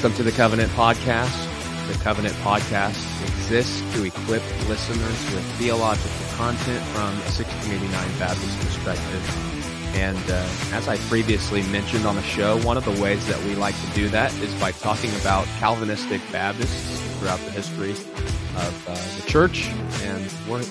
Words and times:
Welcome 0.00 0.16
to 0.16 0.22
the 0.22 0.32
Covenant 0.32 0.72
Podcast. 0.72 1.86
The 1.86 2.02
Covenant 2.02 2.34
Podcast 2.36 2.96
exists 3.22 3.82
to 3.92 4.04
equip 4.04 4.42
listeners 4.66 5.34
with 5.34 5.44
theological 5.58 6.26
content 6.36 6.82
from 6.86 7.10
a 7.10 7.28
1689 7.36 8.18
Baptist 8.18 8.58
perspective. 8.60 9.94
And 9.94 10.16
uh, 10.30 10.48
as 10.72 10.88
I 10.88 10.96
previously 11.10 11.60
mentioned 11.64 12.06
on 12.06 12.16
the 12.16 12.22
show, 12.22 12.58
one 12.62 12.78
of 12.78 12.86
the 12.86 12.98
ways 13.02 13.26
that 13.26 13.38
we 13.44 13.54
like 13.56 13.74
to 13.78 13.90
do 13.94 14.08
that 14.08 14.32
is 14.38 14.54
by 14.54 14.72
talking 14.72 15.14
about 15.16 15.44
Calvinistic 15.58 16.22
Baptists 16.32 16.98
throughout 17.18 17.40
the 17.40 17.50
history 17.50 17.90
of 17.90 18.88
uh, 18.88 18.94
the 19.20 19.30
church. 19.30 19.68
And 20.04 20.24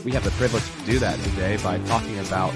we 0.03 0.11
have 0.11 0.23
the 0.23 0.31
privilege 0.39 0.63
to 0.63 0.85
do 0.87 0.98
that 0.98 1.20
today 1.20 1.57
by 1.57 1.77
talking 1.85 2.17
about 2.17 2.49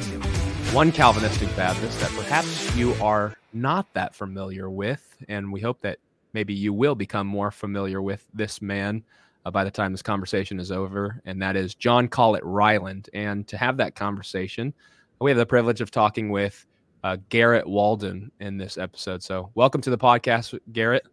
one 0.73 0.91
Calvinistic 0.91 1.55
Baptist 1.55 1.99
that 1.99 2.09
perhaps 2.13 2.75
you 2.75 2.95
are 2.95 3.37
not 3.53 3.93
that 3.93 4.15
familiar 4.15 4.71
with. 4.71 5.17
And 5.27 5.53
we 5.53 5.61
hope 5.61 5.79
that 5.81 5.99
maybe 6.33 6.53
you 6.53 6.73
will 6.73 6.95
become 6.95 7.27
more 7.27 7.51
familiar 7.51 8.01
with 8.01 8.25
this 8.33 8.61
man 8.61 9.03
uh, 9.45 9.51
by 9.51 9.63
the 9.63 9.71
time 9.71 9.91
this 9.91 10.01
conversation 10.01 10.59
is 10.59 10.71
over, 10.71 11.21
and 11.25 11.41
that 11.41 11.55
is 11.55 11.75
John 11.75 12.07
Collett 12.07 12.43
Ryland. 12.43 13.09
And 13.13 13.47
to 13.47 13.57
have 13.57 13.77
that 13.77 13.95
conversation, 13.95 14.73
we 15.19 15.31
have 15.31 15.37
the 15.37 15.45
privilege 15.45 15.81
of 15.81 15.91
talking 15.91 16.29
with 16.29 16.65
uh, 17.03 17.17
Garrett 17.29 17.67
Walden 17.67 18.31
in 18.39 18.57
this 18.57 18.77
episode. 18.77 19.21
So, 19.21 19.51
welcome 19.55 19.81
to 19.81 19.89
the 19.89 19.97
podcast, 19.97 20.57
Garrett. 20.71 21.05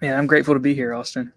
Man, 0.00 0.16
I'm 0.16 0.26
grateful 0.26 0.54
to 0.54 0.60
be 0.60 0.74
here, 0.74 0.94
Austin. 0.94 1.32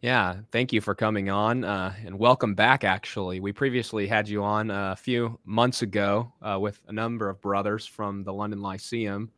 Yeah, 0.00 0.36
thank 0.52 0.70
you 0.70 0.82
for 0.82 0.94
coming 0.94 1.30
on 1.30 1.64
uh, 1.64 1.94
and 2.04 2.18
welcome 2.18 2.54
back. 2.54 2.84
Actually, 2.84 3.40
we 3.40 3.52
previously 3.52 4.06
had 4.06 4.28
you 4.28 4.44
on 4.44 4.70
a 4.70 4.94
few 4.94 5.38
months 5.46 5.80
ago 5.80 6.30
uh, 6.42 6.58
with 6.60 6.78
a 6.88 6.92
number 6.92 7.30
of 7.30 7.40
brothers 7.40 7.86
from 7.86 8.22
the 8.22 8.32
London 8.32 8.60
Lyceum 8.60 9.30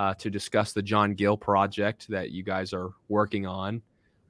uh, 0.00 0.14
to 0.14 0.30
discuss 0.30 0.72
the 0.72 0.80
John 0.80 1.12
Gill 1.12 1.36
project 1.36 2.08
that 2.08 2.30
you 2.30 2.42
guys 2.42 2.72
are 2.72 2.92
working 3.10 3.44
on. 3.44 3.82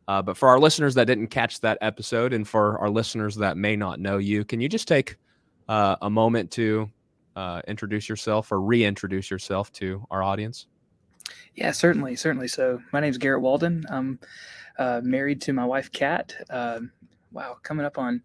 Uh, 0.08 0.20
but 0.20 0.36
for 0.36 0.48
our 0.48 0.58
listeners 0.58 0.96
that 0.96 1.04
didn't 1.04 1.28
catch 1.28 1.60
that 1.60 1.78
episode, 1.80 2.32
and 2.32 2.48
for 2.48 2.76
our 2.80 2.90
listeners 2.90 3.36
that 3.36 3.56
may 3.56 3.76
not 3.76 4.00
know 4.00 4.18
you, 4.18 4.44
can 4.44 4.60
you 4.60 4.68
just 4.68 4.88
take 4.88 5.16
uh, 5.68 5.94
a 6.02 6.10
moment 6.10 6.50
to 6.50 6.90
uh, 7.36 7.62
introduce 7.68 8.08
yourself 8.08 8.50
or 8.50 8.60
reintroduce 8.60 9.30
yourself 9.30 9.70
to 9.74 10.04
our 10.10 10.24
audience? 10.24 10.66
Yeah, 11.54 11.70
certainly, 11.70 12.16
certainly. 12.16 12.48
So 12.48 12.82
my 12.92 12.98
name 12.98 13.10
is 13.10 13.18
Garrett 13.18 13.42
Walden. 13.42 13.84
I'm 13.88 14.18
uh, 14.76 15.00
married 15.04 15.40
to 15.42 15.52
my 15.52 15.64
wife, 15.64 15.92
Kat. 15.92 16.34
Um, 16.50 16.90
wow, 17.30 17.58
coming 17.62 17.86
up 17.86 17.96
on 17.96 18.22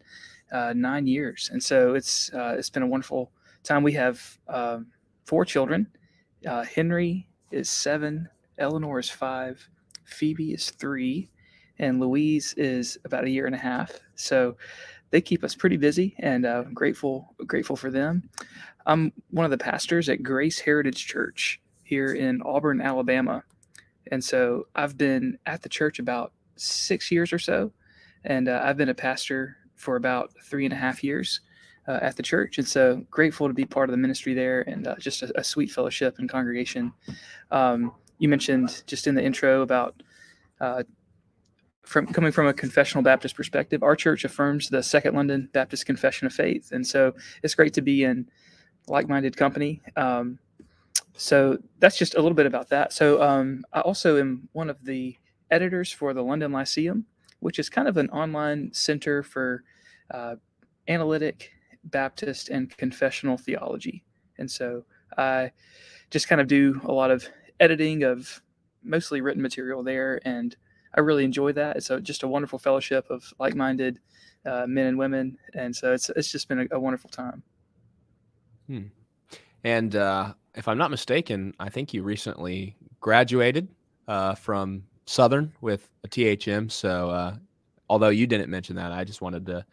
uh, 0.51 0.73
nine 0.75 1.05
years, 1.05 1.51
and 1.53 1.61
so 1.61 1.93
it's 1.93 2.31
it's 2.33 2.71
been 2.71 2.81
a 2.81 2.87
wonderful 2.87 3.29
time. 3.61 3.83
We 3.83 3.93
have 3.93 4.39
four 5.25 5.45
children. 5.45 5.85
Henry, 6.43 7.27
is 7.51 7.69
seven, 7.69 8.27
Eleanor 8.57 8.99
is 8.99 9.09
five, 9.09 9.67
Phoebe 10.05 10.53
is 10.53 10.71
three, 10.71 11.29
and 11.79 11.99
Louise 11.99 12.53
is 12.57 12.97
about 13.05 13.25
a 13.25 13.29
year 13.29 13.45
and 13.45 13.55
a 13.55 13.59
half. 13.59 13.99
So 14.15 14.55
they 15.11 15.21
keep 15.21 15.43
us 15.43 15.55
pretty 15.55 15.77
busy, 15.77 16.15
and 16.19 16.45
uh, 16.45 16.63
grateful 16.73 17.35
grateful 17.45 17.75
for 17.75 17.91
them. 17.91 18.29
I'm 18.85 19.11
one 19.31 19.45
of 19.45 19.51
the 19.51 19.57
pastors 19.57 20.09
at 20.09 20.23
Grace 20.23 20.59
Heritage 20.59 21.05
Church 21.05 21.61
here 21.83 22.13
in 22.13 22.41
Auburn, 22.43 22.81
Alabama, 22.81 23.43
and 24.11 24.23
so 24.23 24.67
I've 24.75 24.97
been 24.97 25.37
at 25.45 25.61
the 25.61 25.69
church 25.69 25.99
about 25.99 26.33
six 26.55 27.11
years 27.11 27.33
or 27.33 27.39
so, 27.39 27.71
and 28.23 28.47
uh, 28.47 28.61
I've 28.63 28.77
been 28.77 28.89
a 28.89 28.95
pastor 28.95 29.57
for 29.75 29.95
about 29.95 30.33
three 30.43 30.65
and 30.65 30.73
a 30.73 30.77
half 30.77 31.03
years 31.03 31.41
uh, 31.87 31.99
at 32.01 32.15
the 32.15 32.23
church. 32.23 32.57
And 32.57 32.67
so 32.67 33.05
grateful 33.09 33.47
to 33.47 33.53
be 33.53 33.65
part 33.65 33.89
of 33.89 33.91
the 33.91 33.97
ministry 33.97 34.33
there 34.33 34.61
and 34.61 34.87
uh, 34.87 34.95
just 34.97 35.21
a, 35.21 35.39
a, 35.39 35.43
sweet 35.43 35.71
fellowship 35.71 36.15
and 36.17 36.29
congregation. 36.29 36.93
Um, 37.51 37.93
you 38.17 38.29
mentioned 38.29 38.83
just 38.87 39.07
in 39.07 39.15
the 39.15 39.23
intro 39.23 39.61
about 39.61 40.01
uh, 40.59 40.83
from 41.83 42.07
coming 42.07 42.31
from 42.31 42.47
a 42.47 42.53
confessional 42.53 43.03
Baptist 43.03 43.35
perspective, 43.35 43.83
our 43.83 43.95
church 43.95 44.25
affirms 44.25 44.69
the 44.69 44.81
Second 44.81 45.15
London 45.15 45.49
Baptist 45.53 45.85
Confession 45.85 46.25
of 46.25 46.33
Faith, 46.33 46.71
and 46.71 46.85
so 46.85 47.13
it's 47.43 47.53
great 47.53 47.73
to 47.73 47.81
be 47.81 48.03
in 48.03 48.27
like-minded 48.87 49.37
company. 49.37 49.81
Um, 49.95 50.39
so 51.13 51.57
that's 51.79 51.97
just 51.97 52.15
a 52.15 52.21
little 52.21 52.35
bit 52.35 52.45
about 52.45 52.69
that. 52.69 52.91
So 52.91 53.21
um, 53.21 53.63
I 53.71 53.81
also 53.81 54.17
am 54.17 54.49
one 54.53 54.69
of 54.69 54.83
the 54.83 55.15
editors 55.51 55.91
for 55.91 56.13
the 56.13 56.23
London 56.23 56.51
Lyceum, 56.51 57.05
which 57.39 57.59
is 57.59 57.69
kind 57.69 57.87
of 57.87 57.97
an 57.97 58.09
online 58.09 58.71
center 58.73 59.21
for 59.21 59.63
uh, 60.11 60.35
analytic 60.87 61.51
Baptist 61.85 62.49
and 62.49 62.75
confessional 62.77 63.37
theology. 63.37 64.03
And 64.37 64.49
so 64.49 64.83
I 65.17 65.51
just 66.09 66.27
kind 66.27 66.41
of 66.41 66.47
do 66.47 66.81
a 66.85 66.91
lot 66.91 67.11
of 67.11 67.27
editing 67.59 68.03
of 68.03 68.41
mostly 68.83 69.21
written 69.21 69.41
material 69.41 69.83
there. 69.83 70.19
And 70.25 70.55
I 70.93 70.99
really 71.01 71.25
enjoy 71.25 71.51
that. 71.53 71.77
It's 71.77 71.89
just 72.01 72.23
a 72.23 72.27
wonderful 72.27 72.59
fellowship 72.59 73.05
of 73.09 73.33
like 73.39 73.55
minded 73.55 73.99
uh, 74.45 74.65
men 74.67 74.87
and 74.87 74.97
women. 74.97 75.37
And 75.53 75.75
so 75.75 75.93
it's, 75.93 76.09
it's 76.15 76.31
just 76.31 76.47
been 76.47 76.67
a, 76.71 76.75
a 76.75 76.79
wonderful 76.79 77.09
time. 77.09 77.43
Hmm. 78.67 78.83
And 79.63 79.95
uh, 79.95 80.33
if 80.53 80.67
I'm 80.67 80.77
not 80.77 80.91
mistaken, 80.91 81.53
I 81.59 81.69
think 81.69 81.93
you 81.93 82.03
recently 82.03 82.75
graduated 82.99 83.67
uh, 84.07 84.35
from 84.35 84.83
Southern 85.05 85.53
with 85.61 85.89
a 86.03 86.07
THM. 86.07 86.71
So 86.71 87.09
uh, 87.09 87.35
although 87.89 88.09
you 88.09 88.27
didn't 88.27 88.49
mention 88.49 88.75
that, 88.75 88.91
I 88.91 89.03
just 89.03 89.21
wanted 89.21 89.45
to 89.47 89.65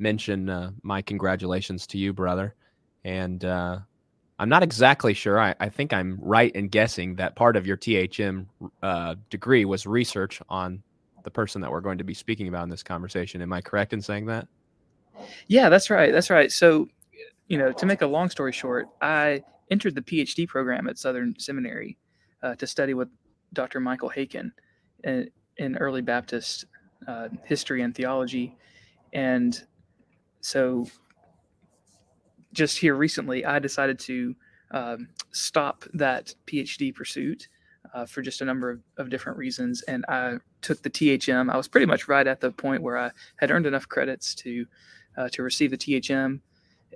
mention 0.00 0.48
uh, 0.48 0.70
my 0.82 1.02
congratulations 1.02 1.86
to 1.88 1.98
you, 1.98 2.12
brother. 2.12 2.54
And 3.04 3.44
uh, 3.44 3.78
I'm 4.38 4.48
not 4.48 4.62
exactly 4.62 5.14
sure. 5.14 5.38
I, 5.38 5.54
I, 5.60 5.68
think 5.68 5.92
I'm 5.92 6.18
right 6.20 6.50
in 6.52 6.68
guessing 6.68 7.16
that 7.16 7.36
part 7.36 7.56
of 7.56 7.66
your 7.66 7.76
THM 7.76 8.46
uh, 8.82 9.14
degree 9.28 9.64
was 9.64 9.86
research 9.86 10.40
on 10.48 10.82
the 11.22 11.30
person 11.30 11.60
that 11.60 11.70
we're 11.70 11.82
going 11.82 11.98
to 11.98 12.04
be 12.04 12.14
speaking 12.14 12.48
about 12.48 12.64
in 12.64 12.70
this 12.70 12.82
conversation. 12.82 13.42
Am 13.42 13.52
I 13.52 13.60
correct 13.60 13.92
in 13.92 14.00
saying 14.00 14.26
that? 14.26 14.48
Yeah, 15.46 15.68
that's 15.68 15.90
right. 15.90 16.12
That's 16.12 16.30
right. 16.30 16.50
So, 16.50 16.88
you 17.48 17.58
know, 17.58 17.72
to 17.72 17.86
make 17.86 18.00
a 18.00 18.06
long 18.06 18.30
story 18.30 18.52
short, 18.52 18.88
I 19.02 19.42
entered 19.70 19.94
the 19.94 20.02
PhD 20.02 20.48
program 20.48 20.88
at 20.88 20.98
Southern 20.98 21.38
Seminary 21.38 21.98
uh, 22.42 22.54
to 22.56 22.66
study 22.66 22.94
with 22.94 23.08
Dr. 23.52 23.80
Michael 23.80 24.10
Haykin 24.10 24.52
in, 25.04 25.30
in 25.58 25.76
early 25.76 26.00
Baptist 26.00 26.64
uh, 27.06 27.28
history 27.44 27.82
and 27.82 27.94
theology. 27.94 28.56
And 29.12 29.62
so 30.40 30.86
just 32.52 32.78
here 32.78 32.94
recently, 32.94 33.44
I 33.44 33.58
decided 33.58 33.98
to 34.00 34.34
um, 34.72 35.08
stop 35.32 35.84
that 35.94 36.34
PhD 36.46 36.94
pursuit 36.94 37.48
uh, 37.94 38.06
for 38.06 38.22
just 38.22 38.40
a 38.40 38.44
number 38.44 38.70
of, 38.70 38.80
of, 38.98 39.10
different 39.10 39.38
reasons. 39.38 39.82
And 39.82 40.04
I 40.08 40.36
took 40.62 40.82
the 40.82 40.90
THM. 40.90 41.50
I 41.50 41.56
was 41.56 41.68
pretty 41.68 41.86
much 41.86 42.08
right 42.08 42.26
at 42.26 42.40
the 42.40 42.52
point 42.52 42.82
where 42.82 42.96
I 42.96 43.10
had 43.36 43.50
earned 43.50 43.66
enough 43.66 43.88
credits 43.88 44.34
to 44.36 44.66
uh, 45.16 45.28
to 45.30 45.42
receive 45.42 45.72
the 45.72 45.76
THM, 45.76 46.40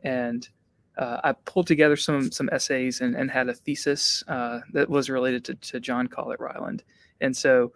and 0.05 0.49
uh, 0.97 1.21
I 1.25 1.33
pulled 1.33 1.67
together 1.67 1.97
some 1.97 2.31
some 2.31 2.49
essays 2.53 3.01
and, 3.01 3.17
and 3.17 3.31
had 3.31 3.49
a 3.49 3.55
thesis 3.55 4.23
uh, 4.29 4.61
that 4.73 4.89
was 4.89 5.11
related 5.11 5.45
to, 5.47 5.55
to 5.55 5.81
John 5.81 6.07
Collett 6.07 6.39
Ryland. 6.39 6.85
And 7.21 7.37
so 7.37 7.73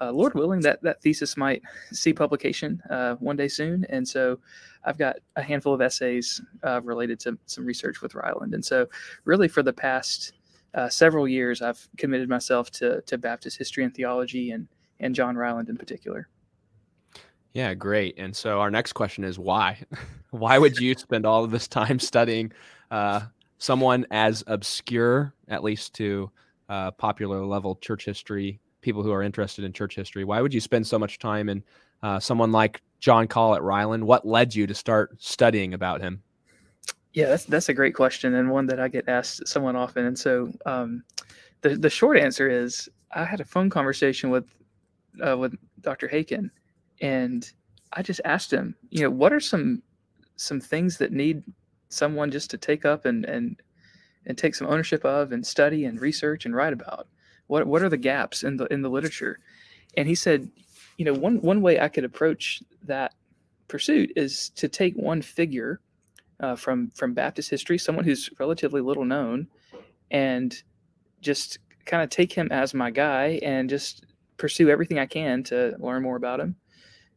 uh, 0.00 0.12
Lord 0.12 0.34
willing, 0.34 0.60
that 0.60 0.82
that 0.82 1.02
thesis 1.02 1.36
might 1.36 1.62
see 1.92 2.12
publication 2.12 2.82
uh, 2.90 3.14
one 3.16 3.36
day 3.36 3.48
soon. 3.48 3.84
And 3.88 4.06
so, 4.06 4.38
I've 4.84 4.98
got 4.98 5.16
a 5.34 5.42
handful 5.42 5.74
of 5.74 5.80
essays 5.80 6.40
uh, 6.62 6.80
related 6.82 7.18
to 7.20 7.38
some 7.46 7.66
research 7.66 8.00
with 8.00 8.14
Ryland. 8.14 8.54
And 8.54 8.64
so, 8.64 8.86
really, 9.24 9.48
for 9.48 9.62
the 9.62 9.72
past 9.72 10.32
uh, 10.74 10.88
several 10.88 11.26
years, 11.26 11.62
I've 11.62 11.88
committed 11.96 12.28
myself 12.28 12.70
to 12.72 13.00
to 13.02 13.18
Baptist 13.18 13.58
history 13.58 13.84
and 13.84 13.94
theology, 13.94 14.50
and 14.50 14.68
and 15.00 15.14
John 15.14 15.36
Ryland 15.36 15.68
in 15.68 15.76
particular. 15.76 16.28
Yeah, 17.56 17.72
great. 17.72 18.16
And 18.18 18.36
so, 18.36 18.60
our 18.60 18.70
next 18.70 18.92
question 18.92 19.24
is 19.24 19.38
why? 19.38 19.82
why 20.30 20.58
would 20.58 20.76
you 20.76 20.94
spend 20.94 21.24
all 21.24 21.42
of 21.42 21.50
this 21.50 21.66
time 21.66 21.98
studying 21.98 22.52
uh, 22.90 23.20
someone 23.56 24.06
as 24.10 24.44
obscure, 24.46 25.32
at 25.48 25.64
least 25.64 25.94
to 25.94 26.30
uh, 26.68 26.90
popular 26.90 27.44
level 27.46 27.76
church 27.76 28.04
history? 28.04 28.60
People 28.86 29.02
who 29.02 29.10
are 29.10 29.20
interested 29.24 29.64
in 29.64 29.72
church 29.72 29.96
history. 29.96 30.22
Why 30.22 30.40
would 30.40 30.54
you 30.54 30.60
spend 30.60 30.86
so 30.86 30.96
much 30.96 31.18
time 31.18 31.48
in 31.48 31.64
uh, 32.04 32.20
someone 32.20 32.52
like 32.52 32.82
John 33.00 33.26
Collett 33.26 33.60
Ryland? 33.60 34.06
What 34.06 34.24
led 34.24 34.54
you 34.54 34.64
to 34.68 34.76
start 34.76 35.20
studying 35.20 35.74
about 35.74 36.00
him? 36.00 36.22
Yeah, 37.12 37.26
that's 37.26 37.46
that's 37.46 37.68
a 37.68 37.74
great 37.74 37.96
question 37.96 38.36
and 38.36 38.48
one 38.48 38.66
that 38.66 38.78
I 38.78 38.86
get 38.86 39.08
asked 39.08 39.48
somewhat 39.48 39.74
often. 39.74 40.04
And 40.04 40.16
so 40.16 40.52
um, 40.66 41.02
the 41.62 41.70
the 41.70 41.90
short 41.90 42.16
answer 42.16 42.48
is 42.48 42.88
I 43.12 43.24
had 43.24 43.40
a 43.40 43.44
phone 43.44 43.70
conversation 43.70 44.30
with 44.30 44.54
uh, 45.20 45.36
with 45.36 45.56
Dr. 45.80 46.06
Haykin, 46.06 46.48
and 47.00 47.50
I 47.92 48.02
just 48.02 48.20
asked 48.24 48.52
him, 48.52 48.76
you 48.90 49.00
know, 49.00 49.10
what 49.10 49.32
are 49.32 49.40
some 49.40 49.82
some 50.36 50.60
things 50.60 50.98
that 50.98 51.10
need 51.10 51.42
someone 51.88 52.30
just 52.30 52.50
to 52.50 52.56
take 52.56 52.84
up 52.84 53.04
and 53.04 53.24
and 53.24 53.60
and 54.26 54.38
take 54.38 54.54
some 54.54 54.68
ownership 54.68 55.04
of 55.04 55.32
and 55.32 55.44
study 55.44 55.86
and 55.86 56.00
research 56.00 56.46
and 56.46 56.54
write 56.54 56.72
about 56.72 57.08
what 57.46 57.66
what 57.66 57.82
are 57.82 57.88
the 57.88 57.96
gaps 57.96 58.42
in 58.42 58.56
the 58.56 58.66
in 58.66 58.82
the 58.82 58.90
literature? 58.90 59.38
And 59.96 60.08
he 60.08 60.14
said, 60.14 60.50
you 60.96 61.04
know, 61.04 61.14
one 61.14 61.40
one 61.40 61.62
way 61.62 61.80
I 61.80 61.88
could 61.88 62.04
approach 62.04 62.62
that 62.84 63.14
pursuit 63.68 64.12
is 64.16 64.50
to 64.50 64.68
take 64.68 64.94
one 64.94 65.22
figure 65.22 65.80
uh, 66.40 66.56
from 66.56 66.90
from 66.94 67.14
Baptist 67.14 67.50
history, 67.50 67.78
someone 67.78 68.04
who's 68.04 68.30
relatively 68.38 68.80
little 68.80 69.04
known, 69.04 69.46
and 70.10 70.54
just 71.20 71.58
kind 71.84 72.02
of 72.02 72.10
take 72.10 72.32
him 72.32 72.48
as 72.50 72.74
my 72.74 72.90
guy 72.90 73.38
and 73.42 73.70
just 73.70 74.06
pursue 74.36 74.68
everything 74.68 74.98
I 74.98 75.06
can 75.06 75.42
to 75.44 75.76
learn 75.78 76.02
more 76.02 76.16
about 76.16 76.40
him, 76.40 76.56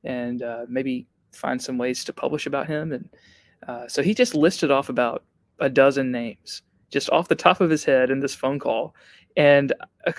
and 0.03 0.41
uh, 0.41 0.65
maybe 0.69 1.07
find 1.33 1.61
some 1.61 1.77
ways 1.77 2.03
to 2.05 2.13
publish 2.13 2.45
about 2.45 2.67
him. 2.67 2.91
And 2.91 3.09
uh, 3.67 3.87
so 3.87 4.01
he 4.01 4.13
just 4.13 4.35
listed 4.35 4.71
off 4.71 4.89
about 4.89 5.23
a 5.59 5.69
dozen 5.69 6.11
names 6.11 6.61
just 6.89 7.09
off 7.11 7.27
the 7.27 7.35
top 7.35 7.61
of 7.61 7.69
his 7.69 7.83
head 7.83 8.09
in 8.09 8.19
this 8.19 8.35
phone 8.35 8.59
call 8.59 8.95
and 9.39 9.73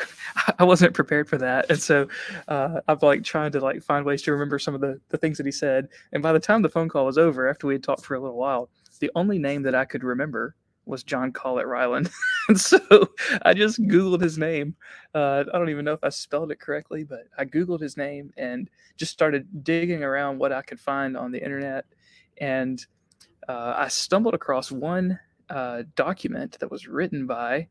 I 0.58 0.64
wasn't 0.64 0.94
prepared 0.94 1.28
for 1.28 1.36
that, 1.38 1.70
and 1.70 1.80
so 1.80 2.08
uh, 2.48 2.80
I'm 2.88 2.98
like 3.02 3.22
trying 3.22 3.52
to 3.52 3.60
like 3.60 3.82
find 3.82 4.04
ways 4.04 4.22
to 4.22 4.32
remember 4.32 4.58
some 4.58 4.74
of 4.74 4.80
the 4.80 4.98
the 5.10 5.18
things 5.18 5.36
that 5.36 5.46
he 5.46 5.52
said. 5.52 5.88
And 6.12 6.22
by 6.22 6.32
the 6.32 6.40
time 6.40 6.62
the 6.62 6.70
phone 6.70 6.88
call 6.88 7.04
was 7.04 7.18
over, 7.18 7.48
after 7.48 7.66
we 7.66 7.74
had 7.74 7.82
talked 7.82 8.04
for 8.04 8.14
a 8.14 8.20
little 8.20 8.38
while, 8.38 8.70
the 8.98 9.10
only 9.14 9.38
name 9.38 9.62
that 9.62 9.74
I 9.74 9.84
could 9.84 10.02
remember 10.02 10.56
was 10.86 11.04
John 11.04 11.32
Collett 11.32 11.66
Ryland, 11.66 12.10
and 12.48 12.58
so 12.58 12.80
I 13.42 13.52
just 13.52 13.80
Googled 13.82 14.22
his 14.22 14.38
name. 14.38 14.74
Uh, 15.14 15.44
I 15.52 15.58
don't 15.58 15.68
even 15.68 15.84
know 15.84 15.92
if 15.92 16.02
I 16.02 16.08
spelled 16.08 16.50
it 16.50 16.58
correctly, 16.58 17.04
but 17.04 17.24
I 17.36 17.44
Googled 17.44 17.80
his 17.80 17.98
name 17.98 18.32
and 18.38 18.70
just 18.96 19.12
started 19.12 19.62
digging 19.62 20.02
around 20.02 20.38
what 20.38 20.50
I 20.50 20.62
could 20.62 20.80
find 20.80 21.14
on 21.14 21.30
the 21.30 21.44
internet, 21.44 21.84
and 22.38 22.84
uh, 23.48 23.74
I 23.76 23.88
stumbled 23.88 24.34
across 24.34 24.72
one 24.72 25.20
uh, 25.50 25.82
document 25.94 26.58
that 26.60 26.70
was 26.70 26.88
written 26.88 27.26
by 27.26 27.68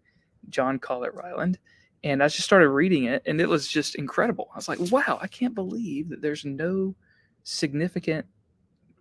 John 0.50 0.80
Collett 0.80 1.14
Ryland. 1.14 1.60
And 2.04 2.24
I 2.24 2.28
just 2.30 2.46
started 2.46 2.70
reading 2.70 3.06
it, 3.06 3.22
and 3.26 3.42
it 3.42 3.50
was 3.50 3.68
just 3.68 3.96
incredible. 3.96 4.50
I 4.54 4.58
was 4.58 4.70
like, 4.70 4.80
wow, 4.90 5.20
I 5.22 5.28
can't 5.28 5.54
believe 5.54 6.10
that 6.10 6.22
there's 6.22 6.46
no 6.46 6.96
significant 7.44 8.26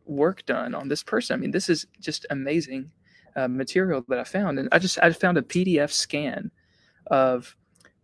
work 0.05 0.45
done 0.47 0.75
on 0.75 0.89
this 0.89 1.05
person. 1.05 1.35
I 1.35 1.37
mean, 1.39 1.53
this 1.53 1.69
is 1.69 1.87
just 2.01 2.27
amazing 2.31 2.91
uh, 3.37 3.47
material 3.47 4.05
that 4.09 4.19
I 4.19 4.25
found. 4.25 4.59
And 4.59 4.69
I 4.73 4.79
just 4.79 4.99
I 5.01 5.13
found 5.13 5.39
a 5.39 5.43
PDF 5.43 5.93
scan 5.93 6.51
of 7.07 7.55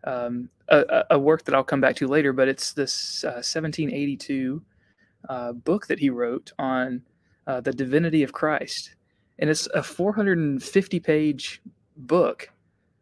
um, 0.04 0.48
a, 0.68 1.04
a, 1.10 1.18
work 1.18 1.44
that 1.44 1.54
I'll 1.54 1.64
come 1.64 1.80
back 1.80 1.96
to 1.96 2.06
later, 2.06 2.32
but 2.32 2.46
it's 2.46 2.72
this 2.72 3.24
uh, 3.24 3.40
1782 3.42 4.62
uh, 5.28 5.52
book 5.52 5.86
that 5.86 5.98
he 5.98 6.10
wrote 6.10 6.52
on 6.58 7.02
uh, 7.46 7.60
the 7.60 7.72
divinity 7.72 8.22
of 8.22 8.32
Christ. 8.32 8.94
And 9.38 9.50
it's 9.50 9.66
a 9.68 9.82
450 9.82 11.00
page 11.00 11.62
book 11.96 12.50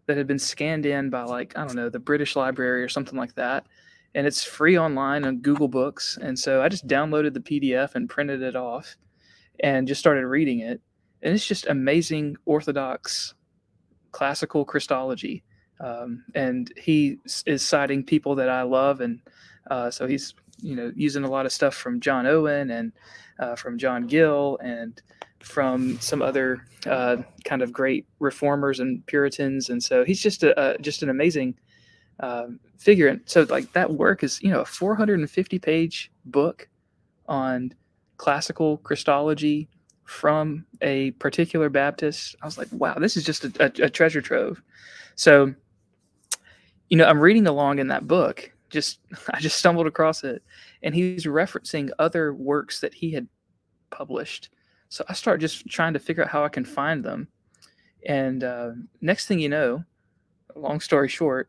that 0.06 0.16
had 0.16 0.26
been 0.26 0.38
scanned 0.38 0.86
in 0.86 1.10
by 1.10 1.22
like 1.22 1.56
I 1.56 1.66
don't 1.66 1.76
know 1.76 1.88
the 1.88 1.98
British 1.98 2.36
Library 2.36 2.82
or 2.82 2.88
something 2.88 3.18
like 3.18 3.34
that, 3.34 3.66
and 4.14 4.26
it's 4.26 4.44
free 4.44 4.78
online 4.78 5.24
on 5.24 5.38
Google 5.38 5.68
Books. 5.68 6.18
And 6.20 6.38
so 6.38 6.62
I 6.62 6.68
just 6.68 6.86
downloaded 6.86 7.34
the 7.34 7.40
PDF 7.40 7.94
and 7.94 8.08
printed 8.08 8.42
it 8.42 8.56
off, 8.56 8.96
and 9.60 9.88
just 9.88 10.00
started 10.00 10.26
reading 10.26 10.60
it. 10.60 10.80
And 11.22 11.34
it's 11.34 11.46
just 11.46 11.66
amazing 11.66 12.36
Orthodox 12.44 13.34
classical 14.10 14.64
Christology. 14.64 15.42
Um, 15.80 16.24
and 16.34 16.72
he 16.76 17.18
is 17.46 17.66
citing 17.66 18.04
people 18.04 18.36
that 18.36 18.48
I 18.48 18.62
love, 18.62 19.00
and 19.00 19.20
uh, 19.70 19.90
so 19.90 20.06
he's 20.06 20.34
you 20.60 20.76
know 20.76 20.92
using 20.94 21.24
a 21.24 21.30
lot 21.30 21.46
of 21.46 21.52
stuff 21.52 21.74
from 21.74 22.00
John 22.00 22.26
Owen 22.26 22.70
and 22.70 22.92
uh, 23.38 23.56
from 23.56 23.78
John 23.78 24.06
Gill 24.06 24.58
and 24.62 25.00
from 25.42 25.98
some 26.00 26.22
other 26.22 26.64
uh, 26.86 27.18
kind 27.44 27.62
of 27.62 27.72
great 27.72 28.06
reformers 28.18 28.80
and 28.80 29.04
Puritans, 29.06 29.68
and 29.68 29.82
so 29.82 30.04
he's 30.04 30.22
just 30.22 30.42
a, 30.42 30.74
a 30.74 30.78
just 30.78 31.02
an 31.02 31.10
amazing 31.10 31.54
uh, 32.20 32.46
figure. 32.78 33.08
And 33.08 33.20
so, 33.26 33.46
like 33.48 33.72
that 33.72 33.92
work 33.92 34.22
is 34.22 34.42
you 34.42 34.50
know 34.50 34.60
a 34.60 34.64
450 34.64 35.58
page 35.58 36.10
book 36.24 36.68
on 37.26 37.74
classical 38.16 38.78
Christology 38.78 39.68
from 40.04 40.64
a 40.80 41.12
particular 41.12 41.68
Baptist. 41.68 42.36
I 42.42 42.46
was 42.46 42.58
like, 42.58 42.68
wow, 42.72 42.94
this 42.94 43.16
is 43.16 43.24
just 43.24 43.44
a, 43.44 43.52
a, 43.60 43.86
a 43.86 43.90
treasure 43.90 44.20
trove. 44.20 44.62
So, 45.14 45.54
you 46.88 46.96
know, 46.96 47.06
I'm 47.06 47.20
reading 47.20 47.46
along 47.46 47.78
in 47.78 47.88
that 47.88 48.06
book. 48.06 48.52
Just 48.70 49.00
I 49.30 49.40
just 49.40 49.58
stumbled 49.58 49.86
across 49.86 50.24
it, 50.24 50.42
and 50.82 50.94
he's 50.94 51.24
referencing 51.24 51.90
other 51.98 52.34
works 52.34 52.80
that 52.80 52.94
he 52.94 53.12
had 53.12 53.26
published 53.90 54.50
so 54.92 55.06
I 55.08 55.14
start 55.14 55.40
just 55.40 55.66
trying 55.68 55.94
to 55.94 55.98
figure 55.98 56.22
out 56.22 56.28
how 56.28 56.44
I 56.44 56.50
can 56.50 56.66
find 56.66 57.02
them. 57.02 57.26
And 58.06 58.44
uh, 58.44 58.72
next 59.00 59.24
thing 59.24 59.38
you 59.38 59.48
know, 59.48 59.82
long 60.54 60.80
story 60.80 61.08
short, 61.08 61.48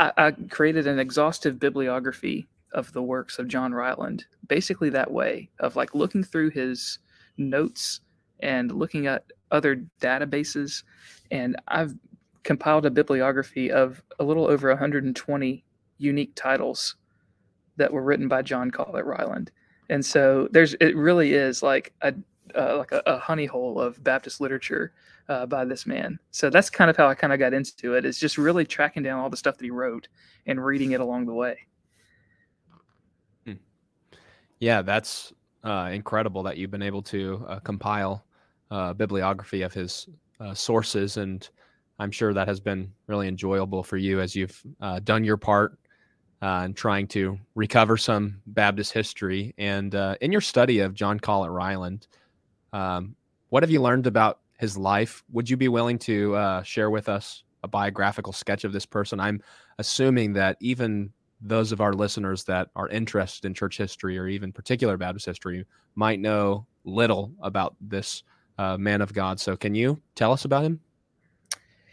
I, 0.00 0.10
I, 0.16 0.30
created 0.50 0.88
an 0.88 0.98
exhaustive 0.98 1.60
bibliography 1.60 2.48
of 2.72 2.92
the 2.92 3.00
works 3.00 3.38
of 3.38 3.46
John 3.46 3.72
Ryland, 3.72 4.24
basically 4.48 4.90
that 4.90 5.08
way 5.08 5.50
of 5.60 5.76
like 5.76 5.94
looking 5.94 6.24
through 6.24 6.50
his 6.50 6.98
notes 7.36 8.00
and 8.40 8.72
looking 8.72 9.06
at 9.06 9.22
other 9.52 9.84
databases. 10.00 10.82
And 11.30 11.54
I've 11.68 11.94
compiled 12.42 12.86
a 12.86 12.90
bibliography 12.90 13.70
of 13.70 14.02
a 14.18 14.24
little 14.24 14.48
over 14.48 14.68
120 14.68 15.64
unique 15.98 16.32
titles 16.34 16.96
that 17.76 17.92
were 17.92 18.02
written 18.02 18.26
by 18.26 18.42
John 18.42 18.72
Collett 18.72 19.04
Ryland. 19.04 19.52
And 19.90 20.04
so 20.04 20.48
there's, 20.50 20.74
it 20.80 20.96
really 20.96 21.34
is 21.34 21.62
like 21.62 21.92
a 22.02 22.12
uh, 22.56 22.78
like 22.78 22.92
a, 22.92 23.02
a, 23.06 23.18
honey 23.18 23.46
hole 23.46 23.80
of 23.80 24.02
Baptist 24.02 24.40
literature 24.40 24.92
uh, 25.28 25.46
by 25.46 25.64
this 25.64 25.86
man. 25.86 26.18
So 26.30 26.50
that's 26.50 26.70
kind 26.70 26.90
of 26.90 26.96
how 26.96 27.08
I 27.08 27.14
kind 27.14 27.32
of 27.32 27.38
got 27.38 27.52
into 27.52 27.94
it. 27.94 28.04
Is 28.04 28.18
just 28.18 28.38
really 28.38 28.64
tracking 28.64 29.02
down 29.02 29.20
all 29.20 29.30
the 29.30 29.36
stuff 29.36 29.58
that 29.58 29.64
he 29.64 29.70
wrote 29.70 30.08
and 30.46 30.64
reading 30.64 30.92
it 30.92 31.00
along 31.00 31.26
the 31.26 31.34
way. 31.34 31.58
Hmm. 33.46 33.54
Yeah, 34.60 34.82
that's 34.82 35.32
uh, 35.62 35.90
incredible 35.92 36.42
that 36.44 36.56
you've 36.56 36.70
been 36.70 36.82
able 36.82 37.02
to 37.02 37.44
uh, 37.48 37.60
compile 37.60 38.24
a 38.70 38.94
bibliography 38.94 39.62
of 39.62 39.72
his 39.72 40.08
uh, 40.40 40.54
sources, 40.54 41.16
and 41.16 41.48
I'm 41.98 42.10
sure 42.10 42.34
that 42.34 42.48
has 42.48 42.60
been 42.60 42.92
really 43.06 43.28
enjoyable 43.28 43.82
for 43.82 43.96
you 43.96 44.20
as 44.20 44.34
you've 44.34 44.60
uh, 44.80 45.00
done 45.00 45.24
your 45.24 45.36
part 45.36 45.78
uh, 46.42 46.62
and 46.64 46.76
trying 46.76 47.06
to 47.08 47.38
recover 47.54 47.96
some 47.96 48.40
Baptist 48.46 48.92
history. 48.92 49.54
And 49.58 49.94
uh, 49.94 50.16
in 50.20 50.32
your 50.32 50.40
study 50.40 50.80
of 50.80 50.94
John 50.94 51.20
Collett 51.20 51.50
Ryland, 51.50 52.06
um, 52.74 53.14
what 53.50 53.62
have 53.62 53.70
you 53.70 53.80
learned 53.80 54.06
about 54.06 54.40
his 54.58 54.76
life? 54.76 55.22
Would 55.30 55.48
you 55.48 55.56
be 55.56 55.68
willing 55.68 55.98
to 56.00 56.34
uh, 56.34 56.62
share 56.64 56.90
with 56.90 57.08
us 57.08 57.44
a 57.62 57.68
biographical 57.68 58.32
sketch 58.32 58.64
of 58.64 58.72
this 58.72 58.84
person? 58.84 59.20
I'm 59.20 59.40
assuming 59.78 60.32
that 60.34 60.56
even 60.60 61.12
those 61.40 61.70
of 61.70 61.80
our 61.80 61.92
listeners 61.92 62.42
that 62.44 62.68
are 62.74 62.88
interested 62.88 63.46
in 63.46 63.54
church 63.54 63.78
history 63.78 64.18
or 64.18 64.26
even 64.26 64.50
particular 64.52 64.96
Baptist 64.96 65.24
history 65.24 65.64
might 65.94 66.18
know 66.18 66.66
little 66.84 67.32
about 67.40 67.76
this 67.80 68.24
uh, 68.58 68.76
man 68.76 69.00
of 69.00 69.12
God. 69.12 69.38
So, 69.38 69.56
can 69.56 69.74
you 69.74 70.00
tell 70.16 70.32
us 70.32 70.44
about 70.44 70.64
him? 70.64 70.80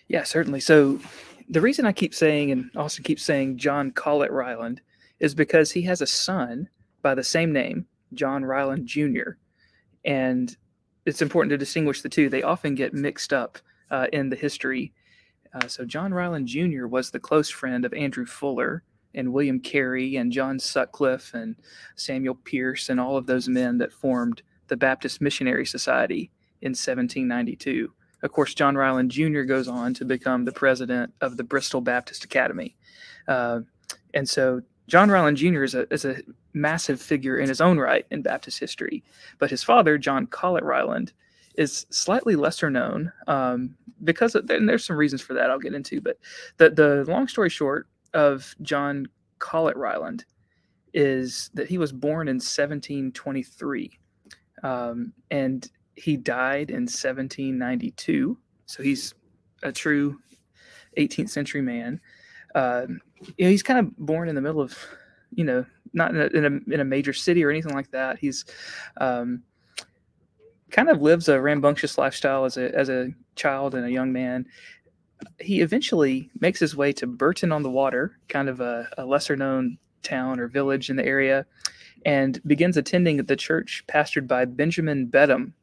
Yeah, 0.08 0.24
certainly. 0.24 0.62
So, 0.62 1.00
the 1.48 1.62
reason 1.62 1.86
I 1.86 1.92
keep 1.92 2.16
saying 2.16 2.52
and 2.52 2.72
also 2.76 3.04
keep 3.04 3.20
saying 3.20 3.58
John 3.58 3.92
Collett 3.92 4.32
Ryland 4.32 4.82
is 5.20 5.36
because 5.36 5.72
he 5.72 5.84
has 5.84 6.02
a 6.02 6.08
son 6.08 6.70
by 7.04 7.14
the 7.14 7.24
same 7.24 7.54
name, 7.54 7.86
John 8.14 8.44
Ryland 8.44 8.88
Jr. 8.88 9.32
And 10.06 10.56
it's 11.05 11.22
important 11.22 11.50
to 11.51 11.58
distinguish 11.58 12.01
the 12.01 12.10
two. 12.10 12.29
They 12.29 12.43
often 12.43 12.75
get 12.75 12.93
mixed 12.93 13.34
up 13.34 13.58
uh, 13.89 14.08
in 14.13 14.29
the 14.29 14.36
history. 14.36 14.93
Uh, 15.53 15.67
so 15.67 15.86
John 15.86 16.13
Ryland 16.13 16.48
Jr. 16.48 16.88
was 16.88 17.12
the 17.12 17.20
close 17.20 17.50
friend 17.50 17.86
of 17.86 17.93
Andrew 17.93 18.25
Fuller 18.25 18.84
and 19.13 19.34
William 19.34 19.60
Carey 19.60 20.15
and 20.15 20.31
John 20.31 20.60
Sutcliffe 20.60 21.34
and 21.34 21.55
Samuel 21.96 22.36
Pearce 22.36 22.89
and 22.89 23.00
all 23.00 23.17
of 23.17 23.25
those 23.25 23.50
men 23.50 23.77
that 23.79 23.91
formed 23.91 24.41
the 24.67 24.77
Baptist 24.77 25.20
Missionary 25.20 25.65
Society 25.65 26.31
in 26.62 26.70
1792. 26.70 27.91
Of 28.24 28.31
course, 28.31 28.53
John 28.53 28.75
Ryland 28.75 29.12
Jr. 29.12 29.41
goes 29.41 29.67
on 29.67 29.93
to 29.96 30.05
become 30.05 30.46
the 30.46 30.51
president 30.51 31.13
of 31.20 31.36
the 31.36 31.43
Bristol 31.43 31.81
Baptist 31.81 32.24
Academy. 32.24 32.77
Uh, 33.27 33.62
and 34.13 34.29
so 34.29 34.62
John 34.88 35.10
Ryland 35.10 35.38
Jr. 35.38 35.63
is 35.63 35.75
a, 35.75 35.91
is 35.91 36.05
a 36.05 36.17
massive 36.53 37.01
figure 37.01 37.38
in 37.38 37.50
his 37.50 37.62
own 37.62 37.77
right 37.77 38.05
in 38.12 38.22
Baptist 38.22 38.60
history, 38.60 39.03
but 39.39 39.50
his 39.50 39.63
father, 39.63 39.98
John 39.98 40.27
Collett 40.27 40.63
Ryland, 40.63 41.13
is 41.55 41.86
slightly 41.89 42.36
lesser 42.36 42.70
known 42.70 43.12
um, 43.27 43.75
because 44.03 44.36
of, 44.36 44.50
and 44.50 44.67
there's 44.67 44.86
some 44.86 44.96
reasons 44.96 45.22
for 45.22 45.34
that 45.34 45.50
I'll 45.50 45.60
get 45.60 45.74
into. 45.74 46.01
But 46.01 46.17
the 46.58 46.70
the 46.70 47.05
long 47.08 47.27
story 47.27 47.50
short 47.50 47.88
of 48.13 48.55
John 48.62 49.08
Collett 49.39 49.77
Ryland 49.77 50.25
is 50.93 51.50
that 51.53 51.67
he 51.67 51.77
was 51.77 51.91
born 51.91 52.27
in 52.27 52.36
1723, 52.36 54.00
um, 54.63 55.13
and 55.29 55.70
he 55.96 56.17
died 56.17 56.70
in 56.70 56.84
1792. 56.84 58.38
So 58.65 58.84
he's 58.84 59.13
a 59.63 59.72
true 59.72 60.20
18th 60.98 61.29
century 61.29 61.62
man. 61.62 62.00
Uh, 62.55 62.86
you 63.38 63.46
know, 63.46 63.50
he's 63.50 63.63
kind 63.63 63.79
of 63.79 63.96
born 63.98 64.27
in 64.27 64.36
the 64.36 64.41
middle 64.41 64.62
of, 64.62 64.77
you 65.34 65.43
know, 65.43 65.65
not 65.94 66.12
in 66.12 66.22
a, 66.22 66.26
in 66.28 66.46
a, 66.46 66.74
in 66.74 66.80
a 66.80 66.86
major 66.86 67.14
city 67.14 67.44
or 67.44 67.50
anything 67.50 67.74
like 67.74 67.92
that. 67.92 68.20
He's 68.20 68.46
um, 68.98 69.44
kind 70.70 70.90
of 70.90 71.02
lives 71.02 71.30
a 71.30 71.42
rambunctious 71.42 71.98
lifestyle 71.98 72.46
as 72.46 72.58
a 72.58 72.74
as 72.76 72.90
a 72.90 73.10
child 73.36 73.76
and 73.76 73.86
a 73.86 73.92
young 73.92 74.12
man. 74.12 74.46
He 75.40 75.62
eventually 75.62 76.30
makes 76.40 76.60
his 76.60 76.76
way 76.76 76.92
to 76.94 77.08
Bourton 77.08 77.52
on 77.52 77.64
the 77.64 77.70
Water, 77.70 78.18
kind 78.28 78.50
of 78.50 78.60
a, 78.60 78.90
a 78.98 79.06
lesser 79.06 79.36
known 79.36 79.78
town 80.02 80.40
or 80.40 80.48
village 80.48 80.90
in 80.90 80.96
the 80.96 81.06
area, 81.06 81.46
and 82.06 82.42
begins 82.48 82.78
attending 82.78 83.18
the 83.18 83.36
church 83.36 83.84
pastored 83.88 84.28
by 84.28 84.46
Benjamin 84.46 85.08
Beddome. 85.08 85.54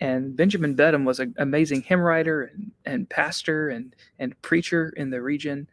And 0.00 0.36
Benjamin 0.36 0.76
Beddome 0.76 1.04
was 1.04 1.20
an 1.20 1.34
amazing 1.38 1.82
hymn 1.82 2.00
writer 2.00 2.44
and, 2.44 2.72
and 2.84 3.08
pastor 3.08 3.68
and, 3.68 3.94
and 4.18 4.40
preacher 4.42 4.90
in 4.96 5.10
the 5.10 5.22
region 5.22 5.68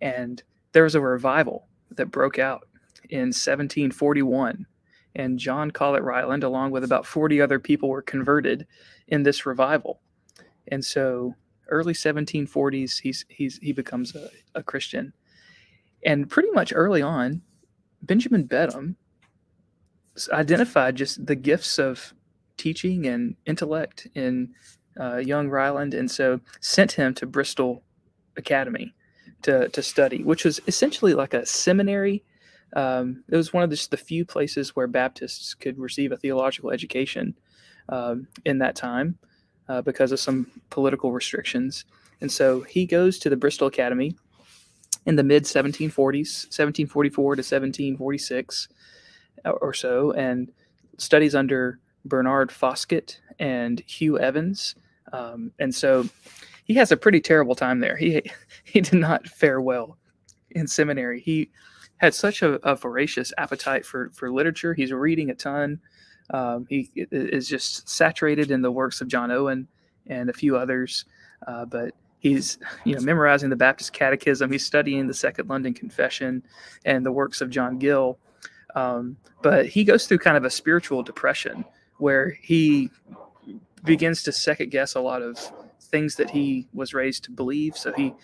and 0.00 0.42
there 0.72 0.84
was 0.84 0.94
a 0.94 1.00
revival 1.00 1.66
that 1.92 2.06
broke 2.06 2.38
out 2.38 2.67
in 3.08 3.28
1741. 3.28 4.66
And 5.14 5.38
John 5.38 5.70
Collett 5.70 6.02
Ryland, 6.02 6.44
along 6.44 6.70
with 6.70 6.84
about 6.84 7.06
40 7.06 7.40
other 7.40 7.58
people, 7.58 7.88
were 7.88 8.02
converted 8.02 8.66
in 9.08 9.22
this 9.22 9.46
revival. 9.46 10.00
And 10.68 10.84
so, 10.84 11.34
early 11.68 11.94
1740s, 11.94 13.00
he's, 13.00 13.24
he's, 13.28 13.58
he 13.58 13.72
becomes 13.72 14.14
a, 14.14 14.30
a 14.54 14.62
Christian. 14.62 15.12
And 16.04 16.28
pretty 16.30 16.50
much 16.50 16.72
early 16.74 17.02
on, 17.02 17.42
Benjamin 18.02 18.46
Beddome 18.46 18.94
identified 20.32 20.96
just 20.96 21.26
the 21.26 21.36
gifts 21.36 21.78
of 21.78 22.14
teaching 22.56 23.06
and 23.06 23.36
intellect 23.46 24.08
in 24.14 24.52
uh, 24.98 25.16
young 25.16 25.48
Ryland, 25.48 25.94
and 25.94 26.10
so 26.10 26.40
sent 26.60 26.92
him 26.92 27.14
to 27.14 27.26
Bristol 27.26 27.82
Academy 28.36 28.94
to, 29.42 29.68
to 29.68 29.82
study, 29.82 30.24
which 30.24 30.44
was 30.44 30.60
essentially 30.66 31.14
like 31.14 31.34
a 31.34 31.46
seminary. 31.46 32.24
Um, 32.74 33.24
it 33.28 33.36
was 33.36 33.52
one 33.52 33.62
of 33.62 33.70
the, 33.70 33.88
the, 33.90 33.96
few 33.96 34.24
places 34.24 34.76
where 34.76 34.86
Baptists 34.86 35.54
could 35.54 35.78
receive 35.78 36.12
a 36.12 36.16
theological 36.16 36.70
education 36.70 37.34
um, 37.88 38.28
in 38.44 38.58
that 38.58 38.76
time 38.76 39.18
uh, 39.68 39.80
because 39.80 40.12
of 40.12 40.20
some 40.20 40.50
political 40.70 41.12
restrictions. 41.12 41.86
And 42.20 42.30
so 42.30 42.60
he 42.62 42.84
goes 42.84 43.18
to 43.20 43.30
the 43.30 43.36
Bristol 43.36 43.68
Academy 43.68 44.16
in 45.06 45.16
the 45.16 45.22
mid 45.22 45.44
1740s, 45.44 46.44
1744 46.48 47.36
to 47.36 47.40
1746 47.40 48.68
uh, 49.44 49.50
or 49.50 49.72
so, 49.72 50.12
and 50.12 50.52
studies 50.98 51.34
under 51.34 51.78
Bernard 52.04 52.50
Foskett 52.50 53.20
and 53.38 53.80
Hugh 53.86 54.18
Evans. 54.18 54.74
Um, 55.12 55.52
and 55.58 55.74
so 55.74 56.06
he 56.64 56.74
has 56.74 56.92
a 56.92 56.96
pretty 56.96 57.20
terrible 57.20 57.54
time 57.54 57.80
there. 57.80 57.96
He 57.96 58.22
he 58.64 58.80
did 58.80 58.98
not 58.98 59.26
fare 59.26 59.60
well 59.60 59.96
in 60.50 60.66
seminary. 60.66 61.20
He 61.20 61.50
had 61.98 62.14
such 62.14 62.42
a, 62.42 62.54
a 62.68 62.74
voracious 62.74 63.32
appetite 63.38 63.84
for 63.84 64.10
for 64.14 64.30
literature. 64.30 64.74
He's 64.74 64.92
reading 64.92 65.30
a 65.30 65.34
ton. 65.34 65.80
Um, 66.30 66.66
he 66.68 66.90
is 66.94 67.48
just 67.48 67.88
saturated 67.88 68.50
in 68.50 68.62
the 68.62 68.70
works 68.70 69.00
of 69.00 69.08
John 69.08 69.30
Owen 69.30 69.66
and 70.06 70.28
a 70.28 70.32
few 70.32 70.56
others. 70.56 71.04
Uh, 71.46 71.64
but 71.64 71.94
he's 72.18 72.58
you 72.84 72.94
know 72.94 73.00
memorizing 73.00 73.50
the 73.50 73.56
Baptist 73.56 73.92
Catechism. 73.92 74.50
He's 74.50 74.64
studying 74.64 75.06
the 75.06 75.14
Second 75.14 75.48
London 75.48 75.74
Confession 75.74 76.42
and 76.84 77.04
the 77.04 77.12
works 77.12 77.40
of 77.40 77.50
John 77.50 77.78
Gill. 77.78 78.18
Um, 78.74 79.16
but 79.42 79.66
he 79.66 79.84
goes 79.84 80.06
through 80.06 80.18
kind 80.18 80.36
of 80.36 80.44
a 80.44 80.50
spiritual 80.50 81.02
depression 81.02 81.64
where 81.98 82.30
he 82.42 82.90
begins 83.84 84.22
to 84.24 84.32
second 84.32 84.70
guess 84.70 84.94
a 84.94 85.00
lot 85.00 85.22
of 85.22 85.38
things 85.80 86.16
that 86.16 86.30
he 86.30 86.68
was 86.72 86.94
raised 86.94 87.24
to 87.24 87.30
believe. 87.30 87.76
So 87.76 87.92
he 87.92 88.14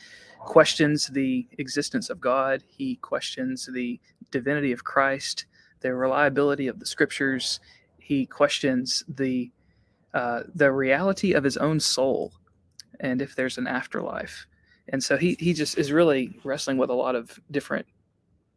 questions 0.44 1.08
the 1.08 1.46
existence 1.58 2.10
of 2.10 2.20
God. 2.20 2.62
He 2.66 2.96
questions 2.96 3.68
the 3.72 4.00
divinity 4.30 4.72
of 4.72 4.84
Christ, 4.84 5.46
the 5.80 5.94
reliability 5.94 6.68
of 6.68 6.78
the 6.78 6.86
scriptures. 6.86 7.60
He 7.98 8.26
questions 8.26 9.02
the 9.08 9.50
uh, 10.12 10.44
the 10.54 10.70
reality 10.70 11.32
of 11.32 11.42
his 11.42 11.56
own 11.56 11.80
soul 11.80 12.32
and 13.00 13.20
if 13.20 13.34
there's 13.34 13.58
an 13.58 13.66
afterlife. 13.66 14.46
And 14.88 15.02
so 15.02 15.16
he 15.16 15.36
he 15.40 15.52
just 15.52 15.78
is 15.78 15.90
really 15.90 16.38
wrestling 16.44 16.76
with 16.76 16.90
a 16.90 16.94
lot 16.94 17.16
of 17.16 17.40
different 17.50 17.86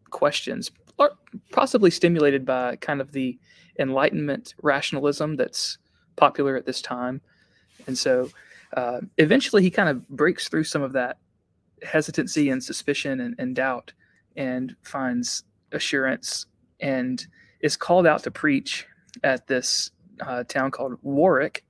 questions, 0.10 0.72
possibly 1.51 1.89
stimulated 1.89 2.46
by 2.46 2.75
kind 2.77 3.01
of 3.01 3.12
the 3.12 3.39
Enlightenment 3.79 4.56
rationalism 4.62 5.36
that's 5.36 5.77
popular 6.15 6.56
at 6.56 6.65
this 6.65 6.82
time. 6.82 7.22
And 7.86 7.98
so 7.98 8.29
uh, 8.75 9.01
eventually 9.17 9.62
he 9.62 9.70
kind 9.70 9.88
of 9.89 10.08
breaks 10.10 10.50
through 10.50 10.65
some 10.65 10.82
of 10.82 10.94
that 10.94 11.17
hesitancy 11.84 12.50
and 12.50 12.64
suspicion 12.64 13.20
and, 13.20 13.36
and 13.38 13.56
doubt 13.56 13.94
and 14.36 14.76
finds 14.84 15.44
assurance 15.72 16.46
and 16.80 17.28
is 17.62 17.76
called 17.76 18.08
out 18.08 18.24
to 18.24 18.32
preach 18.32 18.86
at 19.24 19.48
this 19.48 19.92
uh, 20.22 20.44
town 20.44 20.72
called 20.72 20.98
Warwick. 21.02 21.64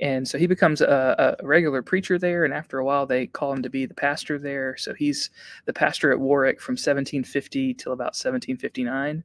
And 0.00 0.26
so 0.26 0.38
he 0.38 0.46
becomes 0.46 0.80
a, 0.80 1.36
a, 1.40 1.46
regular 1.46 1.82
preacher 1.82 2.18
there. 2.18 2.44
And 2.44 2.54
after 2.54 2.78
a 2.78 2.84
while, 2.84 3.04
they 3.04 3.26
call 3.26 3.52
him 3.52 3.62
to 3.62 3.68
be 3.68 3.84
the 3.84 3.94
pastor 3.94 4.38
there. 4.38 4.76
So 4.78 4.94
he's 4.94 5.30
the 5.66 5.74
pastor 5.74 6.10
at 6.10 6.18
Warwick 6.18 6.60
from 6.60 6.72
1750 6.72 7.74
till 7.74 7.92
about 7.92 8.16
1759. 8.16 9.22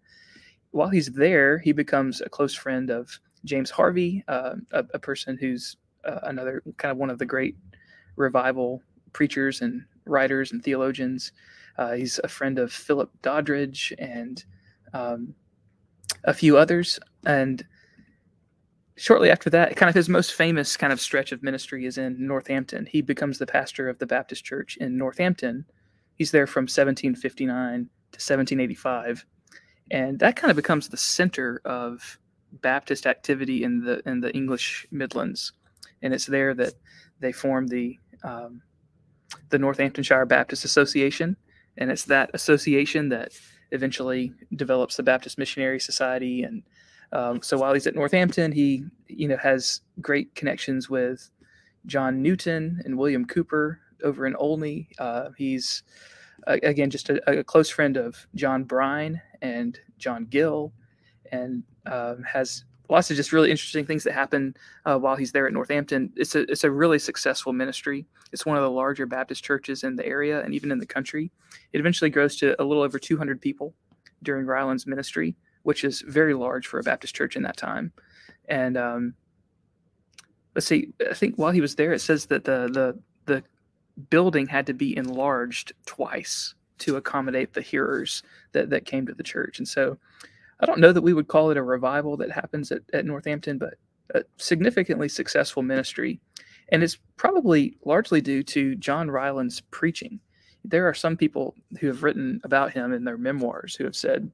While 0.71 0.89
he's 0.89 1.07
there, 1.07 1.59
he 1.59 1.71
becomes 1.71 2.19
a 2.19 2.29
close 2.29 2.53
friend 2.53 2.89
of 2.89 3.19
James 3.45 3.71
Hervey, 3.71 4.23
uh, 4.27 4.55
a, 4.71 4.85
a, 4.95 4.99
person 4.99 5.37
who's 5.37 5.77
uh, 6.03 6.19
another 6.23 6.61
kind 6.77 6.91
of 6.91 6.97
one 6.97 7.09
of 7.09 7.19
the 7.19 7.25
great 7.25 7.55
revival 8.17 8.81
preachers 9.15 9.61
and 9.61 9.83
writers 10.05 10.51
and 10.51 10.61
theologians. 10.61 11.31
Uh, 11.77 11.93
he's 11.93 12.19
a 12.23 12.27
friend 12.27 12.59
of 12.59 12.71
Philip 12.71 13.09
Doddridge 13.23 13.93
and 13.97 14.43
um, 14.93 15.33
a 16.25 16.33
few 16.33 16.57
others. 16.57 16.99
And 17.25 17.65
shortly 18.97 19.31
after 19.31 19.49
that, 19.49 19.77
kind 19.77 19.89
of 19.89 19.95
his 19.95 20.09
most 20.09 20.33
famous 20.33 20.75
kind 20.75 20.91
of 20.91 20.99
stretch 20.99 21.31
of 21.31 21.41
ministry 21.41 21.85
is 21.85 21.97
in 21.97 22.27
Northampton. 22.27 22.85
He 22.85 23.01
becomes 23.01 23.39
the 23.39 23.47
pastor 23.47 23.87
of 23.87 23.97
the 23.99 24.05
Baptist 24.05 24.43
Church 24.43 24.77
in 24.77 24.97
Northampton. 24.97 25.65
He's 26.15 26.31
there 26.31 26.45
from 26.45 26.63
1759 26.63 27.47
to 27.47 28.17
1785. 28.17 29.25
And 29.91 30.19
that 30.19 30.35
kind 30.35 30.51
of 30.51 30.57
becomes 30.57 30.89
the 30.89 30.97
center 30.97 31.61
of 31.63 32.19
Baptist 32.61 33.05
activity 33.05 33.63
in 33.63 33.83
the 33.83 34.01
in 34.07 34.19
the 34.21 34.33
English 34.33 34.87
Midlands, 34.91 35.53
and 36.01 36.13
it's 36.13 36.25
there 36.25 36.53
that 36.53 36.73
they 37.19 37.31
form 37.31 37.67
the 37.67 37.99
um, 38.23 38.61
the 39.49 39.59
Northamptonshire 39.59 40.25
Baptist 40.25 40.65
Association, 40.65 41.37
and 41.77 41.91
it's 41.91 42.05
that 42.05 42.29
association 42.33 43.09
that 43.09 43.33
eventually 43.71 44.33
develops 44.55 44.95
the 44.97 45.03
Baptist 45.03 45.37
Missionary 45.37 45.79
Society. 45.79 46.43
And 46.43 46.63
um, 47.11 47.41
so 47.41 47.57
while 47.57 47.73
he's 47.73 47.87
at 47.87 47.95
Northampton, 47.95 48.51
he 48.51 48.83
you 49.07 49.27
know 49.27 49.37
has 49.37 49.81
great 50.01 50.33
connections 50.35 50.89
with 50.89 51.29
John 51.85 52.21
Newton 52.21 52.81
and 52.85 52.97
William 52.97 53.25
Cowper 53.25 53.79
over 54.03 54.25
in 54.25 54.35
Olney. 54.35 54.89
Uh, 54.99 55.29
he's 55.37 55.83
again 56.47 56.89
just 56.89 57.09
a, 57.09 57.39
a, 57.39 57.43
close 57.43 57.69
friend 57.69 57.97
of 57.97 58.27
John 58.35 58.65
Brine 58.65 59.21
and 59.41 59.79
John 59.97 60.25
Gill, 60.25 60.73
and 61.31 61.63
um, 61.85 62.23
has 62.23 62.65
lots 62.89 63.09
of 63.09 63.17
just 63.17 63.31
really 63.31 63.51
interesting 63.51 63.85
things 63.85 64.03
that 64.03 64.13
happen 64.13 64.55
uh, 64.85 64.97
while 64.97 65.15
he's 65.15 65.31
there 65.31 65.47
at 65.47 65.53
Northampton. 65.53 66.11
It's 66.15 66.35
a 66.35 66.41
it's 66.51 66.63
a 66.63 66.71
really 66.71 66.99
successful 66.99 67.53
ministry. 67.53 68.05
It's 68.31 68.45
one 68.45 68.57
of 68.57 68.63
the 68.63 68.69
larger 68.69 69.05
Baptist 69.05 69.43
churches 69.43 69.83
in 69.83 69.95
the 69.95 70.05
area 70.05 70.41
and 70.41 70.53
even 70.53 70.71
in 70.71 70.79
the 70.79 70.85
country. 70.85 71.31
It 71.73 71.79
eventually 71.79 72.09
grows 72.09 72.35
to 72.37 72.61
a 72.61 72.63
little 72.63 72.83
over 72.83 72.99
200 72.99 73.41
people 73.41 73.73
during 74.23 74.45
Ryland's 74.45 74.87
ministry, 74.87 75.35
which 75.63 75.83
is 75.83 76.01
very 76.01 76.33
large 76.33 76.67
for 76.67 76.79
a 76.79 76.83
Baptist 76.83 77.15
church 77.15 77.35
in 77.35 77.43
that 77.43 77.57
time. 77.57 77.91
And 78.47 78.77
um, 78.77 79.13
let's 80.53 80.67
see, 80.67 80.89
I 81.09 81.13
think 81.13 81.35
while 81.35 81.51
he 81.51 81.61
was 81.61 81.75
there, 81.75 81.93
it 81.93 82.01
says 82.01 82.25
that 82.27 82.43
the 82.43 82.69
the 82.71 82.99
the 83.25 83.43
building 84.09 84.47
had 84.47 84.65
to 84.67 84.73
be 84.73 84.95
enlarged 84.97 85.73
twice 85.85 86.53
to 86.77 86.97
accommodate 86.97 87.53
the 87.53 87.61
hearers 87.61 88.23
that 88.51 88.69
that 88.69 88.85
came 88.85 89.05
to 89.05 89.13
the 89.13 89.23
church, 89.23 89.59
and 89.59 89.67
so 89.67 89.97
I 90.59 90.65
don't 90.65 90.79
know 90.79 90.91
that 90.91 91.01
we 91.01 91.13
would 91.13 91.27
call 91.27 91.51
it 91.51 91.57
a 91.57 91.63
revival 91.63 92.17
that 92.17 92.31
happens 92.31 92.71
at, 92.71 92.81
at 92.93 93.05
Northampton, 93.05 93.57
but 93.57 93.75
a 94.13 94.23
significantly 94.37 95.09
successful 95.09 95.63
ministry. 95.63 96.19
And 96.69 96.83
it's 96.83 96.97
probably 97.17 97.77
largely 97.85 98.21
due 98.21 98.43
to 98.43 98.75
John 98.75 99.11
Ryland's 99.11 99.61
preaching. 99.71 100.19
There 100.63 100.87
are 100.87 100.93
some 100.93 101.17
people 101.17 101.55
who 101.79 101.87
have 101.87 102.03
written 102.03 102.41
about 102.43 102.73
him 102.73 102.93
in 102.93 103.03
their 103.03 103.17
memoirs 103.17 103.75
who 103.75 103.83
have 103.83 103.95
said 103.95 104.31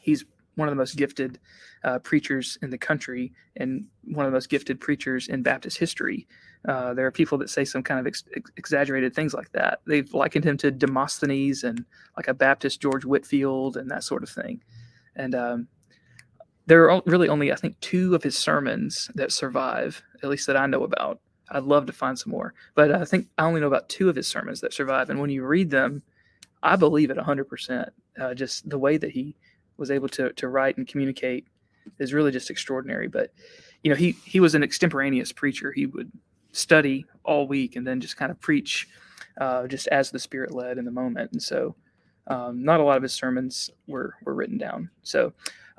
he's 0.00 0.24
one 0.56 0.68
of 0.68 0.72
the 0.72 0.76
most 0.76 0.96
gifted 0.96 1.38
uh, 1.82 1.98
preachers 1.98 2.58
in 2.62 2.70
the 2.70 2.78
country 2.78 3.32
and 3.56 3.84
one 4.04 4.24
of 4.24 4.32
the 4.32 4.36
most 4.36 4.48
gifted 4.48 4.80
preachers 4.80 5.28
in 5.28 5.42
Baptist 5.42 5.78
history. 5.78 6.26
Uh, 6.68 6.94
there 6.94 7.06
are 7.06 7.12
people 7.12 7.36
that 7.38 7.50
say 7.50 7.64
some 7.64 7.82
kind 7.82 8.00
of 8.00 8.06
ex- 8.06 8.24
exaggerated 8.56 9.14
things 9.14 9.34
like 9.34 9.50
that. 9.52 9.80
They've 9.86 10.12
likened 10.14 10.44
him 10.44 10.56
to 10.58 10.70
Demosthenes 10.70 11.64
and 11.64 11.84
like 12.16 12.28
a 12.28 12.34
Baptist 12.34 12.80
George 12.80 13.04
Whitefield 13.04 13.76
and 13.76 13.90
that 13.90 14.04
sort 14.04 14.22
of 14.22 14.30
thing. 14.30 14.62
And 15.16 15.34
um, 15.34 15.68
there 16.66 16.90
are 16.90 17.02
really 17.06 17.28
only, 17.28 17.52
I 17.52 17.56
think, 17.56 17.78
two 17.80 18.14
of 18.14 18.22
his 18.22 18.36
sermons 18.38 19.10
that 19.14 19.32
survive, 19.32 20.02
at 20.22 20.30
least 20.30 20.46
that 20.46 20.56
I 20.56 20.66
know 20.66 20.84
about. 20.84 21.20
I'd 21.50 21.64
love 21.64 21.86
to 21.86 21.92
find 21.92 22.18
some 22.18 22.32
more, 22.32 22.54
but 22.74 22.90
I 22.90 23.04
think 23.04 23.28
I 23.36 23.44
only 23.44 23.60
know 23.60 23.66
about 23.66 23.88
two 23.90 24.08
of 24.08 24.16
his 24.16 24.26
sermons 24.26 24.60
that 24.62 24.72
survive. 24.72 25.10
And 25.10 25.20
when 25.20 25.28
you 25.30 25.44
read 25.44 25.70
them, 25.70 26.02
I 26.62 26.76
believe 26.76 27.10
it 27.10 27.18
100%. 27.18 27.90
Uh, 28.18 28.32
just 28.32 28.68
the 28.68 28.78
way 28.78 28.96
that 28.96 29.10
he 29.10 29.36
was 29.76 29.90
able 29.90 30.08
to, 30.08 30.32
to 30.32 30.48
write 30.48 30.78
and 30.78 30.88
communicate 30.88 31.46
is 31.98 32.14
really 32.14 32.30
just 32.30 32.48
extraordinary. 32.48 33.08
But, 33.08 33.32
you 33.82 33.90
know, 33.90 33.96
he, 33.96 34.12
he 34.24 34.40
was 34.40 34.54
an 34.54 34.62
extemporaneous 34.62 35.32
preacher. 35.32 35.72
He 35.72 35.86
would 35.86 36.10
study 36.52 37.04
all 37.24 37.46
week 37.46 37.76
and 37.76 37.86
then 37.86 38.00
just 38.00 38.16
kind 38.16 38.30
of 38.30 38.40
preach 38.40 38.88
uh, 39.40 39.66
just 39.66 39.88
as 39.88 40.10
the 40.10 40.18
Spirit 40.18 40.52
led 40.52 40.78
in 40.78 40.84
the 40.84 40.90
moment. 40.90 41.32
And 41.32 41.42
so 41.42 41.74
um, 42.26 42.62
not 42.62 42.80
a 42.80 42.84
lot 42.84 42.96
of 42.96 43.02
his 43.02 43.12
sermons 43.12 43.70
were 43.86 44.14
were 44.24 44.34
written 44.34 44.58
down. 44.58 44.90
So, 45.02 45.32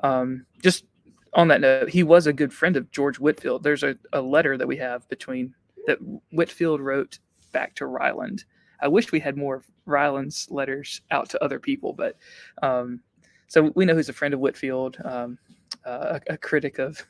um, 0.03 0.45
just 0.61 0.85
on 1.33 1.47
that 1.49 1.61
note, 1.61 1.89
he 1.89 2.03
was 2.03 2.27
a 2.27 2.33
good 2.33 2.53
friend 2.53 2.77
of 2.77 2.91
George 2.91 3.19
Whitefield. 3.19 3.63
There's 3.63 3.83
a, 3.83 3.97
a 4.13 4.21
letter 4.21 4.57
that 4.57 4.67
we 4.67 4.77
have 4.77 5.07
between 5.09 5.53
that 5.87 5.97
Whitefield 6.31 6.81
wrote 6.81 7.19
back 7.51 7.75
to 7.75 7.85
Ryland 7.85 8.45
I 8.81 8.87
wish 8.87 9.11
we 9.11 9.19
had 9.19 9.37
more 9.37 9.55
of 9.55 9.65
Ryland's 9.85 10.47
letters 10.51 11.01
out 11.11 11.29
to 11.29 11.43
other 11.43 11.59
people, 11.59 11.93
but 11.93 12.17
um, 12.61 13.01
so 13.47 13.71
we 13.75 13.85
know 13.85 13.95
he's 13.95 14.09
a 14.09 14.13
friend 14.13 14.33
of 14.33 14.39
Whitefield, 14.39 14.97
um, 15.03 15.37
uh, 15.85 16.19
a, 16.29 16.33
a, 16.33 16.37
critic 16.37 16.79
of 16.79 17.05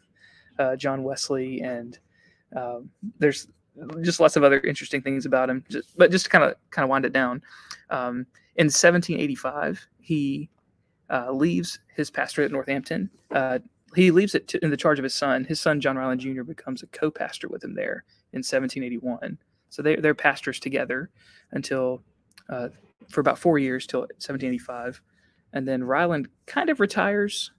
uh, 0.60 0.76
John 0.76 1.04
Wesley, 1.04 1.62
and 1.62 1.98
um, 2.56 2.90
there's 3.20 3.48
just 4.02 4.20
lots 4.20 4.36
of 4.36 4.44
other 4.44 4.60
interesting 4.62 5.02
things 5.02 5.26
about 5.26 5.50
him. 5.50 5.64
Just, 5.70 5.98
but 5.98 6.12
just 6.12 6.26
to 6.26 6.32
kind 6.32 6.44
of 6.44 6.56
kind 6.72 6.84
of 6.84 6.90
wind 6.90 7.06
it 7.06 7.14
down, 7.14 7.42
um, 7.90 8.26
in 8.56 8.68
1785 8.68 9.88
he 10.00 10.50
uh, 11.10 11.32
leaves 11.32 11.80
his 11.96 12.10
pastorate 12.10 12.46
at 12.46 12.52
Northampton. 12.52 13.10
Uh, 13.32 13.60
he 13.96 14.12
leaves 14.12 14.36
it 14.36 14.48
to, 14.50 14.64
in 14.64 14.70
the 14.70 14.78
charge 14.78 15.00
of 15.00 15.04
his 15.04 15.14
son. 15.14 15.44
His 15.46 15.60
son 15.60 15.80
John 15.82 15.98
Ryland 15.98 16.22
Jr. 16.22 16.44
becomes 16.44 16.84
a 16.84 16.88
co-pastor 16.88 17.48
with 17.48 17.64
him 17.64 17.74
there 17.74 18.04
in 18.34 18.40
1781. 18.40 19.38
So 19.70 19.82
they, 19.82 19.96
they're 19.96 20.14
pastors 20.14 20.60
together 20.60 21.10
until 21.52 22.02
uh, 22.50 22.70
for 23.10 23.22
about 23.22 23.40
four 23.40 23.58
years 23.58 23.86
till 23.88 24.02
1785, 24.02 25.02
and 25.54 25.68
then 25.68 25.84
Ryland 25.84 26.28
kind 26.46 26.70
of 26.70 26.80
retires 26.80 27.52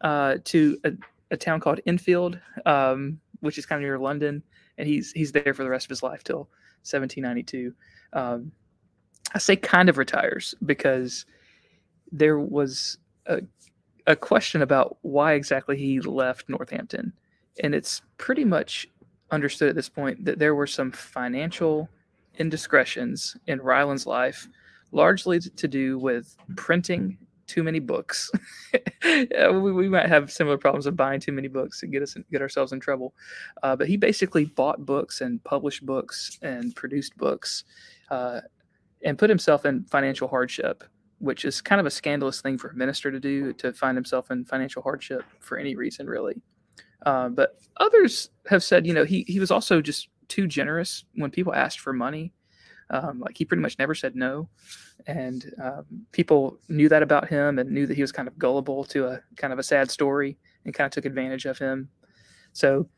uh, 0.00 0.36
to 0.44 0.78
a, 0.84 0.92
a, 1.30 1.36
town 1.36 1.60
called 1.60 1.80
Enfield, 1.86 2.38
um, 2.66 3.20
which 3.40 3.58
is 3.58 3.66
kind 3.66 3.78
of 3.78 3.86
near 3.86 3.98
London, 3.98 4.42
and 4.78 4.88
he's 4.88 5.12
he's 5.12 5.32
there 5.32 5.54
for 5.54 5.64
the 5.64 5.70
rest 5.70 5.86
of 5.86 5.90
his 5.90 6.02
life 6.02 6.24
till 6.24 6.48
1792. 6.82 7.74
Um, 8.12 8.52
I 9.34 9.38
say 9.38 9.56
kind 9.56 9.88
of 9.88 9.98
retires 9.98 10.54
because 10.64 11.26
there 12.12 12.38
was 12.38 12.98
a, 13.26 13.42
a 14.06 14.14
question 14.14 14.62
about 14.62 14.98
why 15.02 15.32
exactly 15.32 15.76
he 15.76 16.00
left 16.00 16.48
Northampton, 16.48 17.12
and 17.62 17.74
it's 17.74 18.02
pretty 18.18 18.44
much 18.44 18.86
understood 19.30 19.68
at 19.68 19.74
this 19.74 19.88
point 19.88 20.24
that 20.24 20.38
there 20.38 20.54
were 20.54 20.66
some 20.66 20.92
financial 20.92 21.88
indiscretions 22.38 23.36
in 23.46 23.60
Ryland's 23.60 24.06
life, 24.06 24.48
largely 24.92 25.40
to 25.40 25.68
do 25.68 25.98
with 25.98 26.36
printing 26.56 27.18
too 27.46 27.62
many 27.62 27.78
books. 27.78 28.30
we, 29.04 29.72
we, 29.72 29.88
might 29.88 30.08
have 30.08 30.32
similar 30.32 30.58
problems 30.58 30.86
of 30.86 30.96
buying 30.96 31.20
too 31.20 31.32
many 31.32 31.48
books 31.48 31.82
and 31.82 31.92
get 31.92 32.02
us 32.02 32.16
get 32.30 32.42
ourselves 32.42 32.72
in 32.72 32.80
trouble. 32.80 33.14
Uh, 33.62 33.76
but 33.76 33.88
he 33.88 33.96
basically 33.96 34.44
bought 34.44 34.84
books 34.84 35.20
and 35.20 35.42
published 35.44 35.84
books 35.84 36.38
and 36.42 36.74
produced 36.74 37.16
books, 37.16 37.64
uh, 38.10 38.40
and 39.04 39.18
put 39.18 39.30
himself 39.30 39.64
in 39.66 39.84
financial 39.84 40.28
hardship, 40.28 40.84
which 41.18 41.44
is 41.44 41.60
kind 41.60 41.80
of 41.80 41.86
a 41.86 41.90
scandalous 41.90 42.40
thing 42.40 42.58
for 42.58 42.70
a 42.70 42.74
minister 42.74 43.10
to 43.10 43.20
do 43.20 43.52
to 43.54 43.72
find 43.72 43.96
himself 43.96 44.30
in 44.30 44.44
financial 44.44 44.82
hardship 44.82 45.22
for 45.40 45.58
any 45.58 45.76
reason, 45.76 46.06
really. 46.06 46.40
Uh, 47.04 47.28
but 47.28 47.58
others 47.76 48.30
have 48.48 48.62
said, 48.62 48.86
you 48.86 48.94
know, 48.94 49.04
he 49.04 49.24
he 49.28 49.38
was 49.38 49.50
also 49.50 49.80
just 49.80 50.08
too 50.28 50.46
generous 50.46 51.04
when 51.14 51.30
people 51.30 51.54
asked 51.54 51.80
for 51.80 51.92
money. 51.92 52.32
Um, 52.90 53.20
like 53.20 53.36
he 53.36 53.44
pretty 53.44 53.62
much 53.62 53.78
never 53.78 53.94
said 53.94 54.14
no, 54.14 54.48
and 55.06 55.52
um, 55.62 55.84
people 56.12 56.58
knew 56.68 56.88
that 56.88 57.02
about 57.02 57.28
him 57.28 57.58
and 57.58 57.70
knew 57.70 57.86
that 57.86 57.94
he 57.94 58.02
was 58.02 58.12
kind 58.12 58.28
of 58.28 58.38
gullible 58.38 58.84
to 58.84 59.06
a 59.06 59.20
kind 59.36 59.52
of 59.52 59.58
a 59.58 59.62
sad 59.62 59.90
story 59.90 60.38
and 60.64 60.74
kind 60.74 60.86
of 60.86 60.92
took 60.92 61.04
advantage 61.04 61.44
of 61.44 61.58
him. 61.58 61.88
So 62.52 62.88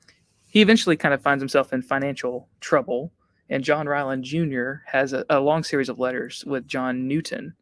he 0.46 0.60
eventually 0.60 0.96
kind 0.96 1.14
of 1.14 1.22
finds 1.22 1.42
himself 1.42 1.72
in 1.72 1.82
financial 1.82 2.48
trouble. 2.60 3.12
And 3.48 3.64
John 3.64 3.88
Ryland 3.88 4.24
Jr. 4.24 4.74
has 4.86 5.12
a, 5.12 5.24
a 5.30 5.40
long 5.40 5.62
series 5.62 5.88
of 5.88 5.98
letters 5.98 6.44
with 6.46 6.66
John 6.66 7.08
Newton 7.08 7.54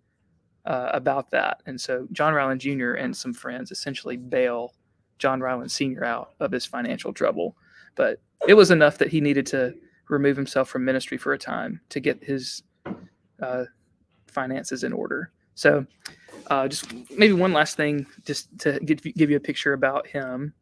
uh, 0.66 0.90
about 0.92 1.30
that. 1.30 1.62
And 1.66 1.80
so 1.80 2.06
John 2.12 2.34
Ryland 2.34 2.60
Jr. 2.60 2.92
and 2.92 3.16
some 3.16 3.34
friends 3.34 3.70
essentially 3.70 4.16
bail 4.16 4.74
John 5.18 5.40
Ryland 5.40 5.70
Sr. 5.70 6.04
out 6.04 6.34
of 6.40 6.52
his 6.52 6.66
financial 6.66 7.12
trouble. 7.12 7.56
But 7.94 8.20
it 8.48 8.54
was 8.54 8.70
enough 8.70 8.98
that 8.98 9.08
he 9.08 9.20
needed 9.20 9.46
to 9.46 9.74
remove 10.08 10.36
himself 10.36 10.68
from 10.68 10.84
ministry 10.84 11.16
for 11.16 11.32
a 11.32 11.38
time 11.38 11.80
to 11.90 12.00
get 12.00 12.22
his 12.22 12.62
uh, 13.42 13.64
finances 14.34 14.84
in 14.84 14.92
order. 14.92 15.30
So, 15.54 15.86
uh, 16.48 16.68
just 16.68 16.92
maybe 17.10 17.32
one 17.32 17.52
last 17.52 17.76
thing, 17.76 18.06
just 18.24 18.56
to 18.58 18.78
give, 18.80 19.02
give 19.02 19.30
you 19.30 19.36
a 19.36 19.40
picture 19.40 19.72
about 19.72 20.06
him. 20.06 20.52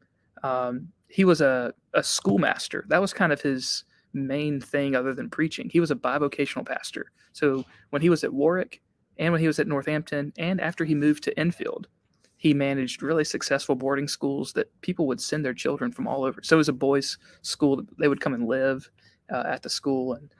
Um, 0.43 0.89
he 1.09 1.25
was 1.25 1.41
a, 1.41 1.75
a 1.95 2.03
schoolmaster. 2.03 2.85
That 2.89 3.01
was 3.01 3.13
kind 3.13 3.33
of 3.33 3.41
his 3.41 3.85
main 4.13 4.61
thing 4.61 4.95
other 4.95 5.15
than 5.15 5.31
preaching. 5.31 5.69
He 5.71 5.81
was 5.81 5.91
a 5.91 5.97
bivocational 5.97 6.67
pastor. 6.67 7.11
So, 7.33 7.65
when 7.91 8.03
he 8.03 8.11
was 8.11 8.25
at 8.25 8.33
Warwick 8.33 8.83
and 9.19 9.33
when 9.33 9.41
he 9.41 9.47
was 9.47 9.59
at 9.59 9.67
Northampton 9.67 10.33
and 10.39 10.61
after 10.61 10.85
he 10.85 10.95
moved 10.95 11.25
to 11.25 11.39
Enfield, 11.39 11.89
he 12.37 12.53
managed 12.53 13.03
really 13.03 13.25
successful 13.25 13.77
boarding 13.77 14.09
schools 14.09 14.53
that 14.55 14.69
people 14.81 15.07
would 15.07 15.21
send 15.21 15.45
their 15.45 15.55
children 15.55 15.93
from 15.93 16.09
all 16.09 16.25
over. 16.25 16.41
So 16.43 16.57
it 16.57 16.59
was 16.59 16.69
a 16.69 16.73
boys' 16.73 17.17
school; 17.43 17.83
they 17.99 18.09
would 18.09 18.21
come 18.21 18.35
and 18.35 18.47
live 18.47 18.91
uh, 19.33 19.45
at 19.47 19.63
the 19.63 19.71
school, 19.71 20.15
and 20.15 20.35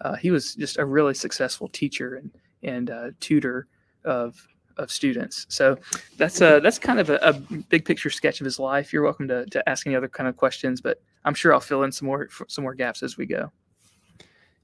uh, 0.00 0.14
he 0.16 0.30
was 0.30 0.54
just 0.54 0.78
a 0.78 0.84
really 0.84 1.14
successful 1.14 1.68
teacher 1.68 2.16
and 2.16 2.30
and 2.64 2.90
uh, 2.90 3.10
tutor 3.20 3.66
of 4.04 4.46
of 4.76 4.90
students. 4.90 5.46
So 5.48 5.78
that's 6.16 6.42
uh 6.42 6.60
that's 6.60 6.78
kind 6.78 6.98
of 6.98 7.10
a, 7.10 7.18
a, 7.22 7.32
big 7.68 7.84
picture 7.84 8.10
sketch 8.10 8.40
of 8.40 8.44
his 8.44 8.58
life. 8.58 8.92
You're 8.92 9.02
welcome 9.02 9.28
to 9.28 9.46
to 9.46 9.68
ask 9.68 9.86
any 9.86 9.94
other 9.94 10.08
kind 10.08 10.28
of 10.28 10.36
questions, 10.36 10.80
but 10.80 11.00
I'm 11.24 11.34
sure 11.34 11.52
I'll 11.52 11.60
fill 11.60 11.84
in 11.84 11.92
some 11.92 12.06
more 12.06 12.28
some 12.48 12.62
more 12.62 12.74
gaps 12.74 13.02
as 13.02 13.16
we 13.16 13.26
go. 13.26 13.52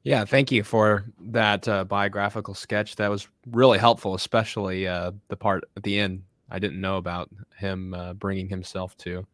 Yeah, 0.03 0.25
thank 0.25 0.51
you 0.51 0.65
for 0.65 1.05
that 1.21 1.69
uh, 1.69 1.85
biographical 1.85 2.55
sketch. 2.55 2.97
That 2.97 3.09
was 3.09 3.29
really 3.51 3.79
helpful, 3.79 4.15
especially 4.15 4.89
uh, 4.89 5.13
the 5.29 5.37
part 5.37 5.65
at 5.77 5.83
the 5.83 5.99
end 5.99 6.23
I 6.51 6.59
didn't 6.59 6.81
know 6.81 6.97
about 6.97 7.31
him 7.57 7.95
uh, 7.95 8.15
bringing 8.15 8.49
himself 8.49 8.97
to 8.99 9.27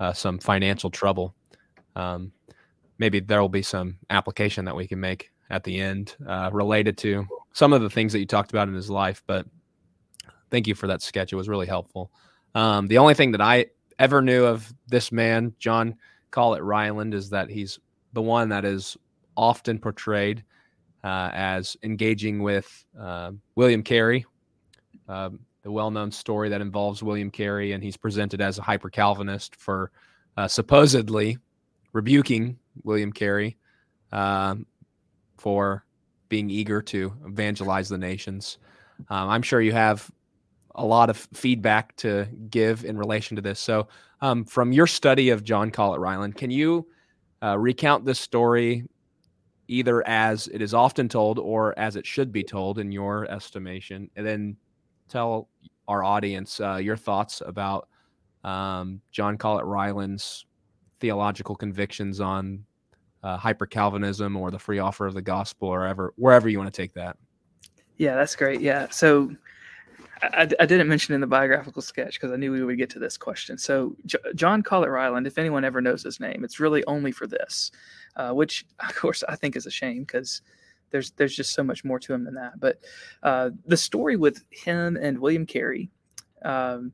uh, 0.00 0.12
some 0.12 0.38
financial 0.38 0.90
trouble. 0.90 1.34
Um, 1.96 2.32
maybe 2.98 3.20
there 3.20 3.40
will 3.40 3.48
be 3.48 3.62
some 3.62 3.98
application 4.10 4.64
that 4.64 4.76
we 4.76 4.86
can 4.86 5.00
make 5.00 5.30
at 5.50 5.64
the 5.64 5.80
end 5.80 6.16
uh, 6.26 6.50
related 6.52 6.96
to 6.98 7.26
some 7.52 7.72
of 7.72 7.82
the 7.82 7.90
things 7.90 8.12
that 8.12 8.18
you 8.18 8.26
talked 8.26 8.50
about 8.50 8.68
in 8.68 8.74
his 8.74 8.90
life. 8.90 9.22
But 9.26 9.46
thank 10.50 10.66
you 10.66 10.74
for 10.74 10.86
that 10.86 11.02
sketch; 11.02 11.32
it 11.32 11.36
was 11.36 11.48
really 11.48 11.66
helpful. 11.66 12.10
Um, 12.54 12.86
the 12.88 12.98
only 12.98 13.14
thing 13.14 13.32
that 13.32 13.40
I 13.40 13.66
ever 13.98 14.20
knew 14.22 14.44
of 14.44 14.72
this 14.88 15.12
man, 15.12 15.54
John 15.58 15.96
Collett 16.30 16.62
Ryland, 16.62 17.14
is 17.14 17.30
that 17.30 17.48
he's 17.50 17.78
the 18.12 18.22
one 18.22 18.50
that 18.50 18.64
is 18.64 18.96
often 19.36 19.78
portrayed 19.78 20.44
uh, 21.04 21.30
as 21.32 21.76
engaging 21.82 22.42
with 22.42 22.84
uh, 22.98 23.32
William 23.54 23.82
Carey. 23.82 24.26
Um, 25.08 25.40
the 25.62 25.70
well-known 25.70 26.10
story 26.10 26.48
that 26.48 26.60
involves 26.60 27.02
William 27.02 27.30
Carey, 27.30 27.72
and 27.72 27.82
he's 27.82 27.96
presented 27.96 28.40
as 28.40 28.58
a 28.58 28.62
hyper 28.62 28.90
Calvinist 28.90 29.54
for 29.56 29.92
uh, 30.36 30.48
supposedly 30.48 31.38
rebuking 31.92 32.58
William 32.82 33.12
Carey 33.12 33.56
um, 34.10 34.66
for 35.38 35.84
being 36.32 36.48
eager 36.48 36.80
to 36.80 37.12
evangelize 37.26 37.90
the 37.90 37.98
nations. 37.98 38.56
Um, 39.10 39.28
I'm 39.28 39.42
sure 39.42 39.60
you 39.60 39.72
have 39.72 40.10
a 40.74 40.82
lot 40.82 41.10
of 41.10 41.28
feedback 41.34 41.94
to 41.96 42.26
give 42.48 42.86
in 42.86 42.96
relation 42.96 43.36
to 43.36 43.42
this. 43.42 43.60
So, 43.60 43.88
um, 44.22 44.46
from 44.46 44.72
your 44.72 44.86
study 44.86 45.28
of 45.28 45.44
John 45.44 45.70
Collett 45.70 46.00
Ryland, 46.00 46.36
can 46.36 46.50
you 46.50 46.86
uh, 47.42 47.58
recount 47.58 48.06
this 48.06 48.18
story 48.18 48.84
either 49.68 50.02
as 50.08 50.48
it 50.48 50.62
is 50.62 50.72
often 50.72 51.06
told 51.06 51.38
or 51.38 51.78
as 51.78 51.96
it 51.96 52.06
should 52.06 52.32
be 52.32 52.42
told 52.42 52.78
in 52.78 52.90
your 52.90 53.30
estimation, 53.30 54.08
and 54.16 54.26
then 54.26 54.56
tell 55.10 55.50
our 55.86 56.02
audience 56.02 56.60
uh, 56.60 56.76
your 56.76 56.96
thoughts 56.96 57.42
about 57.44 57.88
um, 58.42 59.02
John 59.10 59.36
Collett 59.36 59.66
Ryland's 59.66 60.46
theological 60.98 61.56
convictions 61.56 62.20
on 62.20 62.64
uh, 63.22 63.36
hyper 63.36 63.66
Calvinism 63.66 64.36
or 64.36 64.50
the 64.50 64.58
free 64.58 64.78
offer 64.78 65.06
of 65.06 65.14
the 65.14 65.22
gospel, 65.22 65.68
or 65.68 65.86
ever 65.86 66.12
wherever 66.16 66.48
you 66.48 66.58
want 66.58 66.72
to 66.72 66.76
take 66.76 66.94
that. 66.94 67.16
Yeah, 67.98 68.16
that's 68.16 68.34
great. 68.34 68.60
Yeah, 68.60 68.88
so 68.90 69.30
I, 70.22 70.48
I 70.60 70.66
didn't 70.66 70.88
mention 70.88 71.14
in 71.14 71.20
the 71.20 71.26
biographical 71.26 71.82
sketch 71.82 72.14
because 72.14 72.32
I 72.32 72.36
knew 72.36 72.52
we 72.52 72.62
would 72.62 72.78
get 72.78 72.90
to 72.90 72.98
this 72.98 73.16
question. 73.16 73.58
So 73.58 73.96
J- 74.06 74.18
John 74.34 74.62
Collett 74.62 74.90
Ryland, 74.90 75.26
if 75.26 75.38
anyone 75.38 75.64
ever 75.64 75.80
knows 75.80 76.02
his 76.02 76.20
name, 76.20 76.44
it's 76.44 76.60
really 76.60 76.84
only 76.86 77.10
for 77.12 77.26
this, 77.26 77.72
uh, 78.16 78.32
which 78.32 78.64
of 78.80 78.94
course 78.94 79.24
I 79.28 79.36
think 79.36 79.56
is 79.56 79.66
a 79.66 79.70
shame 79.70 80.04
because 80.04 80.42
there's 80.90 81.10
there's 81.12 81.34
just 81.34 81.54
so 81.54 81.64
much 81.64 81.84
more 81.84 81.98
to 81.98 82.12
him 82.12 82.24
than 82.24 82.34
that. 82.34 82.60
But 82.60 82.78
uh, 83.22 83.50
the 83.66 83.76
story 83.76 84.16
with 84.16 84.44
him 84.50 84.96
and 84.96 85.18
William 85.18 85.46
Carey, 85.46 85.90
um, 86.44 86.92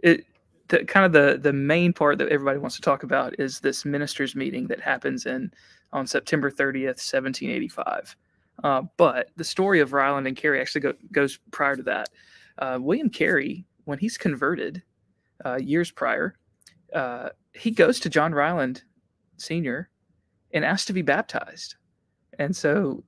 it 0.00 0.24
the, 0.68 0.84
kind 0.84 1.06
of 1.06 1.12
the 1.12 1.38
the 1.38 1.52
main 1.52 1.92
part 1.92 2.18
that 2.18 2.28
everybody 2.28 2.58
wants 2.58 2.76
to 2.76 2.82
talk 2.82 3.02
about 3.02 3.38
is 3.38 3.60
this 3.60 3.84
ministers 3.84 4.34
meeting 4.34 4.66
that 4.68 4.80
happens 4.80 5.26
in 5.26 5.52
on 5.92 6.06
September 6.06 6.50
30th, 6.50 6.98
1785. 6.98 8.16
Uh, 8.64 8.82
but 8.96 9.30
the 9.36 9.44
story 9.44 9.80
of 9.80 9.92
Ryland 9.92 10.26
and 10.26 10.36
Carey 10.36 10.60
actually 10.60 10.80
go, 10.80 10.94
goes 11.12 11.38
prior 11.50 11.76
to 11.76 11.82
that. 11.84 12.08
Uh, 12.58 12.78
William 12.80 13.10
Carey, 13.10 13.64
when 13.84 13.98
he's 13.98 14.16
converted 14.16 14.82
uh, 15.44 15.58
years 15.60 15.90
prior, 15.90 16.34
uh, 16.94 17.28
he 17.54 17.70
goes 17.70 18.00
to 18.00 18.08
John 18.08 18.32
Ryland 18.32 18.82
Sr. 19.36 19.88
and 20.52 20.64
asks 20.64 20.86
to 20.86 20.92
be 20.92 21.02
baptized. 21.02 21.76
And 22.38 22.54
so 22.54 23.04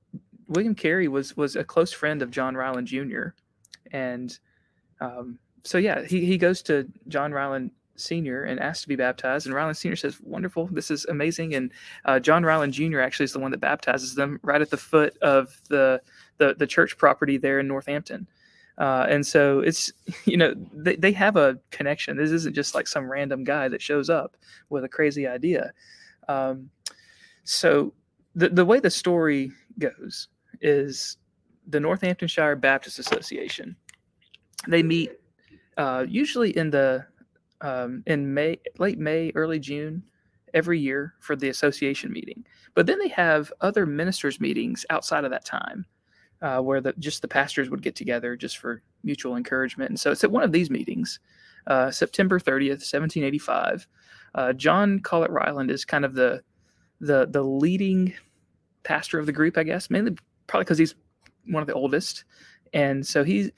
William 0.47 0.75
Carey 0.75 1.07
was 1.07 1.35
was 1.37 1.55
a 1.55 1.63
close 1.63 1.91
friend 1.91 2.21
of 2.21 2.31
John 2.31 2.55
Ryland 2.55 2.87
Jr. 2.87 3.29
And 3.91 4.37
um, 5.01 5.39
so 5.63 5.77
yeah, 5.77 6.03
he, 6.03 6.25
he 6.25 6.37
goes 6.37 6.61
to 6.63 6.87
John 7.07 7.31
Ryland 7.31 7.71
Sr. 7.99 8.43
and 8.43 8.59
asks 8.59 8.83
to 8.83 8.87
be 8.87 8.95
baptized. 8.95 9.45
And 9.45 9.55
Ryland 9.55 9.77
Sr. 9.77 9.95
says, 9.95 10.19
Wonderful, 10.21 10.67
this 10.71 10.89
is 10.89 11.05
amazing. 11.05 11.53
And 11.53 11.71
uh, 12.05 12.19
John 12.19 12.43
Ryland 12.43 12.73
Jr. 12.73 12.99
actually 12.99 13.25
is 13.25 13.33
the 13.33 13.39
one 13.39 13.51
that 13.51 13.59
baptizes 13.59 14.15
them 14.15 14.39
right 14.41 14.61
at 14.61 14.69
the 14.69 14.77
foot 14.77 15.17
of 15.19 15.59
the 15.69 16.01
the 16.37 16.55
the 16.57 16.67
church 16.67 16.97
property 16.97 17.37
there 17.37 17.59
in 17.59 17.67
Northampton. 17.67 18.27
Uh, 18.77 19.05
and 19.09 19.27
so 19.27 19.59
it's 19.59 19.91
you 20.25 20.37
know 20.37 20.53
they, 20.73 20.95
they 20.95 21.11
have 21.11 21.35
a 21.35 21.59
connection. 21.71 22.17
This 22.17 22.31
isn't 22.31 22.55
just 22.55 22.73
like 22.73 22.87
some 22.87 23.11
random 23.11 23.43
guy 23.43 23.67
that 23.67 23.81
shows 23.81 24.09
up 24.09 24.37
with 24.69 24.83
a 24.83 24.89
crazy 24.89 25.27
idea. 25.27 25.73
Um, 26.27 26.69
so 27.43 27.93
the 28.35 28.49
the 28.49 28.65
way 28.65 28.79
the 28.79 28.89
story 28.89 29.51
goes 29.77 30.29
is 30.61 31.17
the 31.67 31.79
Northamptonshire 31.79 32.55
Baptist 32.55 32.99
Association. 32.99 33.75
They 34.67 34.83
meet 34.83 35.11
uh, 35.79 36.05
usually 36.07 36.55
in 36.57 36.69
the 36.69 37.05
um, 37.61 38.03
in 38.05 38.33
May, 38.33 38.59
late 38.77 38.99
May, 38.99 39.31
early 39.33 39.59
June 39.59 40.03
every 40.53 40.77
year 40.79 41.13
for 41.19 41.35
the 41.35 41.49
association 41.49 42.11
meeting. 42.11 42.45
But 42.75 42.85
then 42.85 42.99
they 42.99 43.07
have 43.09 43.51
other 43.61 43.85
ministers' 43.85 44.41
meetings 44.41 44.85
outside 44.89 45.23
of 45.23 45.31
that 45.31 45.45
time, 45.45 45.85
uh, 46.41 46.59
where 46.59 46.81
the, 46.81 46.93
just 46.99 47.21
the 47.21 47.27
pastors 47.27 47.69
would 47.69 47.81
get 47.81 47.95
together 47.95 48.35
just 48.35 48.57
for 48.57 48.81
mutual 49.03 49.37
encouragement. 49.37 49.89
And 49.89 49.99
so 49.99 50.11
it's 50.11 50.23
at 50.23 50.31
one 50.31 50.43
of 50.43 50.51
these 50.51 50.69
meetings, 50.69 51.19
uh, 51.67 51.91
September 51.91 52.39
30th, 52.39 52.83
1785. 52.83 53.87
Uh, 54.35 54.53
John 54.53 54.99
Collett 54.99 55.31
Ryland 55.31 55.71
is 55.71 55.85
kind 55.85 56.05
of 56.05 56.13
the 56.13 56.41
the 57.01 57.25
the 57.31 57.43
leading 57.43 58.13
pastor 58.83 59.17
of 59.17 59.25
the 59.25 59.31
group, 59.31 59.57
I 59.57 59.63
guess, 59.63 59.89
mainly 59.89 60.17
probably 60.47 60.65
because 60.65 60.77
he's 60.77 60.95
one 61.47 61.61
of 61.61 61.67
the 61.67 61.73
oldest, 61.73 62.25
and 62.73 63.05
so 63.05 63.23
he 63.23 63.51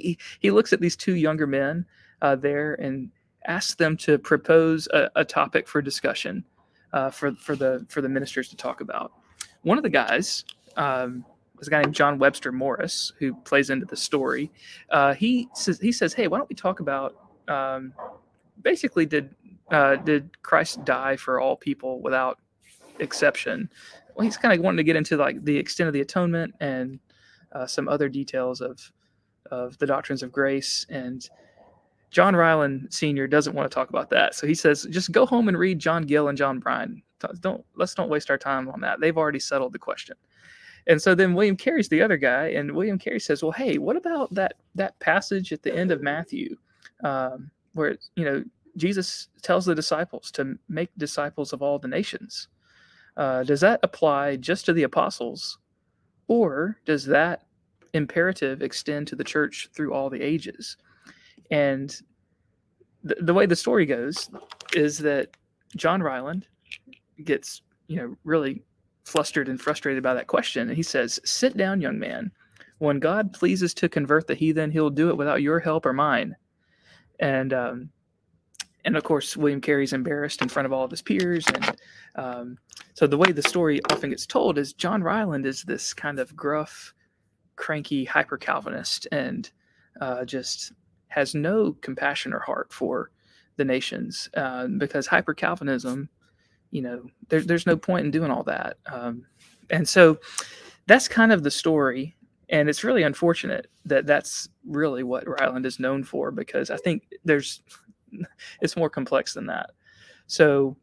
he 0.00 0.18
he 0.40 0.50
looks 0.50 0.72
at 0.72 0.80
these 0.80 0.96
two 0.96 1.14
younger 1.14 1.46
men 1.46 1.86
uh, 2.22 2.36
there 2.36 2.74
and 2.74 3.10
asks 3.46 3.74
them 3.74 3.96
to 3.98 4.18
propose 4.18 4.88
a, 4.88 5.10
a 5.16 5.24
topic 5.24 5.68
for 5.68 5.82
discussion 5.82 6.44
uh, 6.92 7.10
for 7.10 7.32
for 7.34 7.56
the 7.56 7.84
for 7.88 8.00
the 8.00 8.08
ministers 8.08 8.48
to 8.48 8.56
talk 8.56 8.80
about. 8.80 9.12
One 9.62 9.78
of 9.78 9.84
the 9.84 9.90
guys 9.90 10.44
um, 10.76 11.24
a 11.66 11.70
guy 11.70 11.82
named 11.82 11.94
John 11.94 12.18
Webster 12.18 12.52
Morris 12.52 13.12
who 13.18 13.34
plays 13.34 13.70
into 13.70 13.86
the 13.86 13.96
story. 13.96 14.50
Uh, 14.90 15.14
he 15.14 15.48
says 15.54 15.78
he 15.80 15.92
says, 15.92 16.12
"Hey, 16.12 16.28
why 16.28 16.38
don't 16.38 16.48
we 16.48 16.56
talk 16.56 16.80
about 16.80 17.16
um, 17.48 17.92
basically 18.62 19.06
did 19.06 19.34
uh, 19.70 19.96
did 19.96 20.42
Christ 20.42 20.84
die 20.84 21.16
for 21.16 21.40
all 21.40 21.56
people 21.56 22.00
without 22.00 22.38
exception?" 22.98 23.70
Well, 24.14 24.24
he's 24.24 24.36
kind 24.36 24.56
of 24.56 24.64
wanting 24.64 24.78
to 24.78 24.84
get 24.84 24.96
into 24.96 25.16
like 25.16 25.42
the 25.44 25.56
extent 25.56 25.88
of 25.88 25.94
the 25.94 26.00
atonement 26.00 26.54
and 26.60 27.00
uh, 27.52 27.66
some 27.66 27.88
other 27.88 28.08
details 28.08 28.60
of 28.60 28.92
of 29.50 29.76
the 29.78 29.86
doctrines 29.86 30.22
of 30.22 30.32
grace 30.32 30.86
and 30.88 31.28
John 32.10 32.36
Ryland 32.36 32.86
Sr. 32.90 33.26
doesn't 33.26 33.54
want 33.54 33.68
to 33.68 33.74
talk 33.74 33.88
about 33.88 34.08
that. 34.10 34.36
So 34.36 34.46
he 34.46 34.54
says, 34.54 34.86
just 34.88 35.10
go 35.10 35.26
home 35.26 35.48
and 35.48 35.58
read 35.58 35.80
John 35.80 36.04
Gill 36.04 36.28
and 36.28 36.38
John 36.38 36.60
Brine. 36.60 37.02
Don't 37.40 37.64
let's 37.74 37.94
don't 37.94 38.10
waste 38.10 38.30
our 38.30 38.38
time 38.38 38.68
on 38.68 38.80
that. 38.82 39.00
They've 39.00 39.16
already 39.16 39.40
settled 39.40 39.72
the 39.72 39.78
question. 39.78 40.16
And 40.86 41.00
so 41.00 41.14
then 41.14 41.34
William 41.34 41.56
Carey's 41.56 41.88
the 41.88 42.02
other 42.02 42.16
guy, 42.16 42.48
and 42.48 42.72
William 42.72 42.98
Carey 42.98 43.18
says, 43.18 43.42
"Well, 43.42 43.52
hey, 43.52 43.78
what 43.78 43.96
about 43.96 44.32
that 44.34 44.54
that 44.74 44.98
passage 45.00 45.52
at 45.52 45.62
the 45.62 45.74
end 45.74 45.90
of 45.90 46.02
Matthew, 46.02 46.56
um, 47.02 47.50
where 47.72 47.96
you 48.16 48.24
know 48.24 48.44
Jesus 48.76 49.28
tells 49.42 49.64
the 49.64 49.74
disciples 49.74 50.30
to 50.32 50.58
make 50.68 50.90
disciples 50.98 51.52
of 51.52 51.62
all 51.62 51.78
the 51.78 51.88
nations? 51.88 52.48
Uh, 53.16 53.42
does 53.44 53.60
that 53.60 53.80
apply 53.82 54.36
just 54.36 54.66
to 54.66 54.72
the 54.72 54.82
apostles, 54.82 55.58
or 56.28 56.78
does 56.84 57.06
that 57.06 57.44
imperative 57.94 58.62
extend 58.62 59.06
to 59.08 59.16
the 59.16 59.24
church 59.24 59.70
through 59.74 59.94
all 59.94 60.10
the 60.10 60.22
ages?" 60.22 60.76
And 61.50 61.96
the, 63.02 63.16
the 63.20 63.34
way 63.34 63.46
the 63.46 63.56
story 63.56 63.86
goes 63.86 64.30
is 64.74 64.98
that 64.98 65.36
John 65.76 66.02
Ryland 66.02 66.46
gets, 67.22 67.62
you 67.86 67.96
know, 67.96 68.16
really 68.24 68.62
flustered 69.04 69.48
and 69.48 69.60
frustrated 69.60 70.02
by 70.02 70.14
that 70.14 70.26
question. 70.26 70.68
And 70.68 70.76
he 70.76 70.82
says, 70.82 71.20
Sit 71.24 71.56
down, 71.56 71.80
young 71.80 71.98
man. 71.98 72.32
When 72.78 72.98
God 72.98 73.32
pleases 73.32 73.72
to 73.74 73.88
convert 73.88 74.26
the 74.26 74.34
heathen, 74.34 74.70
he'll 74.70 74.90
do 74.90 75.10
it 75.10 75.16
without 75.16 75.42
your 75.42 75.60
help 75.60 75.86
or 75.86 75.92
mine. 75.92 76.34
And, 77.20 77.52
um, 77.52 77.90
and 78.84 78.96
of 78.96 79.04
course, 79.04 79.36
William 79.36 79.60
Carey's 79.60 79.92
embarrassed 79.92 80.42
in 80.42 80.48
front 80.48 80.66
of 80.66 80.72
all 80.72 80.84
of 80.84 80.90
his 80.90 81.02
peers. 81.02 81.44
And 81.54 81.76
um, 82.16 82.58
so 82.94 83.06
the 83.06 83.16
way 83.16 83.32
the 83.32 83.42
story 83.42 83.80
often 83.90 84.10
gets 84.10 84.26
told 84.26 84.58
is 84.58 84.72
John 84.72 85.02
Ryland 85.02 85.46
is 85.46 85.62
this 85.62 85.94
kind 85.94 86.18
of 86.18 86.34
gruff, 86.34 86.92
cranky, 87.56 88.04
hyper 88.04 88.36
Calvinist 88.36 89.06
and 89.12 89.50
uh, 90.00 90.24
just 90.24 90.72
has 91.08 91.34
no 91.34 91.76
compassion 91.80 92.32
or 92.32 92.40
heart 92.40 92.72
for 92.72 93.10
the 93.56 93.64
nations 93.64 94.28
uh, 94.36 94.66
because 94.66 95.06
hyper 95.06 95.34
Calvinism, 95.34 96.08
you 96.70 96.82
know, 96.82 97.06
there, 97.28 97.40
there's 97.42 97.66
no 97.66 97.76
point 97.76 98.04
in 98.04 98.10
doing 98.10 98.30
all 98.30 98.42
that. 98.42 98.78
Um, 98.90 99.24
and 99.70 99.88
so 99.88 100.18
that's 100.86 101.08
kind 101.08 101.32
of 101.32 101.42
the 101.42 101.50
story. 101.50 102.16
And 102.48 102.68
it's 102.68 102.84
really 102.84 103.04
unfortunate 103.04 103.68
that 103.84 104.06
that's 104.06 104.48
really 104.66 105.02
what 105.02 105.28
Ryland 105.28 105.66
is 105.66 105.78
known 105.78 106.04
for 106.04 106.30
because 106.30 106.70
I 106.70 106.76
think 106.76 107.04
there's, 107.24 107.62
it's 108.60 108.76
more 108.76 108.90
complex 108.90 109.34
than 109.34 109.46
that. 109.46 109.70
So 110.26 110.76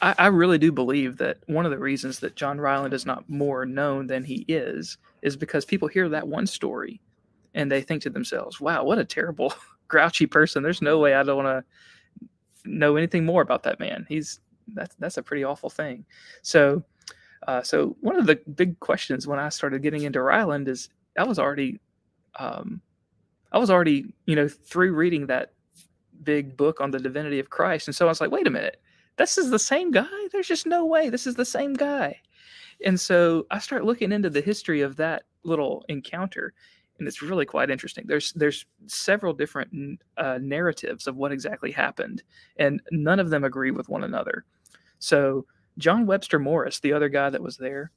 I, 0.00 0.14
I 0.18 0.26
really 0.28 0.58
do 0.58 0.72
believe 0.72 1.16
that 1.18 1.38
one 1.46 1.64
of 1.64 1.70
the 1.70 1.78
reasons 1.78 2.18
that 2.20 2.36
John 2.36 2.60
Ryland 2.60 2.94
is 2.94 3.06
not 3.06 3.28
more 3.28 3.64
known 3.64 4.06
than 4.06 4.24
he 4.24 4.44
is 4.48 4.98
is 5.22 5.36
because 5.36 5.64
people 5.64 5.88
hear 5.88 6.08
that 6.08 6.28
one 6.28 6.46
story 6.46 7.00
and 7.54 7.70
they 7.70 7.80
think 7.80 8.02
to 8.02 8.10
themselves, 8.10 8.60
wow, 8.60 8.84
what 8.84 8.98
a 8.98 9.04
terrible, 9.04 9.54
grouchy 9.88 10.26
person. 10.26 10.62
There's 10.62 10.82
no 10.82 10.98
way 10.98 11.14
I 11.14 11.22
don't 11.22 11.44
want 11.44 11.64
to 11.64 12.28
know 12.64 12.96
anything 12.96 13.24
more 13.24 13.42
about 13.42 13.62
that 13.64 13.78
man. 13.78 14.06
He's 14.08 14.40
that's 14.68 14.94
that's 14.96 15.18
a 15.18 15.22
pretty 15.22 15.44
awful 15.44 15.70
thing. 15.70 16.04
So 16.42 16.82
uh, 17.46 17.62
so 17.62 17.96
one 18.00 18.16
of 18.16 18.26
the 18.26 18.36
big 18.56 18.80
questions 18.80 19.26
when 19.26 19.38
I 19.38 19.50
started 19.50 19.82
getting 19.82 20.02
into 20.02 20.22
Ryland 20.22 20.68
is 20.68 20.88
I 21.18 21.24
was 21.24 21.38
already 21.38 21.80
um, 22.38 22.80
I 23.52 23.58
was 23.58 23.70
already, 23.70 24.12
you 24.26 24.34
know, 24.34 24.48
through 24.48 24.94
reading 24.94 25.26
that 25.26 25.52
big 26.24 26.56
book 26.56 26.80
on 26.80 26.90
the 26.90 26.98
divinity 26.98 27.38
of 27.38 27.50
Christ. 27.50 27.86
And 27.86 27.94
so 27.94 28.06
I 28.06 28.08
was 28.08 28.20
like, 28.20 28.30
wait 28.30 28.46
a 28.46 28.50
minute, 28.50 28.80
this 29.16 29.38
is 29.38 29.50
the 29.50 29.58
same 29.58 29.90
guy? 29.90 30.06
There's 30.32 30.48
just 30.48 30.66
no 30.66 30.84
way 30.84 31.08
this 31.08 31.26
is 31.26 31.34
the 31.34 31.44
same 31.44 31.74
guy. 31.74 32.20
And 32.84 32.98
so 32.98 33.46
I 33.50 33.58
start 33.58 33.84
looking 33.84 34.12
into 34.12 34.30
the 34.30 34.40
history 34.40 34.80
of 34.80 34.96
that 34.96 35.24
little 35.44 35.84
encounter 35.88 36.54
and 36.98 37.08
it's 37.08 37.22
really 37.22 37.46
quite 37.46 37.70
interesting. 37.70 38.04
There's 38.06 38.32
there's 38.34 38.66
several 38.86 39.32
different 39.32 40.00
uh, 40.16 40.38
narratives 40.40 41.06
of 41.06 41.16
what 41.16 41.32
exactly 41.32 41.72
happened, 41.72 42.22
and 42.56 42.80
none 42.90 43.18
of 43.18 43.30
them 43.30 43.44
agree 43.44 43.70
with 43.70 43.88
one 43.88 44.04
another. 44.04 44.44
So 44.98 45.46
John 45.78 46.06
Webster 46.06 46.38
Morris, 46.38 46.80
the 46.80 46.92
other 46.92 47.08
guy 47.08 47.30
that 47.30 47.42
was 47.42 47.56
there, 47.56 47.90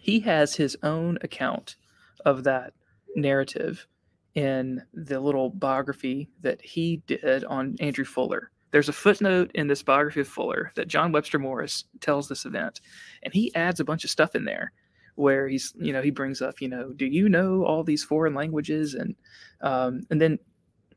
he 0.00 0.20
has 0.20 0.56
his 0.56 0.76
own 0.82 1.18
account 1.22 1.76
of 2.24 2.44
that 2.44 2.72
narrative 3.14 3.86
in 4.34 4.82
the 4.94 5.20
little 5.20 5.50
biography 5.50 6.30
that 6.40 6.62
he 6.62 7.02
did 7.06 7.44
on 7.44 7.76
Andrew 7.80 8.06
Fuller. 8.06 8.50
There's 8.72 8.88
a 8.88 8.92
footnote 8.92 9.50
in 9.54 9.68
this 9.68 9.82
biography 9.82 10.20
of 10.20 10.28
Fuller 10.28 10.72
that 10.74 10.88
John 10.88 11.12
Webster 11.12 11.38
Morris 11.38 11.84
tells 12.00 12.28
this 12.28 12.44
event, 12.44 12.80
and 13.22 13.32
he 13.32 13.54
adds 13.54 13.80
a 13.80 13.84
bunch 13.84 14.02
of 14.02 14.10
stuff 14.10 14.34
in 14.34 14.44
there 14.44 14.72
where 15.14 15.46
he's 15.46 15.74
you 15.78 15.92
know 15.92 16.00
he 16.00 16.10
brings 16.10 16.40
up 16.40 16.62
you 16.62 16.68
know 16.68 16.90
do 16.94 17.04
you 17.04 17.28
know 17.28 17.64
all 17.66 17.84
these 17.84 18.02
foreign 18.02 18.34
languages? 18.34 18.94
and 18.94 19.14
um, 19.60 20.00
and 20.10 20.20
then 20.20 20.38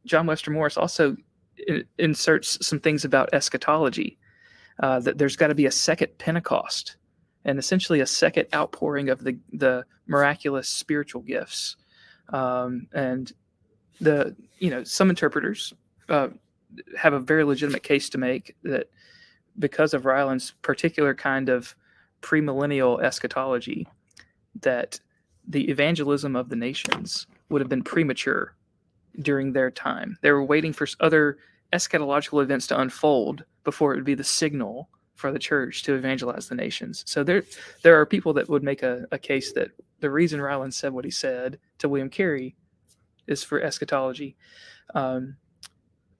John 0.05 0.25
Webster 0.25 0.51
Morris 0.51 0.77
also 0.77 1.15
in, 1.67 1.85
inserts 1.97 2.65
some 2.65 2.79
things 2.79 3.05
about 3.05 3.33
eschatology 3.33 4.17
uh, 4.79 4.99
that 5.01 5.17
there's 5.17 5.35
got 5.35 5.47
to 5.47 5.55
be 5.55 5.65
a 5.65 5.71
second 5.71 6.17
Pentecost 6.17 6.97
and 7.43 7.59
essentially 7.59 7.99
a 7.99 8.05
second 8.05 8.47
outpouring 8.53 9.09
of 9.09 9.23
the 9.23 9.37
the 9.53 9.85
miraculous 10.07 10.69
spiritual 10.69 11.21
gifts. 11.21 11.75
Um, 12.29 12.87
and 12.93 13.31
the 13.99 14.35
you 14.59 14.69
know 14.69 14.83
some 14.83 15.09
interpreters 15.09 15.73
uh, 16.09 16.29
have 16.97 17.13
a 17.13 17.19
very 17.19 17.43
legitimate 17.43 17.83
case 17.83 18.09
to 18.09 18.17
make 18.17 18.55
that 18.63 18.89
because 19.57 19.93
of 19.93 20.05
Ryland's 20.05 20.51
particular 20.61 21.13
kind 21.13 21.49
of 21.49 21.75
premillennial 22.21 23.01
eschatology 23.01 23.87
that 24.61 24.99
the 25.47 25.69
evangelism 25.69 26.35
of 26.35 26.49
the 26.49 26.55
nations 26.55 27.27
would 27.49 27.61
have 27.61 27.69
been 27.69 27.83
premature 27.83 28.55
during 29.21 29.53
their 29.53 29.71
time. 29.71 30.17
They 30.21 30.31
were 30.31 30.43
waiting 30.43 30.73
for 30.73 30.87
other 30.99 31.37
eschatological 31.71 32.41
events 32.41 32.67
to 32.67 32.79
unfold 32.79 33.45
before 33.63 33.93
it 33.93 33.97
would 33.97 34.05
be 34.05 34.15
the 34.15 34.23
signal 34.23 34.89
for 35.15 35.31
the 35.31 35.39
church 35.39 35.83
to 35.83 35.95
evangelize 35.95 36.49
the 36.49 36.55
nations. 36.55 37.03
So 37.07 37.23
there, 37.23 37.43
there 37.83 37.99
are 37.99 38.05
people 38.05 38.33
that 38.33 38.49
would 38.49 38.63
make 38.63 38.83
a, 38.83 39.05
a 39.11 39.17
case 39.17 39.53
that 39.53 39.71
the 39.99 40.09
reason 40.09 40.41
Ryland 40.41 40.73
said 40.73 40.93
what 40.93 41.05
he 41.05 41.11
said 41.11 41.57
to 41.79 41.89
William 41.89 42.09
Carey 42.09 42.55
is 43.27 43.43
for 43.43 43.61
eschatology. 43.61 44.35
Um, 44.93 45.37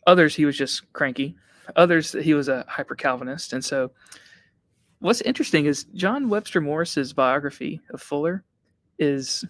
others, 0.06 0.36
he 0.36 0.46
was 0.46 0.58
just 0.58 0.92
cranky. 0.94 1.36
Others, 1.76 2.14
he 2.14 2.34
was 2.34 2.48
a 2.48 2.66
hyper 2.68 2.96
Calvinist, 2.96 3.54
and 3.54 3.64
so 3.64 3.92
what's 5.00 5.22
interesting 5.22 5.66
is 5.66 5.86
John 5.96 6.30
Webster 6.30 6.62
Morris's 6.62 7.14
biography 7.14 7.82
of 7.90 8.02
Fuller 8.02 8.44
is 9.00 9.44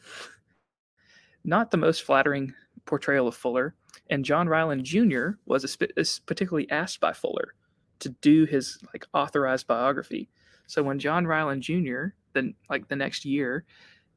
not 1.44 1.72
the 1.72 1.78
most 1.78 2.04
flattering 2.04 2.54
portrayal 2.86 3.28
of 3.28 3.36
Fuller, 3.36 3.76
and 4.10 4.26
John 4.26 4.48
Ryland 4.48 4.84
Jr. 4.86 5.32
was 5.46 5.63
a, 5.63 6.00
is 6.00 6.20
particularly 6.26 6.70
asked 6.72 7.00
by 7.00 7.13
Fuller 7.13 7.54
to 8.00 8.10
do 8.22 8.46
his 8.46 8.80
like 8.94 9.06
authorized 9.13 9.68
biography. 9.68 10.30
So 10.68 10.84
when 10.84 11.00
John 11.00 11.28
Ryland 11.28 11.62
Jr. 11.62 12.08
then 12.34 12.56
like 12.70 12.88
the 12.88 12.96
next 12.96 13.26
year 13.26 13.65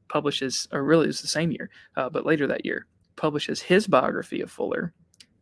publishes, 0.07 0.67
or 0.71 0.83
really 0.83 1.07
was 1.07 1.21
the 1.21 1.27
same 1.27 1.51
year, 1.51 1.69
uh, 1.95 2.09
but 2.09 2.25
later 2.25 2.47
that 2.47 2.65
year, 2.65 2.85
publishes 3.15 3.61
his 3.61 3.87
biography 3.87 4.41
of 4.41 4.51
Fuller, 4.51 4.93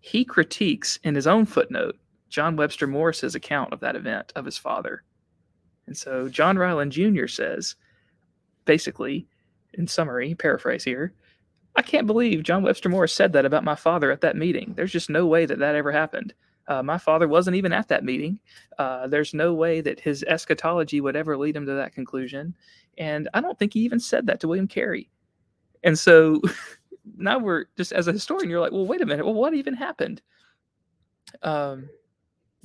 he 0.08 0.24
critiques 0.24 0.98
in 1.04 1.16
his 1.16 1.28
own 1.28 1.46
footnote 1.46 1.98
John 2.30 2.56
Webster 2.56 2.88
Morris's 2.88 3.36
account 3.36 3.74
of 3.74 3.82
that 3.82 3.96
event 3.96 4.32
of 4.36 4.46
his 4.46 4.58
father. 4.58 5.04
And 5.86 5.98
so 5.98 6.30
John 6.30 6.58
Ryland 6.58 6.94
Jr. 6.94 7.28
says, 7.28 7.76
basically, 8.64 9.28
in 9.74 9.86
summary, 9.86 10.34
paraphrase 10.34 10.84
here, 10.84 11.14
I 11.76 11.82
can't 11.82 12.08
believe 12.08 12.44
John 12.44 12.64
Webster 12.64 12.90
Morris 12.90 13.14
said 13.14 13.34
that 13.34 13.46
about 13.46 13.66
my 13.66 13.76
father 13.76 14.10
at 14.10 14.22
that 14.22 14.38
meeting. 14.38 14.74
There's 14.76 14.94
just 14.94 15.10
no 15.10 15.28
way 15.28 15.46
that 15.46 15.60
that 15.60 15.76
ever 15.76 15.92
happened. 15.92 16.34
Uh, 16.70 16.82
my 16.82 16.98
father 16.98 17.28
wasn't 17.28 17.58
even 17.58 17.74
at 17.74 17.90
that 17.90 18.04
meeting. 18.06 18.40
Uh, 18.78 19.08
there's 19.08 19.34
no 19.34 19.54
way 19.54 19.82
that 19.82 20.00
his 20.00 20.24
eschatology 20.24 21.02
would 21.02 21.18
ever 21.18 21.38
lead 21.38 21.56
him 21.56 21.66
to 21.66 21.74
that 21.74 21.94
conclusion. 21.94 22.56
And 22.98 23.28
I 23.34 23.42
don't 23.42 23.60
think 23.60 23.74
he 23.74 23.82
even 23.82 24.00
said 24.00 24.26
that 24.28 24.40
to 24.40 24.48
William 24.48 24.68
Carey. 24.68 25.10
And 25.84 26.00
so 26.00 26.42
now 27.18 27.40
we're 27.40 27.66
just 27.76 27.92
as 27.92 28.08
a 28.08 28.12
historian, 28.12 28.50
you're 28.50 28.60
like, 28.60 28.72
well, 28.72 28.86
wait 28.86 29.02
a 29.02 29.06
minute. 29.06 29.26
Well, 29.26 29.34
what 29.34 29.54
even 29.54 29.74
happened? 29.74 30.22
Um, 31.42 31.90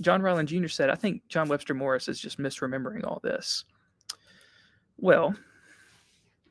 John 0.01 0.23
Ryland 0.23 0.49
Jr. 0.49 0.69
said, 0.69 0.91
I 0.91 0.95
think 0.95 1.23
John 1.29 1.49
Webster 1.49 1.75
Morris 1.75 2.09
is 2.09 2.21
just 2.21 2.39
misremembering 2.39 3.05
all 3.05 3.21
this. 3.23 3.65
Well, 4.99 5.35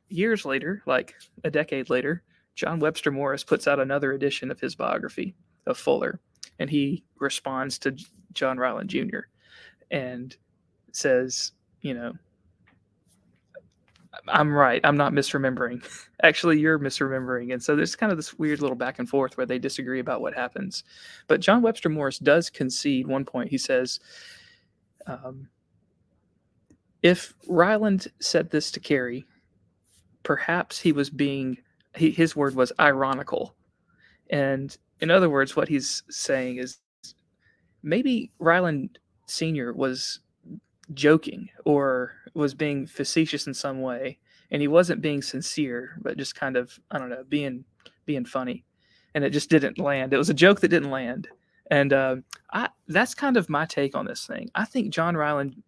years 0.10 0.46
later, 0.46 0.82
like 0.86 1.16
a 1.44 1.52
decade 1.52 1.90
later, 1.90 2.24
John 2.56 2.80
Webster 2.80 3.12
Morris 3.12 3.44
puts 3.44 3.68
out 3.68 3.80
another 3.80 4.12
edition 4.12 4.52
of 4.52 4.60
his 4.60 4.76
biography 4.76 5.36
of 5.68 5.78
Fuller, 5.78 6.20
and 6.60 6.70
he 6.70 7.04
responds 7.20 7.80
to 7.80 7.96
John 8.34 8.58
Ryland 8.58 8.90
Jr. 8.90 9.22
and 9.90 10.36
says, 10.92 11.54
you 11.82 11.94
know, 11.94 12.14
I'm 14.28 14.52
right. 14.52 14.82
I'm 14.84 14.97
not 14.97 15.13
misremembering. 15.13 15.84
Actually, 16.24 16.60
you're 16.60 16.80
misremembering. 16.80 17.54
And 17.54 17.63
so 17.63 17.76
there's 17.76 17.95
kind 17.95 18.12
of 18.12 18.17
this 18.17 18.38
weird 18.38 18.62
little 18.62 18.76
back 18.76 19.00
and 19.00 19.08
forth 19.08 19.38
where 19.38 19.45
they 19.45 19.60
disagree 19.60 20.00
about 20.00 20.21
what 20.21 20.34
happens. 20.34 20.84
But 21.28 21.39
John 21.39 21.62
Webster 21.62 21.89
Morris 21.89 22.19
does 22.19 22.50
concede 22.50 23.08
one 23.08 23.26
point. 23.26 23.50
He 23.50 23.58
says, 23.58 24.00
um, 25.08 25.47
if 27.02 27.34
Ryland 27.47 28.08
said 28.19 28.52
this 28.52 28.69
to 28.71 28.80
Carey, 28.80 29.26
perhaps 30.24 30.80
he 30.80 30.91
was 30.91 31.10
being, 31.10 31.58
he, 31.95 32.12
his 32.12 32.36
word 32.36 32.56
was 32.56 32.71
ironical. 32.80 33.56
And 34.30 34.76
in 35.00 35.10
other 35.10 35.30
words, 35.30 35.56
what 35.56 35.67
he's 35.67 36.04
saying 36.10 36.58
is 36.58 36.78
maybe 37.82 38.32
Ryland 38.39 39.00
Sr. 39.26 39.74
was 39.74 40.19
joking 40.93 41.50
or 41.65 42.13
was 42.34 42.54
being 42.54 42.86
facetious 42.86 43.48
in 43.48 43.54
some 43.54 43.82
way 43.82 44.17
and 44.52 44.62
he 44.62 44.67
wasn't 44.67 45.02
being 45.02 45.22
sincere 45.22 45.98
but 46.02 46.17
just 46.17 46.36
kind 46.36 46.56
of 46.56 46.80
i 46.91 46.98
don't 46.98 47.10
know 47.10 47.24
being 47.28 47.63
being 48.06 48.26
funny. 48.26 48.65
And 49.13 49.24
it 49.24 49.32
just 49.32 49.50
didn't 49.50 49.78
land. 49.78 50.13
It 50.13 50.17
was 50.17 50.30
a 50.30 50.34
joke 50.34 50.62
that 50.62 50.70
didn't 50.70 50.91
land. 50.91 51.28
And 51.70 51.94
uh, 51.94 52.17
I, 52.52 52.70
that's 52.88 53.13
kind 53.15 53.38
of 53.38 53.50
my 53.50 53.65
take 53.65 53.96
on 53.96 54.06
this 54.06 54.26
thing. 54.26 54.50
I 54.56 54.65
think 54.65 54.94
john 54.94 55.15
ryland 55.15 55.62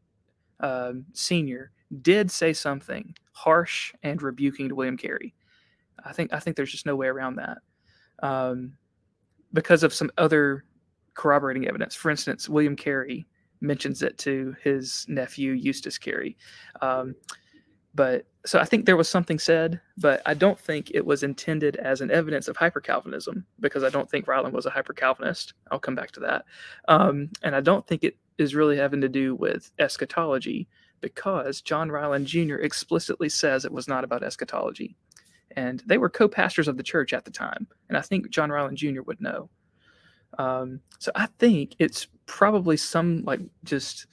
uh, 0.60 0.94
senior 1.14 1.72
did 2.02 2.32
say 2.32 2.54
something 2.54 3.16
harsh 3.34 3.94
and 4.04 4.22
rebuking 4.22 4.70
to 4.70 4.76
william 4.76 4.98
carey. 4.98 5.34
I 6.06 6.12
think 6.14 6.34
i 6.34 6.40
think 6.40 6.56
there's 6.56 6.72
just 6.72 6.86
no 6.86 6.96
way 6.96 7.08
around 7.08 7.36
that 7.38 7.60
um, 8.22 8.74
because 9.54 9.84
of 9.84 9.94
some 9.94 10.12
other 10.18 10.66
corroborating 11.14 11.68
evidence. 11.68 11.96
For 11.96 12.12
instance 12.12 12.50
william 12.50 12.76
carey 12.76 13.26
mentions 13.64 14.04
it 14.04 14.18
to 14.20 14.56
his 14.64 15.06
nephew 15.08 15.54
Eustace 15.54 15.98
Carey. 15.98 16.38
Um, 16.82 17.16
but 17.96 18.26
so 18.46 18.60
I 18.60 18.66
think 18.66 18.86
there 18.86 18.98
was 18.98 19.08
something 19.08 19.40
said, 19.40 19.80
but 19.98 20.22
I 20.26 20.34
don't 20.34 20.60
think 20.60 20.92
it 20.94 21.06
was 21.06 21.24
intended 21.24 21.76
as 21.78 22.02
an 22.02 22.12
evidence 22.12 22.48
of 22.48 22.58
hyper 22.58 22.82
Calvinism 22.82 23.46
because 23.60 23.84
I 23.84 23.90
don't 23.90 24.10
think 24.10 24.28
Ryland 24.28 24.54
was 24.54 24.66
a 24.66 24.72
hyper 24.72 24.94
Calvinist. 24.94 25.54
I'll 25.72 25.80
come 25.80 25.96
back 25.96 26.12
to 26.12 26.20
that. 26.22 26.46
Um, 26.88 27.30
and 27.44 27.56
I 27.56 27.62
don't 27.62 27.86
think 27.88 28.04
it 28.04 28.18
is 28.38 28.56
really 28.56 28.78
having 28.78 29.02
to 29.02 29.10
do 29.10 29.36
with 29.36 29.72
eschatology 29.80 30.68
because 31.02 31.62
John 31.62 31.92
Ryland 31.92 32.28
Jr. 32.28 32.56
explicitly 32.56 33.30
says 33.30 33.64
it 33.64 33.72
was 33.72 33.88
not 33.88 34.04
about 34.04 34.24
eschatology. 34.24 34.96
And 35.56 35.84
they 35.86 36.00
were 36.00 36.10
co 36.10 36.28
pastors 36.28 36.68
of 36.68 36.78
the 36.78 36.84
church 36.84 37.14
at 37.14 37.26
the 37.26 37.32
time. 37.32 37.68
And 37.90 37.98
I 37.98 38.02
think 38.02 38.30
John 38.32 38.50
Ryland 38.50 38.78
Jr. 38.78 39.04
would 39.04 39.22
know. 39.22 39.50
Um, 40.38 40.80
so 41.00 41.12
I 41.16 41.28
think 41.40 41.76
it's 41.80 42.08
probably 42.26 42.78
some 42.78 43.24
like 43.26 43.42
just 43.64 44.08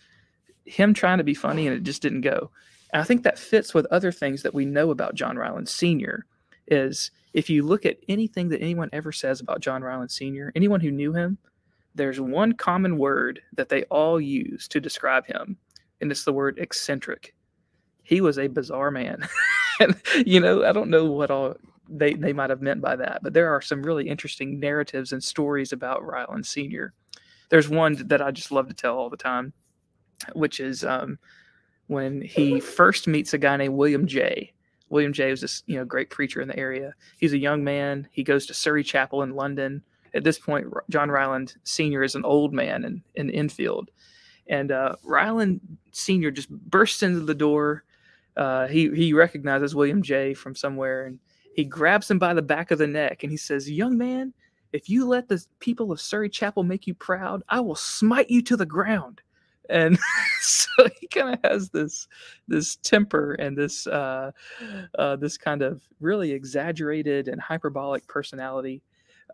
him 0.65 0.95
trying 0.95 1.19
to 1.19 1.25
be 1.25 1.35
funny 1.35 1.67
and 1.67 1.77
it 1.77 1.83
just 1.83 2.03
didn't 2.03 2.21
go. 2.23 2.51
And 2.93 3.01
I 3.01 3.05
think 3.05 3.23
that 3.23 3.39
fits 3.39 3.73
with 3.75 3.87
other 3.87 4.13
things 4.13 4.43
that 4.43 4.55
we 4.55 4.65
know 4.65 4.91
about 4.91 5.15
John 5.15 5.37
Ryland 5.37 5.69
Sr. 5.69 6.27
is 6.67 7.11
if 7.33 7.49
you 7.49 7.63
look 7.63 7.87
at 7.87 7.99
anything 8.09 8.49
that 8.49 8.61
anyone 8.61 8.91
ever 8.93 9.13
says 9.13 9.41
about 9.41 9.61
John 9.61 9.83
Ryland 9.83 10.11
Sr., 10.11 10.53
anyone 10.55 10.81
who 10.81 10.91
knew 10.91 11.13
him, 11.13 11.39
there's 11.95 12.21
one 12.21 12.53
common 12.53 12.99
word 12.99 13.41
that 13.55 13.69
they 13.69 13.83
all 13.85 14.21
use 14.21 14.69
to 14.69 14.81
describe 14.81 15.27
him, 15.27 15.57
and 16.01 16.11
it's 16.11 16.25
the 16.25 16.33
word 16.33 16.59
eccentric. 16.59 17.35
He 18.03 18.21
was 18.21 18.39
a 18.39 18.49
bizarre 18.49 18.91
man. 18.91 19.29
and, 19.81 19.97
you 20.27 20.41
know, 20.41 20.65
I 20.65 20.73
don't 20.73 20.91
know 20.91 21.07
what 21.07 21.31
all 21.31 21.57
they, 21.90 22.14
they 22.14 22.33
might 22.33 22.50
have 22.50 22.62
meant 22.62 22.81
by 22.81 22.96
that. 22.96 23.20
But 23.22 23.35
there 23.35 23.55
are 23.55 23.61
some 23.61 23.83
really 23.83 24.09
interesting 24.09 24.61
narratives 24.61 25.12
and 25.12 25.22
stories 25.22 25.72
about 25.72 26.05
Ryland 26.05 26.46
Sr. 26.46 26.92
There's 27.48 27.68
one 27.68 27.96
that 28.09 28.22
I 28.22 28.31
just 28.31 28.53
love 28.53 28.68
to 28.68 28.74
tell 28.74 28.96
all 28.96 29.11
the 29.11 29.16
time, 29.16 29.53
which 30.35 30.61
is 30.61 30.85
um, 30.85 31.18
when 31.88 32.22
he 32.22 32.61
first 32.61 33.09
meets 33.09 33.35
a 33.35 33.38
guy 33.38 33.57
named 33.57 33.74
William 33.74 34.07
Jay. 34.07 34.53
William 34.88 35.12
Jay 35.12 35.31
was 35.31 35.40
this 35.40 35.62
you 35.66 35.76
know 35.76 35.85
great 35.85 36.11
preacher 36.11 36.40
in 36.40 36.48
the 36.48 36.59
area. 36.59 36.94
He's 37.18 37.33
a 37.33 37.38
young 37.38 37.64
man. 37.64 38.09
He 38.12 38.22
goes 38.22 38.46
to 38.46 38.55
Surrey 38.55 38.85
Chapel 38.85 39.22
in 39.22 39.35
London. 39.35 39.83
At 40.14 40.24
this 40.24 40.38
point, 40.38 40.66
John 40.88 41.11
Ryland 41.11 41.55
Sr. 41.62 42.03
is 42.03 42.14
an 42.14 42.24
old 42.24 42.53
man 42.53 42.85
in, 42.85 43.03
in 43.14 43.31
Enfield. 43.31 43.90
And 44.48 44.72
uh, 44.72 44.96
Ryland 45.05 45.61
Sr. 45.92 46.33
just 46.33 46.50
bursts 46.50 47.05
into 47.05 47.20
the 47.20 47.35
door. 47.35 47.85
Uh, 48.37 48.66
he, 48.66 48.90
he 48.90 49.12
recognizes 49.12 49.74
William 49.74 50.03
Jay 50.03 50.35
from 50.35 50.57
somewhere 50.57 51.07
and 51.07 51.20
he 51.55 51.65
grabs 51.65 52.11
him 52.11 52.19
by 52.19 52.35
the 52.35 52.43
back 52.43 52.71
of 52.71 52.79
the 52.79 52.87
neck 52.87 53.23
and 53.23 53.31
he 53.31 53.37
says, 53.37 53.71
Young 53.71 53.99
man, 53.99 54.33
if 54.73 54.89
you 54.89 55.07
let 55.07 55.29
the 55.29 55.45
people 55.59 55.91
of 55.91 56.01
Surrey 56.01 56.29
Chapel 56.29 56.63
make 56.63 56.87
you 56.87 56.95
proud, 56.95 57.43
I 57.49 57.61
will 57.61 57.75
smite 57.75 58.31
you 58.31 58.43
to 58.43 58.57
the 58.57 58.67
ground. 58.67 59.21
And 59.69 59.99
so 60.41 60.89
he 61.01 61.07
kind 61.09 61.35
of 61.35 61.51
has 61.51 61.71
this 61.71 62.09
this 62.49 62.77
temper 62.77 63.35
and 63.35 63.57
this 63.57 63.87
uh, 63.87 64.33
uh, 64.99 65.17
this 65.17 65.37
kind 65.37 65.63
of 65.63 65.83
really 66.01 66.33
exaggerated 66.33 67.29
and 67.29 67.41
hyperbolic 67.41 68.07
personality. 68.07 68.83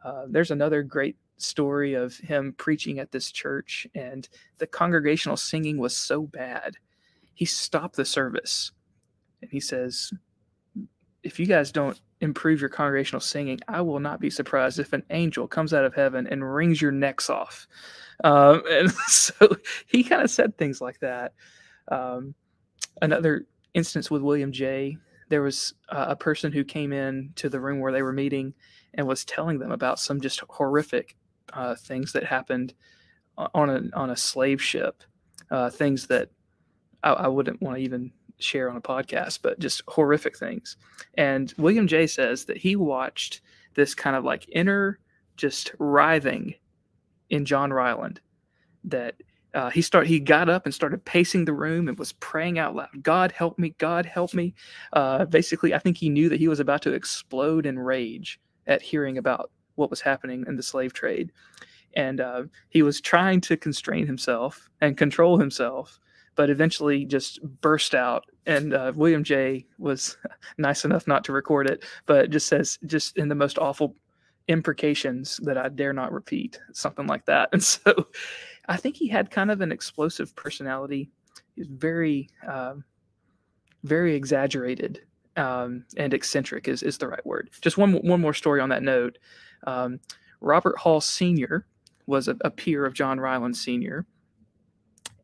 Uh, 0.05 0.25
there's 0.29 0.51
another 0.51 0.83
great 0.83 1.17
story 1.39 1.95
of 1.95 2.17
him 2.17 2.55
preaching 2.57 2.99
at 2.99 3.13
this 3.13 3.31
church, 3.31 3.87
and 3.95 4.29
the 4.59 4.67
congregational 4.67 5.37
singing 5.37 5.79
was 5.79 5.97
so 5.97 6.23
bad, 6.23 6.77
he 7.35 7.45
stopped 7.45 7.97
the 7.97 8.05
service, 8.05 8.73
and 9.41 9.51
he 9.51 9.61
says, 9.61 10.13
"If 11.23 11.41
you 11.41 11.47
guys 11.47 11.73
don't 11.73 11.99
improve 12.21 12.61
your 12.61 12.71
congregational 12.71 13.21
singing, 13.21 13.61
I 13.69 13.81
will 13.83 14.01
not 14.01 14.21
be 14.21 14.31
surprised 14.31 14.79
if 14.79 14.93
an 14.93 15.05
angel 15.11 15.47
comes 15.47 15.75
out 15.75 15.85
of 15.85 15.95
heaven 15.95 16.27
and 16.27 16.55
wrings 16.55 16.81
your 16.81 16.93
necks 16.93 17.29
off. 17.29 17.67
Um, 18.25 18.63
and 18.71 18.91
so 18.93 19.57
he 19.87 20.03
kind 20.03 20.23
of 20.23 20.31
said 20.31 20.57
things 20.57 20.81
like 20.81 21.01
that. 21.01 21.33
Um, 21.89 22.35
another 23.03 23.47
instance 23.75 24.11
with 24.11 24.23
William 24.23 24.53
Jay 24.53 24.97
there 25.29 25.43
was 25.43 25.75
uh, 25.89 26.07
a 26.09 26.17
person 26.17 26.53
who 26.53 26.65
came 26.65 26.93
in 26.93 27.33
to 27.37 27.49
the 27.49 27.61
room 27.61 27.81
where 27.81 27.93
they 27.93 28.03
were 28.03 28.13
meeting 28.13 28.55
and 28.95 29.07
was 29.07 29.25
telling 29.25 29.59
them 29.59 29.73
about 29.73 29.99
some 29.99 30.21
just 30.21 30.41
horrific 30.49 31.17
uh, 31.53 31.75
things 31.75 32.13
that 32.13 32.25
happened 32.25 32.75
on 33.37 33.69
a 33.69 33.97
on 33.97 34.11
a 34.11 34.17
slave 34.17 34.63
ship, 34.63 35.03
uh, 35.51 35.69
things 35.69 36.07
that 36.07 36.31
I, 37.03 37.13
I 37.13 37.29
wouldn't 37.29 37.61
want 37.61 37.77
to 37.77 37.83
even 37.83 38.13
share 38.39 38.71
on 38.71 38.77
a 38.77 38.81
podcast, 38.81 39.41
but 39.43 39.59
just 39.59 39.83
horrific 39.89 40.37
things. 40.37 40.77
And 41.15 41.53
William 41.57 41.87
Jay 41.87 42.07
says 42.07 42.45
that 42.47 42.57
he 42.57 42.77
watched 42.77 43.41
this 43.75 43.95
kind 43.95 44.17
of 44.17 44.25
like 44.25 44.49
inner 44.51 44.99
just 45.37 45.73
writhing 45.79 46.55
in 47.31 47.45
John 47.45 47.73
Ryland 47.73 48.21
that 48.85 49.17
uh, 49.55 49.71
he 49.71 49.81
start 49.81 50.07
he 50.07 50.21
got 50.21 50.49
up 50.49 50.67
and 50.67 50.75
started 50.75 51.05
pacing 51.05 51.45
the 51.45 51.53
room 51.53 51.89
and 51.89 51.99
was 51.99 52.13
praying 52.13 52.59
out 52.59 52.77
loud 52.77 52.89
god 53.03 53.33
help 53.33 53.59
me 53.59 53.75
god 53.79 54.05
help 54.05 54.35
me 54.35 54.55
uh, 54.93 55.25
basically 55.25 55.73
i 55.73 55.79
think 55.79 55.97
he 55.97 56.11
knew 56.11 56.29
that 56.29 56.39
he 56.39 56.47
was 56.47 56.61
about 56.61 56.83
to 56.83 56.93
explode 56.93 57.65
in 57.65 57.79
rage 57.79 58.39
at 58.67 58.83
hearing 58.83 59.17
about 59.17 59.51
what 59.77 59.89
was 59.89 60.01
happening 60.01 60.45
in 60.47 60.57
the 60.57 60.63
slave 60.63 60.93
trade 60.93 61.33
and 61.95 62.21
uh, 62.21 62.43
he 62.69 62.83
was 62.83 63.01
trying 63.01 63.41
to 63.41 63.57
constrain 63.57 64.07
himself 64.07 64.69
and 64.83 64.99
control 64.99 65.39
himself 65.39 65.99
but 66.37 66.51
eventually 66.51 67.05
just 67.05 67.43
burst 67.61 67.95
out. 67.95 68.25
And 68.47 68.75
uh, 68.75 68.93
William 68.95 69.25
Jay 69.25 69.67
was 69.79 70.17
nice 70.59 70.85
enough 70.85 71.07
not 71.07 71.25
to 71.25 71.33
record 71.33 71.69
it, 71.69 71.85
but 72.07 72.31
just 72.31 72.47
says 72.47 72.79
just 72.87 73.17
in 73.17 73.29
the 73.29 73.35
most 73.35 73.59
awful 73.59 73.95
imprecations 74.49 75.41
that 75.43 75.59
I 75.59 75.69
dare 75.69 75.93
not 75.93 76.13
repeat, 76.13 76.61
something 76.73 77.07
like 77.07 77.25
that. 77.27 77.49
And 77.53 77.63
so 77.63 78.07
I 78.69 78.77
think 78.77 78.97
he 78.97 79.09
had 79.09 79.31
kind 79.31 79.51
of 79.51 79.61
an 79.61 79.73
explosive 79.73 80.35
personality. 80.37 81.11
He's 81.57 81.67
very, 81.67 82.29
um, 82.47 82.85
very 83.83 84.15
exaggerated 84.15 85.01
um, 85.37 85.85
and 85.97 86.15
eccentric 86.15 86.69
is, 86.69 86.83
is 86.83 86.99
the 86.99 87.09
right 87.09 87.25
word. 87.25 87.51
Just 87.61 87.79
one 87.79 87.95
one 87.95 88.21
more 88.21 88.35
story 88.35 88.61
on 88.61 88.71
that 88.71 88.83
note. 88.83 89.19
Um, 89.67 90.01
Robert 90.41 90.79
Hall 90.79 91.01
Sr. 91.01 91.67
was 92.07 92.29
a, 92.29 92.37
a, 92.43 92.51
peer 92.51 92.85
of 92.85 92.95
John 92.95 93.19
Ryland 93.19 93.57
Sr. 93.57 94.07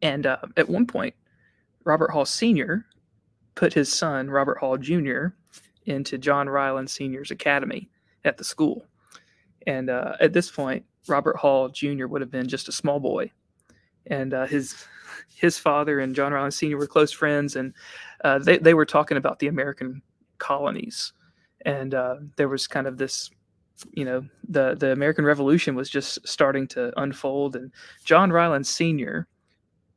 And 0.03 0.27
uh, 0.27 0.39
at 0.57 0.69
one 0.69 0.87
point, 0.87 1.15
Robert 1.85 2.11
Hall 2.11 2.25
Sr. 2.25 2.85
put 3.55 3.73
his 3.73 3.93
son, 3.93 4.29
Robert 4.29 4.59
Hall 4.59 4.77
Jr., 4.77 5.29
into 5.87 6.19
John 6.19 6.49
Ryland 6.49 6.91
Sr.'s 6.91 7.31
academy 7.31 7.89
at 8.25 8.37
the 8.37 8.45
school. 8.45 8.87
And 9.67 9.91
uh, 9.91 10.15
at 10.21 10.33
this 10.33 10.51
point, 10.51 10.85
Robert 11.09 11.37
Hall 11.37 11.69
Jr. 11.69 12.07
would 12.07 12.21
have 12.21 12.31
been 12.31 12.49
just 12.49 12.69
a 12.69 12.73
small 12.73 13.01
boy. 13.01 13.31
And 14.07 14.35
uh, 14.35 14.47
his 14.47 14.87
his 15.35 15.59
father 15.59 16.01
and 16.01 16.15
John 16.15 16.33
Ryland 16.33 16.55
Sr. 16.55 16.77
were 16.77 16.87
close 16.87 17.13
friends, 17.13 17.57
and 17.57 17.73
uh, 18.25 18.39
they, 18.39 18.59
they 18.59 18.75
were 18.75 18.87
talking 18.87 19.17
about 19.17 19.39
the 19.39 19.49
American 19.49 20.03
colonies. 20.39 21.13
And 21.65 21.95
uh, 21.95 22.17
there 22.37 22.49
was 22.49 22.67
kind 22.67 22.87
of 22.87 22.99
this 22.99 23.31
you 23.93 24.05
know 24.05 24.25
the 24.49 24.75
the 24.75 24.93
American 24.93 25.25
Revolution 25.25 25.75
was 25.75 25.89
just 25.89 26.27
starting 26.27 26.67
to 26.69 26.93
unfold, 27.01 27.57
and 27.57 27.71
John 28.05 28.33
Ryland 28.33 28.67
Sr. 28.67 29.27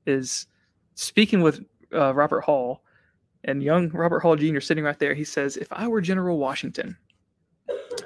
is 0.06 0.48
speaking 0.96 1.42
with 1.42 1.64
uh, 1.94 2.14
Robert 2.14 2.42
Hall, 2.42 2.84
and 3.44 3.62
young 3.62 3.90
Robert 3.90 4.22
Hall 4.22 4.36
Jr. 4.36 4.60
sitting 4.60 4.84
right 4.84 5.00
there. 5.00 5.14
He 5.14 5.24
says, 5.24 5.58
"If 5.58 5.72
I 5.72 5.88
were 5.88 6.02
General 6.02 6.38
Washington, 6.38 6.98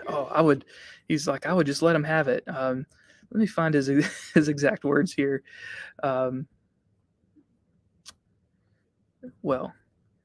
oh, 0.08 0.30
I 0.32 0.42
would." 0.42 0.66
He's 1.08 1.28
like, 1.28 1.46
"I 1.46 1.54
would 1.54 1.66
just 1.66 1.82
let 1.82 1.96
him 1.96 2.04
have 2.04 2.28
it." 2.28 2.44
Um, 2.48 2.86
let 3.32 3.40
me 3.40 3.48
find 3.48 3.74
his 3.74 3.88
his 4.34 4.48
exact 4.48 4.84
words 4.84 5.14
here. 5.14 5.44
Um, 6.04 6.48
well, 9.42 9.74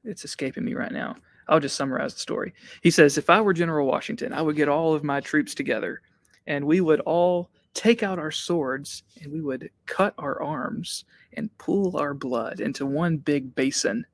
it's 0.03 0.25
escaping 0.25 0.65
me 0.65 0.73
right 0.73 0.91
now. 0.91 1.15
I'll 1.47 1.59
just 1.59 1.75
summarize 1.75 2.13
the 2.13 2.19
story. 2.19 2.53
He 2.81 2.89
says, 2.89 3.17
If 3.17 3.29
I 3.29 3.41
were 3.41 3.53
General 3.53 3.85
Washington, 3.85 4.33
I 4.33 4.41
would 4.41 4.55
get 4.55 4.69
all 4.69 4.93
of 4.93 5.03
my 5.03 5.19
troops 5.19 5.53
together 5.53 6.01
and 6.47 6.65
we 6.65 6.81
would 6.81 6.99
all 7.01 7.49
take 7.75 8.01
out 8.01 8.17
our 8.17 8.31
swords 8.31 9.03
and 9.21 9.31
we 9.31 9.41
would 9.41 9.69
cut 9.85 10.15
our 10.17 10.41
arms 10.41 11.05
and 11.33 11.55
pool 11.59 11.97
our 11.97 12.13
blood 12.15 12.59
into 12.59 12.85
one 12.85 13.17
big 13.17 13.53
basin. 13.53 14.05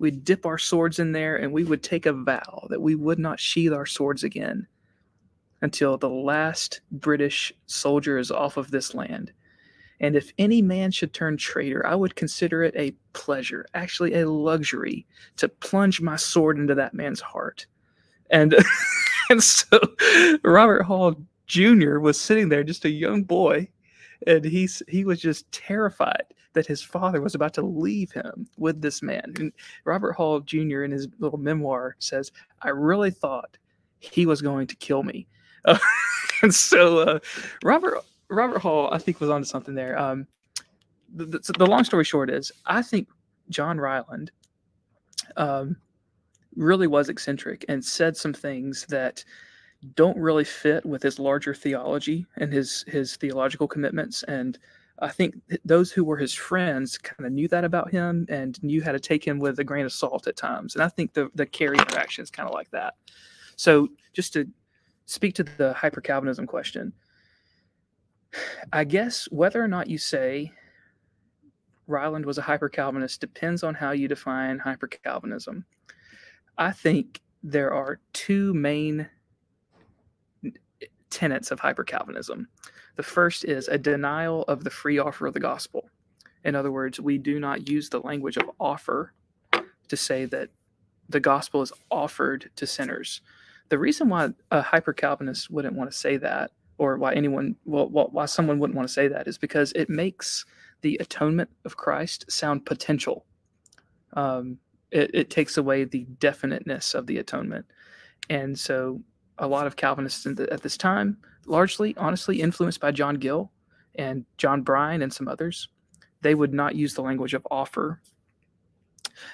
We'd 0.00 0.24
dip 0.24 0.44
our 0.46 0.58
swords 0.58 0.98
in 0.98 1.12
there 1.12 1.36
and 1.36 1.52
we 1.52 1.62
would 1.62 1.82
take 1.82 2.06
a 2.06 2.12
vow 2.12 2.66
that 2.70 2.82
we 2.82 2.96
would 2.96 3.20
not 3.20 3.38
sheathe 3.38 3.72
our 3.72 3.86
swords 3.86 4.24
again 4.24 4.66
until 5.60 5.96
the 5.96 6.08
last 6.08 6.80
British 6.90 7.52
soldier 7.66 8.18
is 8.18 8.32
off 8.32 8.56
of 8.56 8.70
this 8.70 8.94
land. 8.94 9.32
And 10.00 10.16
if 10.16 10.32
any 10.38 10.62
man 10.62 10.90
should 10.90 11.12
turn 11.12 11.36
traitor, 11.36 11.86
I 11.86 11.94
would 11.94 12.16
consider 12.16 12.64
it 12.64 12.74
a 12.76 12.94
pleasure, 13.12 13.66
actually 13.74 14.14
a 14.14 14.28
luxury, 14.28 15.06
to 15.36 15.48
plunge 15.48 16.00
my 16.00 16.16
sword 16.16 16.58
into 16.58 16.74
that 16.74 16.94
man's 16.94 17.20
heart. 17.20 17.66
And 18.30 18.56
and 19.30 19.42
so 19.42 19.78
Robert 20.42 20.82
Hall 20.82 21.14
Jr. 21.52 21.98
was 21.98 22.18
sitting 22.18 22.48
there, 22.48 22.64
just 22.64 22.86
a 22.86 22.90
young 22.90 23.24
boy, 23.24 23.68
and 24.26 24.42
he's 24.42 24.82
he 24.88 25.04
was 25.04 25.20
just 25.20 25.52
terrified 25.52 26.24
that 26.54 26.66
his 26.66 26.80
father 26.82 27.20
was 27.20 27.34
about 27.34 27.52
to 27.52 27.62
leave 27.62 28.10
him 28.10 28.48
with 28.56 28.80
this 28.80 29.02
man. 29.02 29.34
And 29.38 29.52
Robert 29.84 30.12
Hall 30.12 30.40
Jr. 30.40 30.84
in 30.84 30.90
his 30.90 31.08
little 31.18 31.38
memoir 31.38 31.94
says, 31.98 32.32
"I 32.62 32.70
really 32.70 33.10
thought 33.10 33.58
he 33.98 34.24
was 34.24 34.40
going 34.40 34.66
to 34.68 34.76
kill 34.76 35.02
me." 35.02 35.26
Uh, 35.66 35.78
and 36.42 36.54
so 36.54 37.00
uh, 37.00 37.18
Robert 37.62 38.02
Robert 38.30 38.60
Hall, 38.60 38.88
I 38.90 38.96
think, 38.96 39.20
was 39.20 39.28
onto 39.28 39.44
something 39.44 39.74
there. 39.74 39.98
Um, 39.98 40.26
the, 41.14 41.26
the, 41.26 41.52
the, 41.58 41.66
long 41.66 41.84
story 41.84 42.04
short 42.04 42.30
is, 42.30 42.50
I 42.64 42.80
think 42.80 43.08
John 43.50 43.76
Ryland 43.76 44.30
um, 45.36 45.76
really 46.56 46.86
was 46.86 47.10
eccentric 47.10 47.66
and 47.68 47.84
said 47.84 48.16
some 48.16 48.32
things 48.32 48.86
that 48.88 49.22
don't 49.94 50.16
really 50.16 50.44
fit 50.44 50.84
with 50.86 51.02
his 51.02 51.18
larger 51.18 51.54
theology 51.54 52.26
and 52.36 52.52
his 52.52 52.84
his 52.86 53.16
theological 53.16 53.66
commitments. 53.66 54.22
And 54.24 54.58
I 55.00 55.08
think 55.08 55.34
those 55.64 55.90
who 55.90 56.04
were 56.04 56.16
his 56.16 56.32
friends 56.32 56.96
kind 56.98 57.26
of 57.26 57.32
knew 57.32 57.48
that 57.48 57.64
about 57.64 57.90
him 57.90 58.26
and 58.28 58.62
knew 58.62 58.82
how 58.82 58.92
to 58.92 59.00
take 59.00 59.26
him 59.26 59.38
with 59.38 59.58
a 59.58 59.64
grain 59.64 59.84
of 59.84 59.92
salt 59.92 60.26
at 60.28 60.36
times. 60.36 60.74
And 60.74 60.82
I 60.82 60.88
think 60.88 61.12
the 61.12 61.30
the 61.34 61.46
Carey 61.46 61.78
interaction 61.78 62.22
is 62.22 62.30
kind 62.30 62.48
of 62.48 62.54
like 62.54 62.70
that. 62.70 62.94
So 63.56 63.88
just 64.12 64.32
to 64.34 64.48
speak 65.06 65.34
to 65.34 65.44
the 65.44 65.72
hyper 65.72 66.00
Calvinism 66.00 66.46
question, 66.46 66.92
I 68.72 68.84
guess 68.84 69.26
whether 69.30 69.62
or 69.62 69.68
not 69.68 69.88
you 69.88 69.98
say 69.98 70.52
Ryland 71.86 72.24
was 72.24 72.38
a 72.38 72.42
hyper 72.42 72.68
Calvinist 72.68 73.20
depends 73.20 73.62
on 73.64 73.74
how 73.74 73.90
you 73.90 74.08
define 74.08 74.58
hyper 74.58 74.86
Calvinism. 74.86 75.64
I 76.56 76.70
think 76.70 77.20
there 77.42 77.72
are 77.72 77.98
two 78.12 78.54
main 78.54 79.08
tenets 81.12 81.50
of 81.50 81.60
hyper 81.60 81.84
Calvinism. 81.84 82.48
The 82.96 83.02
first 83.02 83.44
is 83.44 83.68
a 83.68 83.78
denial 83.78 84.42
of 84.44 84.64
the 84.64 84.70
free 84.70 84.98
offer 84.98 85.26
of 85.26 85.34
the 85.34 85.40
gospel. 85.40 85.88
In 86.44 86.56
other 86.56 86.72
words, 86.72 86.98
we 86.98 87.18
do 87.18 87.38
not 87.38 87.68
use 87.68 87.88
the 87.88 88.00
language 88.00 88.36
of 88.36 88.50
offer 88.58 89.12
to 89.88 89.96
say 89.96 90.24
that 90.24 90.48
the 91.08 91.20
gospel 91.20 91.62
is 91.62 91.72
offered 91.90 92.50
to 92.56 92.66
sinners. 92.66 93.20
The 93.68 93.78
reason 93.78 94.08
why 94.08 94.30
a 94.50 94.62
hyper 94.62 94.92
Calvinist 94.92 95.50
wouldn't 95.50 95.76
want 95.76 95.90
to 95.90 95.96
say 95.96 96.16
that 96.16 96.50
or 96.78 96.96
why 96.96 97.14
anyone 97.14 97.56
well, 97.64 97.88
why 97.88 98.26
someone 98.26 98.58
wouldn't 98.58 98.76
want 98.76 98.88
to 98.88 98.92
say 98.92 99.08
that 99.08 99.28
is 99.28 99.38
because 99.38 99.72
it 99.72 99.88
makes 99.88 100.44
the 100.80 100.96
atonement 100.96 101.50
of 101.64 101.76
Christ 101.76 102.24
sound 102.30 102.66
potential. 102.66 103.24
Um, 104.14 104.58
it, 104.90 105.10
it 105.14 105.30
takes 105.30 105.56
away 105.56 105.84
the 105.84 106.04
definiteness 106.18 106.94
of 106.94 107.06
the 107.06 107.18
atonement, 107.18 107.66
and 108.28 108.58
so 108.58 109.00
a 109.42 109.46
lot 109.46 109.66
of 109.66 109.76
Calvinists 109.76 110.22
the, 110.24 110.48
at 110.50 110.62
this 110.62 110.78
time, 110.78 111.18
largely, 111.46 111.94
honestly, 111.98 112.40
influenced 112.40 112.80
by 112.80 112.92
John 112.92 113.16
Gill 113.16 113.50
and 113.96 114.24
John 114.38 114.62
Brine 114.62 115.02
and 115.02 115.12
some 115.12 115.28
others, 115.28 115.68
they 116.22 116.34
would 116.34 116.54
not 116.54 116.76
use 116.76 116.94
the 116.94 117.02
language 117.02 117.34
of 117.34 117.46
offer. 117.50 118.00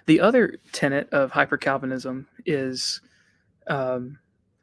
The 0.06 0.18
other 0.18 0.56
tenet 0.72 1.08
of 1.10 1.30
hyper 1.30 1.58
Calvinism 1.58 2.26
is 2.46 3.02
um, 3.68 4.18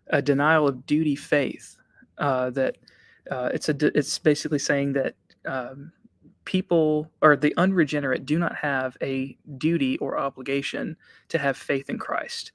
a 0.07 0.21
denial 0.21 0.67
of 0.67 0.85
duty 0.87 1.15
faith 1.15 1.77
uh, 2.17 2.49
that 2.49 2.77
uh, 3.31 3.49
it's 3.53 3.69
a 3.69 3.97
it's 3.97 4.19
basically 4.19 4.59
saying 4.59 4.93
that 4.93 5.15
um, 5.45 5.91
people 6.45 7.11
or 7.21 7.35
the 7.35 7.53
unregenerate 7.57 8.25
do 8.25 8.39
not 8.39 8.55
have 8.55 8.97
a 9.01 9.37
duty 9.57 9.97
or 9.99 10.17
obligation 10.17 10.97
to 11.29 11.37
have 11.37 11.55
faith 11.55 11.89
in 11.89 11.99
Christ 11.99 12.51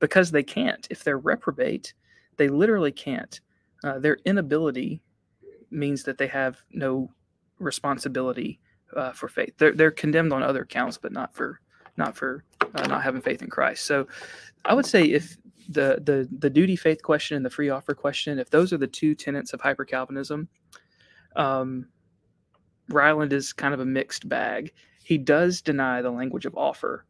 because 0.00 0.30
they 0.30 0.42
can't. 0.42 0.86
If 0.90 1.04
they're 1.04 1.18
reprobate, 1.18 1.94
they 2.36 2.48
literally 2.48 2.92
can't. 2.92 3.40
Uh, 3.84 3.98
their 3.98 4.18
inability 4.24 5.02
means 5.70 6.02
that 6.04 6.18
they 6.18 6.26
have 6.26 6.62
no 6.72 7.10
responsibility 7.58 8.60
uh, 8.96 9.12
for 9.12 9.28
faith. 9.28 9.54
They're 9.58 9.72
they're 9.72 9.90
condemned 9.90 10.32
on 10.32 10.42
other 10.42 10.64
counts, 10.64 10.98
but 10.98 11.12
not 11.12 11.34
for 11.34 11.60
not 11.96 12.16
for 12.16 12.44
uh, 12.74 12.86
not 12.86 13.02
having 13.02 13.20
faith 13.20 13.42
in 13.42 13.50
Christ. 13.50 13.86
So, 13.86 14.06
I 14.64 14.74
would 14.74 14.86
say 14.86 15.04
if 15.04 15.36
the 15.68 15.98
the 16.04 16.28
the 16.38 16.50
duty 16.50 16.76
faith 16.76 17.02
question 17.02 17.36
and 17.36 17.44
the 17.44 17.50
free 17.50 17.70
offer 17.70 17.94
question, 17.94 18.38
if 18.38 18.50
those 18.50 18.72
are 18.72 18.78
the 18.78 18.86
two 18.86 19.14
tenets 19.14 19.52
of 19.52 19.60
hyper 19.60 19.84
Calvinism, 19.84 20.48
um, 21.36 21.86
Ryland 22.88 23.32
is 23.32 23.52
kind 23.52 23.74
of 23.74 23.80
a 23.80 23.86
mixed 23.86 24.28
bag. 24.28 24.72
He 25.04 25.18
does 25.18 25.60
deny 25.62 26.02
the 26.02 26.10
language 26.10 26.46
of 26.46 26.56
offer, 26.56 27.04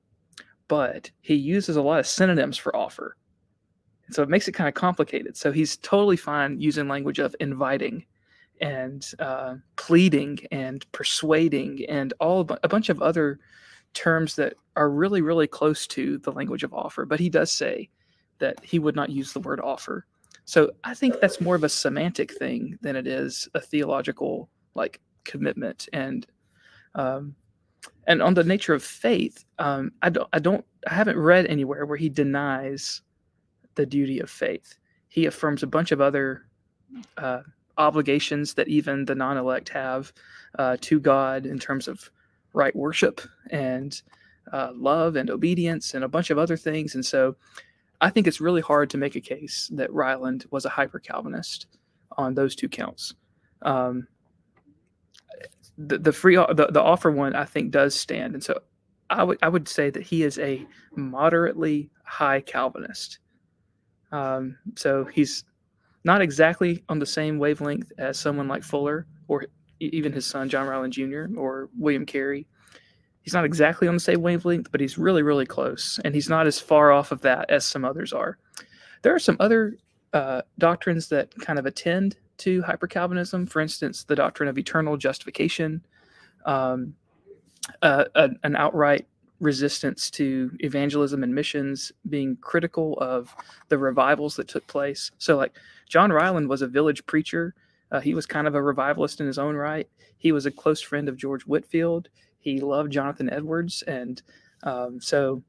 but 0.69 1.11
he 1.21 1.35
uses 1.35 1.77
a 1.77 1.83
lot 1.83 2.01
of 2.01 2.07
synonyms 2.07 2.57
for 2.57 2.75
offer. 2.75 3.17
So 4.11 4.23
it 4.23 4.29
makes 4.29 4.49
it 4.49 4.53
kind 4.53 4.69
of 4.69 4.75
complicated. 4.75 5.37
So 5.37 5.53
he's 5.53 5.77
totally 5.79 6.17
fine 6.17 6.61
using 6.61 6.89
language 6.89 7.19
of 7.19 7.35
inviting 7.41 8.05
and 8.61 9.11
uh, 9.19 9.57
pleading 9.77 10.39
and 10.51 10.91
persuading 10.93 11.85
and 11.89 12.13
all 12.21 12.41
a 12.63 12.69
bunch 12.69 12.89
of 12.89 13.01
other 13.01 13.41
terms 13.95 14.37
that 14.37 14.55
are 14.77 14.91
really, 14.91 15.23
really 15.23 15.47
close 15.47 15.87
to 15.89 16.19
the 16.19 16.33
language 16.33 16.63
of 16.63 16.75
offer. 16.75 17.05
But 17.05 17.21
he 17.21 17.29
does 17.29 17.53
say 17.53 17.89
that 18.39 18.63
he 18.65 18.79
would 18.79 18.97
not 18.97 19.11
use 19.11 19.33
the 19.33 19.41
word 19.41 19.61
offer. 19.61 20.07
So 20.45 20.73
I 20.85 20.95
think 20.95 21.21
that's 21.21 21.41
more 21.41 21.55
of 21.55 21.65
a 21.65 21.69
semantic 21.69 22.37
thing 22.37 22.79
than 22.83 22.97
it 22.97 23.07
is 23.07 23.49
a 23.55 23.61
theological 23.61 24.49
like 24.75 25.01
commitment 25.25 25.89
and 25.93 26.27
um, 26.95 27.35
and 28.07 28.23
on 28.23 28.35
the 28.35 28.45
nature 28.45 28.75
of 28.75 28.83
faith, 28.83 29.45
um, 29.59 29.93
I 30.03 30.11
don't 30.11 30.29
I 30.33 30.39
don't 30.39 30.65
I 30.89 30.95
haven't 30.95 31.19
read 31.19 31.47
anywhere 31.47 31.87
where 31.87 31.97
he 31.97 32.09
denies 32.09 33.03
the 33.75 33.87
duty 33.87 34.21
of 34.21 34.31
faith. 34.31 34.79
He 35.09 35.27
affirms 35.27 35.63
a 35.63 35.67
bunch 35.67 35.93
of 35.93 36.01
other 36.01 36.47
uh, 37.17 37.43
obligations 37.79 38.55
that 38.55 38.69
even 38.69 39.05
the 39.05 39.15
non-elect 39.15 39.69
have 39.71 40.13
uh, 40.59 40.77
to 40.81 41.01
God 41.01 41.47
in 41.47 41.59
terms 41.59 41.89
of 41.89 42.11
right 42.53 42.75
worship 42.77 43.21
and 43.51 44.03
uh, 44.53 44.73
love 44.75 45.17
and 45.17 45.31
obedience 45.31 45.95
and 45.95 46.05
a 46.05 46.09
bunch 46.09 46.31
of 46.31 46.39
other 46.39 46.57
things. 46.57 46.95
And 46.95 47.05
so 47.05 47.37
I 48.01 48.11
think 48.11 48.27
it's 48.27 48.41
really 48.41 48.61
hard 48.61 48.91
to 48.91 48.99
make 48.99 49.17
a 49.17 49.21
case 49.21 49.71
that 49.75 49.93
Ryland 49.93 50.47
was 50.51 50.65
a 50.65 50.71
hyper 50.71 50.99
Calvinist 50.99 51.67
on 52.19 52.35
those 52.35 52.55
two 52.55 52.69
counts. 52.69 53.15
Um, 53.63 54.09
the, 55.79 55.99
the 55.99 56.13
free 56.13 56.37
the, 56.37 56.69
the 56.71 56.83
offer 56.83 57.11
one 57.11 57.35
I 57.35 57.45
think 57.45 57.71
does 57.71 57.95
stand, 57.95 58.35
and 58.35 58.43
so 58.43 58.61
I 59.09 59.25
would 59.25 59.39
I 59.41 59.49
would 59.49 59.69
say 59.69 59.89
that 59.91 60.03
he 60.03 60.23
is 60.23 60.39
a 60.39 60.67
moderately 60.97 61.91
high 62.05 62.41
Calvinist. 62.41 63.19
Um, 64.13 64.57
so 64.77 65.05
he's 65.05 65.45
not 66.05 66.21
exactly 66.21 66.83
on 66.89 66.99
the 66.99 67.07
same 67.07 67.39
wavelength 67.39 67.91
as 67.99 68.19
someone 68.19 68.49
like 68.49 68.63
Fuller 68.63 69.07
or 69.29 69.47
even 69.81 70.13
his 70.13 70.27
son 70.27 70.49
John 70.49 70.67
Ryland 70.67 70.93
Jr. 70.93 71.27
or 71.37 71.69
William 71.79 72.07
Carey. 72.07 72.47
He's 73.23 73.35
not 73.35 73.45
exactly 73.45 73.89
on 73.89 73.95
the 73.95 74.01
same 74.01 74.21
wavelength, 74.21 74.71
but 74.71 74.81
he's 74.81 74.99
really 74.99 75.23
really 75.23 75.47
close, 75.47 75.99
and 76.05 76.15
he's 76.15 76.29
not 76.29 76.47
as 76.47 76.59
far 76.59 76.93
off 76.93 77.13
of 77.13 77.21
that 77.23 77.51
as 77.51 77.65
some 77.65 77.85
others 77.85 78.13
are. 78.13 78.39
There 79.03 79.15
are 79.15 79.21
some 79.21 79.37
other 79.41 79.77
uh, 80.13 80.43
doctrines 80.59 81.09
that 81.09 81.35
kind 81.41 81.59
of 81.59 81.67
attend 81.67 82.17
to 82.39 82.63
hyper 82.63 82.87
Calvinism. 82.87 83.47
For 83.47 83.61
instance, 83.61 84.05
the 84.05 84.17
doctrine 84.17 84.49
of 84.49 84.59
eternal 84.59 84.97
justification, 84.97 85.85
um, 86.45 86.95
uh, 87.81 88.05
an 88.15 88.57
outright 88.57 89.07
resistance 89.43 90.09
to 90.09 90.51
evangelism 90.61 91.23
and 91.23 91.35
missions, 91.35 91.93
being 92.09 92.37
critical 92.41 92.97
of 93.01 93.35
the 93.69 93.77
revivals 93.77 94.37
that 94.37 94.49
took 94.49 94.67
place. 94.69 95.11
So, 95.19 95.37
like 95.37 95.53
John 95.89 96.13
Ryland 96.13 96.49
was 96.49 96.63
a 96.63 96.67
village 96.67 97.05
preacher. 97.07 97.55
Uh, 97.91 98.01
he 98.01 98.15
was 98.15 98.25
kind 98.25 98.47
of 98.47 98.55
a 98.55 98.63
revivalist 98.63 99.21
in 99.21 99.27
his 99.27 99.39
own 99.39 99.57
right. 99.57 99.89
He 100.17 100.33
was 100.33 100.47
a 100.47 100.51
close 100.51 100.81
friend 100.81 101.09
of 101.09 101.17
George 101.17 101.43
Whitefield. 101.43 102.09
He 102.39 102.61
loved 102.61 102.93
Jonathan 102.93 103.29
Edwards, 103.31 103.83
and 103.83 104.23
um, 104.63 105.01
so 105.01 105.43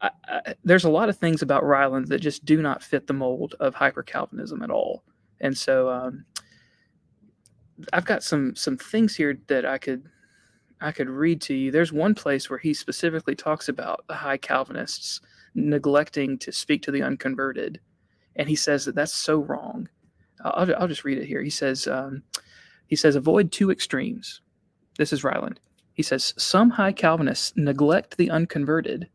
I, 0.00 0.10
I, 0.26 0.54
there's 0.64 0.84
a 0.84 0.90
lot 0.90 1.08
of 1.08 1.16
things 1.16 1.40
about 1.40 1.64
Ryland 1.64 2.08
that 2.08 2.20
just 2.20 2.44
do 2.44 2.60
not 2.60 2.82
fit 2.82 3.06
the 3.06 3.14
mold 3.14 3.54
of 3.60 3.74
hyper 3.74 4.02
Calvinism 4.02 4.62
at 4.62 4.70
all. 4.70 5.04
And 5.40 5.56
so 5.56 5.88
um, 5.88 6.24
I've 7.92 8.04
got 8.04 8.24
some 8.24 8.56
some 8.56 8.76
things 8.76 9.14
here 9.14 9.38
that 9.46 9.64
I 9.64 9.78
could 9.78 10.04
I 10.80 10.92
could 10.92 11.08
read 11.08 11.40
to 11.42 11.54
you. 11.54 11.70
There's 11.70 11.92
one 11.92 12.14
place 12.14 12.48
where 12.48 12.58
he 12.58 12.72
specifically 12.74 13.34
talks 13.34 13.68
about 13.68 14.04
the 14.08 14.14
high 14.14 14.36
Calvinists 14.36 15.20
neglecting 15.54 16.38
to 16.38 16.52
speak 16.52 16.82
to 16.82 16.90
the 16.90 17.02
unconverted, 17.02 17.80
and 18.36 18.48
he 18.48 18.56
says 18.56 18.84
that 18.84 18.94
that's 18.94 19.14
so 19.14 19.40
wrong. 19.40 19.88
I'll, 20.44 20.72
I'll 20.78 20.88
just 20.88 21.04
read 21.04 21.18
it 21.18 21.26
here. 21.26 21.42
He 21.42 21.50
says 21.50 21.86
um, 21.88 22.22
he 22.86 22.96
says 22.96 23.16
avoid 23.16 23.50
two 23.50 23.70
extremes. 23.70 24.40
This 24.98 25.12
is 25.12 25.24
Ryland. 25.24 25.60
He 25.94 26.02
says 26.02 26.32
some 26.38 26.70
high 26.70 26.92
Calvinists 26.92 27.52
neglect 27.56 28.16
the 28.16 28.30
unconverted 28.30 29.08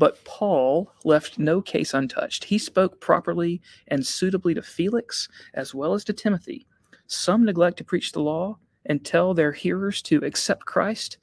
but 0.00 0.24
Paul 0.24 0.90
left 1.04 1.38
no 1.38 1.60
case 1.60 1.92
untouched. 1.92 2.44
He 2.44 2.56
spoke 2.56 3.02
properly 3.02 3.60
and 3.88 4.04
suitably 4.06 4.54
to 4.54 4.62
Felix 4.62 5.28
as 5.52 5.74
well 5.74 5.92
as 5.92 6.04
to 6.04 6.14
Timothy. 6.14 6.66
Some 7.06 7.44
neglect 7.44 7.76
to 7.78 7.84
preach 7.84 8.12
the 8.12 8.22
law 8.22 8.56
and 8.90 9.04
tell 9.04 9.32
their 9.32 9.52
hearers 9.52 10.02
to 10.02 10.18
accept 10.24 10.66
Christ. 10.66 11.18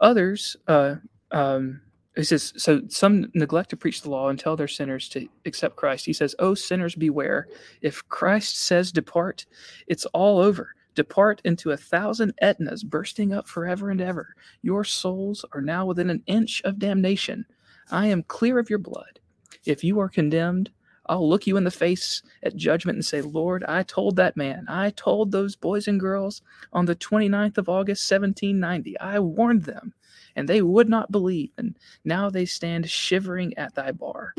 Others, 0.00 0.56
uh, 0.68 0.94
um, 1.32 1.80
he 2.14 2.22
says, 2.22 2.52
so 2.56 2.80
some 2.88 3.30
neglect 3.34 3.70
to 3.70 3.76
preach 3.76 4.02
the 4.02 4.10
law 4.10 4.28
and 4.28 4.38
tell 4.38 4.56
their 4.56 4.68
sinners 4.68 5.08
to 5.10 5.26
accept 5.44 5.74
Christ. 5.76 6.06
He 6.06 6.12
says, 6.12 6.36
Oh, 6.38 6.54
sinners, 6.54 6.94
beware. 6.94 7.48
If 7.80 8.08
Christ 8.08 8.58
says 8.58 8.92
depart, 8.92 9.46
it's 9.88 10.04
all 10.06 10.38
over. 10.38 10.74
Depart 10.94 11.42
into 11.44 11.72
a 11.72 11.76
thousand 11.76 12.34
Etnas 12.40 12.84
bursting 12.84 13.32
up 13.32 13.48
forever 13.48 13.90
and 13.90 14.00
ever. 14.00 14.36
Your 14.60 14.84
souls 14.84 15.44
are 15.52 15.62
now 15.62 15.86
within 15.86 16.08
an 16.10 16.22
inch 16.26 16.62
of 16.64 16.78
damnation. 16.78 17.44
I 17.90 18.06
am 18.06 18.22
clear 18.22 18.58
of 18.60 18.70
your 18.70 18.78
blood. 18.78 19.18
If 19.64 19.82
you 19.82 19.98
are 19.98 20.08
condemned, 20.08 20.70
I'll 21.06 21.28
look 21.28 21.46
you 21.46 21.56
in 21.56 21.64
the 21.64 21.70
face 21.70 22.22
at 22.42 22.56
judgment 22.56 22.96
and 22.96 23.04
say, 23.04 23.20
Lord, 23.22 23.64
I 23.64 23.82
told 23.82 24.16
that 24.16 24.36
man, 24.36 24.66
I 24.68 24.90
told 24.90 25.30
those 25.30 25.56
boys 25.56 25.88
and 25.88 25.98
girls 25.98 26.42
on 26.72 26.86
the 26.86 26.96
29th 26.96 27.58
of 27.58 27.68
August, 27.68 28.10
1790, 28.10 28.98
I 29.00 29.18
warned 29.18 29.64
them, 29.64 29.94
and 30.36 30.48
they 30.48 30.62
would 30.62 30.88
not 30.88 31.10
believe, 31.10 31.50
and 31.58 31.76
now 32.04 32.30
they 32.30 32.44
stand 32.44 32.88
shivering 32.88 33.56
at 33.58 33.74
thy 33.74 33.90
bar. 33.90 34.34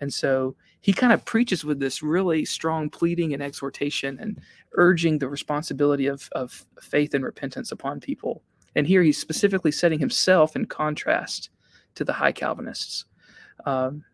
And 0.00 0.12
so 0.12 0.56
he 0.80 0.92
kind 0.92 1.12
of 1.12 1.24
preaches 1.24 1.64
with 1.64 1.78
this 1.78 2.02
really 2.02 2.44
strong 2.44 2.90
pleading 2.90 3.32
and 3.32 3.42
exhortation 3.42 4.18
and 4.18 4.40
urging 4.72 5.18
the 5.18 5.28
responsibility 5.28 6.08
of, 6.08 6.28
of 6.32 6.66
faith 6.80 7.14
and 7.14 7.24
repentance 7.24 7.70
upon 7.70 8.00
people. 8.00 8.42
And 8.74 8.84
here 8.84 9.02
he's 9.02 9.18
specifically 9.18 9.70
setting 9.70 10.00
himself 10.00 10.56
in 10.56 10.66
contrast 10.66 11.50
to 11.94 12.04
the 12.04 12.12
high 12.12 12.32
Calvinists. 12.32 13.04
Um, 13.64 14.04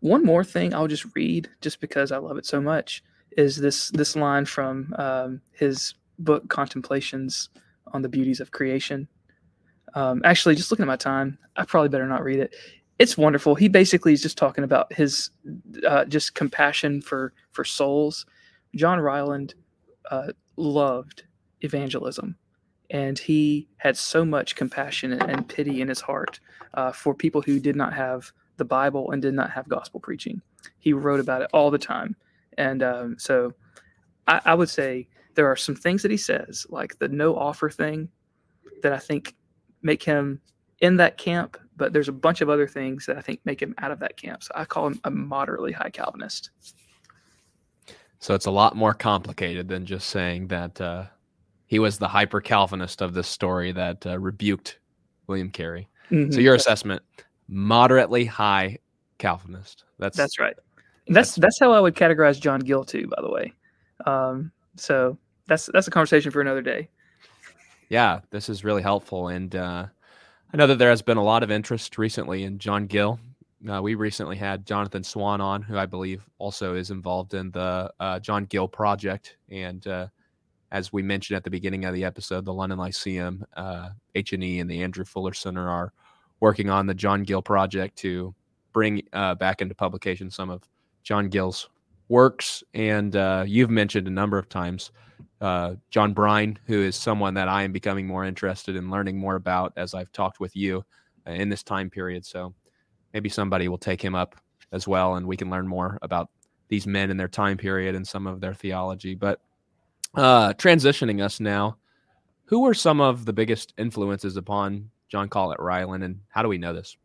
one 0.00 0.24
more 0.24 0.44
thing 0.44 0.74
I'll 0.74 0.88
just 0.88 1.06
read, 1.14 1.48
just 1.60 1.80
because 1.80 2.12
I 2.12 2.18
love 2.18 2.36
it 2.36 2.46
so 2.46 2.60
much, 2.60 3.02
is 3.32 3.56
this 3.56 3.90
this 3.90 4.16
line 4.16 4.44
from 4.44 4.94
um, 4.98 5.40
his 5.52 5.94
book 6.18 6.48
Contemplations 6.48 7.50
on 7.92 8.02
the 8.02 8.08
Beauties 8.08 8.40
of 8.40 8.50
Creation. 8.50 9.08
Um, 9.94 10.22
actually, 10.24 10.54
just 10.54 10.70
looking 10.70 10.84
at 10.84 10.88
my 10.88 10.96
time, 10.96 11.38
I 11.56 11.64
probably 11.64 11.88
better 11.88 12.06
not 12.06 12.24
read 12.24 12.38
it. 12.38 12.54
It's 12.98 13.16
wonderful. 13.16 13.54
He 13.54 13.68
basically 13.68 14.12
is 14.12 14.22
just 14.22 14.38
talking 14.38 14.64
about 14.64 14.92
his 14.92 15.30
uh, 15.86 16.04
just 16.06 16.34
compassion 16.34 17.02
for 17.02 17.32
for 17.52 17.64
souls. 17.64 18.26
John 18.74 19.00
Ryland 19.00 19.54
uh, 20.10 20.32
loved 20.56 21.24
evangelism 21.62 22.36
and 22.90 23.18
he 23.18 23.68
had 23.78 23.96
so 23.96 24.24
much 24.24 24.56
compassion 24.56 25.12
and 25.12 25.48
pity 25.48 25.80
in 25.80 25.88
his 25.88 26.00
heart 26.00 26.40
uh, 26.74 26.92
for 26.92 27.14
people 27.14 27.42
who 27.42 27.58
did 27.58 27.76
not 27.76 27.92
have 27.92 28.32
the 28.56 28.64
Bible 28.64 29.10
and 29.10 29.22
did 29.22 29.34
not 29.34 29.50
have 29.50 29.68
gospel 29.68 30.00
preaching. 30.00 30.40
He 30.78 30.92
wrote 30.92 31.20
about 31.20 31.42
it 31.42 31.50
all 31.52 31.70
the 31.70 31.78
time, 31.78 32.16
and 32.58 32.82
um, 32.82 33.16
so 33.18 33.52
I, 34.26 34.40
I, 34.44 34.54
would 34.54 34.68
say 34.68 35.08
there 35.34 35.46
are 35.46 35.56
some 35.56 35.74
things 35.74 36.02
that 36.02 36.10
he 36.10 36.16
says, 36.16 36.66
like 36.68 36.98
the 36.98 37.08
no 37.08 37.36
offer 37.36 37.70
thing, 37.70 38.08
that 38.82 38.92
I 38.92 38.98
think 38.98 39.34
make 39.82 40.02
him 40.02 40.40
in 40.80 40.96
that 40.96 41.18
camp. 41.18 41.58
But 41.76 41.92
there's 41.92 42.08
a 42.08 42.12
bunch 42.12 42.40
of 42.40 42.48
other 42.48 42.66
things 42.66 43.04
that 43.06 43.18
I 43.18 43.20
think 43.20 43.40
make 43.44 43.60
him 43.60 43.74
out 43.78 43.90
of 43.90 43.98
that 43.98 44.16
camp. 44.16 44.42
So 44.42 44.52
I 44.54 44.64
call 44.64 44.86
him 44.86 45.00
a 45.04 45.10
moderately 45.10 45.72
high 45.72 45.90
Calvinist. 45.90 46.50
So 48.18 48.34
it's 48.34 48.46
a 48.46 48.50
lot 48.50 48.74
more 48.74 48.94
complicated 48.94 49.68
than 49.68 49.86
just 49.86 50.08
saying 50.08 50.48
that. 50.48 50.80
Uh 50.80 51.06
he 51.66 51.78
was 51.78 51.98
the 51.98 52.08
hyper 52.08 52.40
Calvinist 52.40 53.02
of 53.02 53.12
this 53.12 53.28
story 53.28 53.72
that 53.72 54.06
uh, 54.06 54.18
rebuked 54.18 54.78
William 55.26 55.50
Carey. 55.50 55.88
Mm-hmm. 56.10 56.32
So 56.32 56.40
your 56.40 56.54
assessment, 56.54 57.02
moderately 57.48 58.24
high 58.24 58.78
Calvinist. 59.18 59.84
That's 59.98 60.16
that's 60.16 60.38
right. 60.38 60.54
That's, 61.08 61.34
that's 61.34 61.34
that's 61.36 61.58
how 61.60 61.72
I 61.72 61.80
would 61.80 61.94
categorize 61.94 62.40
John 62.40 62.60
Gill 62.60 62.84
too. 62.84 63.06
By 63.08 63.22
the 63.22 63.30
way, 63.30 63.52
um, 64.04 64.52
so 64.76 65.18
that's 65.46 65.68
that's 65.72 65.88
a 65.88 65.90
conversation 65.90 66.30
for 66.30 66.40
another 66.40 66.62
day. 66.62 66.88
Yeah, 67.88 68.20
this 68.30 68.48
is 68.48 68.64
really 68.64 68.82
helpful, 68.82 69.28
and 69.28 69.54
uh, 69.54 69.86
I 70.52 70.56
know 70.56 70.66
that 70.66 70.78
there 70.78 70.90
has 70.90 71.02
been 71.02 71.16
a 71.16 71.24
lot 71.24 71.42
of 71.42 71.50
interest 71.50 71.98
recently 71.98 72.42
in 72.42 72.58
John 72.58 72.86
Gill. 72.86 73.20
Uh, 73.68 73.80
we 73.80 73.94
recently 73.94 74.36
had 74.36 74.66
Jonathan 74.66 75.02
Swan 75.02 75.40
on, 75.40 75.62
who 75.62 75.78
I 75.78 75.86
believe 75.86 76.22
also 76.38 76.74
is 76.74 76.90
involved 76.90 77.34
in 77.34 77.50
the 77.52 77.90
uh, 78.00 78.18
John 78.20 78.44
Gill 78.44 78.68
project, 78.68 79.36
and 79.48 79.86
uh, 79.86 80.08
as 80.72 80.92
we 80.92 81.02
mentioned 81.02 81.36
at 81.36 81.44
the 81.44 81.50
beginning 81.50 81.84
of 81.84 81.94
the 81.94 82.04
episode, 82.04 82.44
the 82.44 82.52
London 82.52 82.78
Lyceum, 82.78 83.44
uh, 83.56 83.90
H&E, 84.14 84.60
and 84.60 84.70
the 84.70 84.82
Andrew 84.82 85.04
Fuller 85.04 85.32
Center 85.32 85.68
are 85.68 85.92
working 86.40 86.70
on 86.70 86.86
the 86.86 86.94
John 86.94 87.22
Gill 87.22 87.42
project 87.42 87.96
to 87.98 88.34
bring 88.72 89.02
uh, 89.12 89.34
back 89.34 89.62
into 89.62 89.74
publication 89.74 90.30
some 90.30 90.50
of 90.50 90.62
John 91.02 91.28
Gill's 91.28 91.68
works. 92.08 92.62
And 92.74 93.16
uh, 93.16 93.44
you've 93.46 93.70
mentioned 93.70 94.06
a 94.06 94.10
number 94.10 94.38
of 94.38 94.48
times 94.48 94.90
uh, 95.40 95.74
John 95.90 96.12
Brine, 96.12 96.58
who 96.66 96.82
is 96.82 96.96
someone 96.96 97.34
that 97.34 97.48
I 97.48 97.62
am 97.62 97.72
becoming 97.72 98.06
more 98.06 98.24
interested 98.24 98.76
in 98.76 98.90
learning 98.90 99.18
more 99.18 99.36
about 99.36 99.72
as 99.76 99.94
I've 99.94 100.12
talked 100.12 100.40
with 100.40 100.56
you 100.56 100.84
uh, 101.26 101.32
in 101.32 101.48
this 101.48 101.62
time 101.62 101.90
period. 101.90 102.24
So 102.24 102.54
maybe 103.12 103.28
somebody 103.28 103.68
will 103.68 103.78
take 103.78 104.02
him 104.02 104.14
up 104.14 104.36
as 104.72 104.88
well, 104.88 105.16
and 105.16 105.26
we 105.26 105.36
can 105.36 105.50
learn 105.50 105.66
more 105.66 105.98
about 106.02 106.30
these 106.68 106.86
men 106.86 107.10
and 107.10 107.20
their 107.20 107.28
time 107.28 107.56
period 107.56 107.94
and 107.94 108.06
some 108.06 108.26
of 108.26 108.40
their 108.40 108.54
theology. 108.54 109.14
But 109.14 109.40
uh, 110.14 110.54
transitioning 110.54 111.22
us 111.22 111.40
now, 111.40 111.76
who 112.44 112.60
were 112.60 112.74
some 112.74 113.00
of 113.00 113.24
the 113.24 113.32
biggest 113.32 113.74
influences 113.76 114.36
upon 114.36 114.90
John 115.08 115.28
Collett 115.28 115.60
Ryland, 115.60 116.04
and 116.04 116.20
how 116.28 116.42
do 116.42 116.48
we 116.48 116.58
know 116.58 116.72
this? 116.72 116.96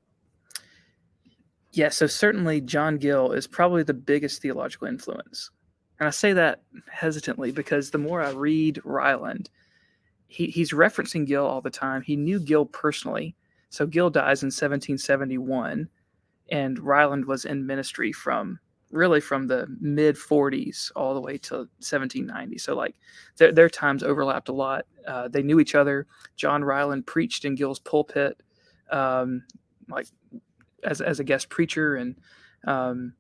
Yeah, 1.72 1.90
so 1.90 2.08
certainly 2.08 2.60
John 2.60 2.98
Gill 2.98 3.32
is 3.32 3.48
probably 3.48 3.84
the 3.84 3.94
biggest 3.94 4.42
theological 4.42 4.88
influence. 4.88 5.50
And 6.00 6.08
I 6.08 6.12
say 6.12 6.34
that 6.34 6.64
hesitantly 6.90 7.52
because 7.52 7.92
the 7.92 7.98
more 7.98 8.22
I 8.22 8.32
read 8.32 8.82
Ryland, 8.84 9.50
he, 10.28 10.48
he's 10.48 10.72
referencing 10.72 11.28
Gill 11.28 11.46
all 11.46 11.62
the 11.62 11.70
time. 11.70 12.02
He 12.02 12.16
knew 12.16 12.40
Gill 12.40 12.66
personally. 12.66 13.36
So 13.70 13.86
Gill 13.86 14.10
dies 14.10 14.44
in 14.44 14.48
1771, 14.48 15.88
and 16.50 16.80
Ryland 16.80 17.26
was 17.26 17.46
in 17.46 17.66
ministry 17.66 18.12
from 18.12 18.60
really 18.92 19.22
from 19.22 19.48
the 19.48 19.68
mid 19.80 20.16
40s 20.16 20.92
all 20.96 21.14
the 21.14 21.22
way 21.22 21.38
to 21.38 21.56
1790. 21.56 22.58
So 22.58 22.76
like 22.76 22.96
their, 23.38 23.52
their 23.52 23.70
times 23.70 24.04
overlapped 24.04 24.50
a 24.50 24.54
lot. 24.54 24.86
Uh, 25.08 25.28
they 25.28 25.44
knew 25.44 25.60
each 25.60 25.76
other. 25.76 26.08
John 26.36 26.64
Ryland 26.64 27.08
preached 27.08 27.46
in 27.46 27.56
Gill's 27.56 27.80
pulpit, 27.80 28.42
um, 28.92 29.44
like 29.90 30.08
as, 30.84 31.02
as 31.02 31.20
a 31.20 31.24
guest 31.24 31.50
preacher. 31.50 31.96
And 31.96 32.16
um, 32.66 33.14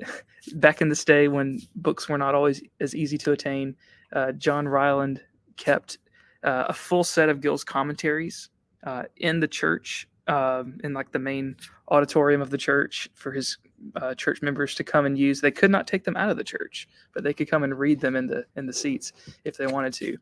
back 0.54 0.80
in 0.80 0.88
this 0.88 1.04
day 1.04 1.28
when 1.28 1.60
books 1.76 2.08
were 2.08 2.18
not 2.18 2.34
always 2.34 2.62
as 2.80 2.94
easy 2.94 3.18
to 3.18 3.32
attain, 3.32 3.76
uh, 4.12 4.32
John 4.32 4.68
Ryland 4.68 5.22
kept 5.56 5.98
uh, 6.42 6.66
a 6.68 6.72
full 6.72 7.04
set 7.04 7.28
of 7.28 7.40
Gill's 7.40 7.64
commentaries 7.64 8.50
uh, 8.84 9.04
in 9.16 9.40
the 9.40 9.48
church, 9.48 10.08
um, 10.26 10.78
in 10.82 10.94
like 10.94 11.12
the 11.12 11.18
main 11.18 11.56
auditorium 11.88 12.40
of 12.40 12.50
the 12.50 12.58
church 12.58 13.08
for 13.14 13.32
his 13.32 13.58
uh, 13.96 14.14
church 14.14 14.42
members 14.42 14.74
to 14.74 14.84
come 14.84 15.06
and 15.06 15.18
use. 15.18 15.40
They 15.40 15.50
could 15.50 15.70
not 15.70 15.86
take 15.86 16.04
them 16.04 16.16
out 16.16 16.30
of 16.30 16.36
the 16.36 16.44
church, 16.44 16.88
but 17.12 17.24
they 17.24 17.34
could 17.34 17.50
come 17.50 17.62
and 17.64 17.78
read 17.78 18.00
them 18.00 18.16
in 18.16 18.26
the 18.26 18.44
in 18.56 18.66
the 18.66 18.72
seats 18.72 19.12
if 19.44 19.56
they 19.56 19.66
wanted 19.66 19.92
to. 19.94 20.16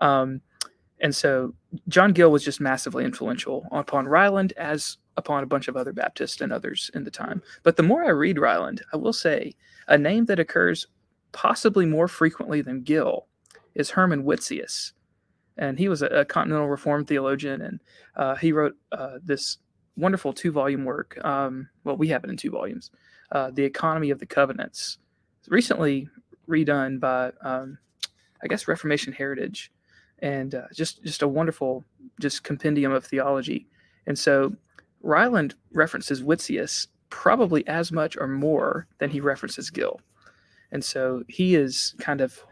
Um, 0.00 0.40
and 1.00 1.14
so 1.14 1.54
John 1.88 2.12
Gill 2.12 2.30
was 2.30 2.44
just 2.44 2.60
massively 2.60 3.04
influential 3.04 3.66
upon 3.72 4.06
Ryland 4.06 4.52
as 4.56 4.98
upon 5.16 5.42
a 5.42 5.46
bunch 5.46 5.68
of 5.68 5.76
other 5.76 5.92
Baptists 5.92 6.40
and 6.40 6.52
others 6.52 6.90
in 6.94 7.04
the 7.04 7.10
time. 7.10 7.42
But 7.62 7.76
the 7.76 7.82
more 7.82 8.04
I 8.04 8.10
read 8.10 8.38
Ryland, 8.38 8.82
I 8.92 8.96
will 8.96 9.12
say 9.12 9.54
a 9.88 9.98
name 9.98 10.24
that 10.26 10.40
occurs 10.40 10.86
possibly 11.32 11.84
more 11.84 12.08
frequently 12.08 12.62
than 12.62 12.82
Gill 12.82 13.26
is 13.74 13.90
Herman 13.90 14.24
Witsius. 14.24 14.92
And 15.56 15.78
he 15.78 15.88
was 15.88 16.02
a, 16.02 16.06
a 16.06 16.24
continental 16.24 16.68
reformed 16.68 17.06
theologian, 17.06 17.60
and 17.62 17.80
uh, 18.16 18.34
he 18.34 18.52
wrote 18.52 18.76
uh, 18.92 19.18
this 19.22 19.58
wonderful 19.96 20.32
two 20.32 20.50
volume 20.50 20.84
work. 20.84 21.18
Um, 21.24 21.68
well, 21.84 21.96
we 21.96 22.08
have 22.08 22.24
it 22.24 22.30
in 22.30 22.36
two 22.36 22.50
volumes 22.50 22.90
uh, 23.32 23.50
The 23.50 23.64
Economy 23.64 24.10
of 24.10 24.18
the 24.18 24.26
Covenants. 24.26 24.98
Recently 25.48 26.08
redone 26.48 26.98
by, 26.98 27.32
um, 27.42 27.78
I 28.42 28.48
guess, 28.48 28.66
Reformation 28.66 29.12
Heritage, 29.12 29.70
and 30.20 30.54
uh, 30.54 30.66
just, 30.72 31.02
just 31.04 31.22
a 31.22 31.28
wonderful 31.28 31.84
just 32.20 32.42
compendium 32.44 32.92
of 32.92 33.04
theology. 33.04 33.66
And 34.06 34.18
so 34.18 34.54
Ryland 35.02 35.54
references 35.72 36.22
Witsius 36.22 36.88
probably 37.10 37.66
as 37.68 37.92
much 37.92 38.16
or 38.16 38.26
more 38.26 38.86
than 38.98 39.10
he 39.10 39.20
references 39.20 39.70
Gill. 39.70 40.00
And 40.72 40.84
so 40.84 41.22
he 41.28 41.54
is 41.54 41.94
kind 41.98 42.20
of 42.20 42.44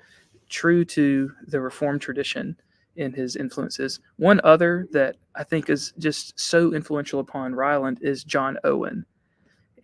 true 0.48 0.84
to 0.84 1.32
the 1.46 1.60
Reformed 1.60 2.00
tradition 2.00 2.56
in 2.96 3.12
his 3.12 3.36
influences. 3.36 4.00
One 4.16 4.40
other 4.44 4.88
that 4.92 5.16
I 5.34 5.44
think 5.44 5.70
is 5.70 5.92
just 5.98 6.38
so 6.38 6.74
influential 6.74 7.20
upon 7.20 7.54
Ryland 7.54 7.98
is 8.02 8.24
John 8.24 8.58
Owen. 8.64 9.04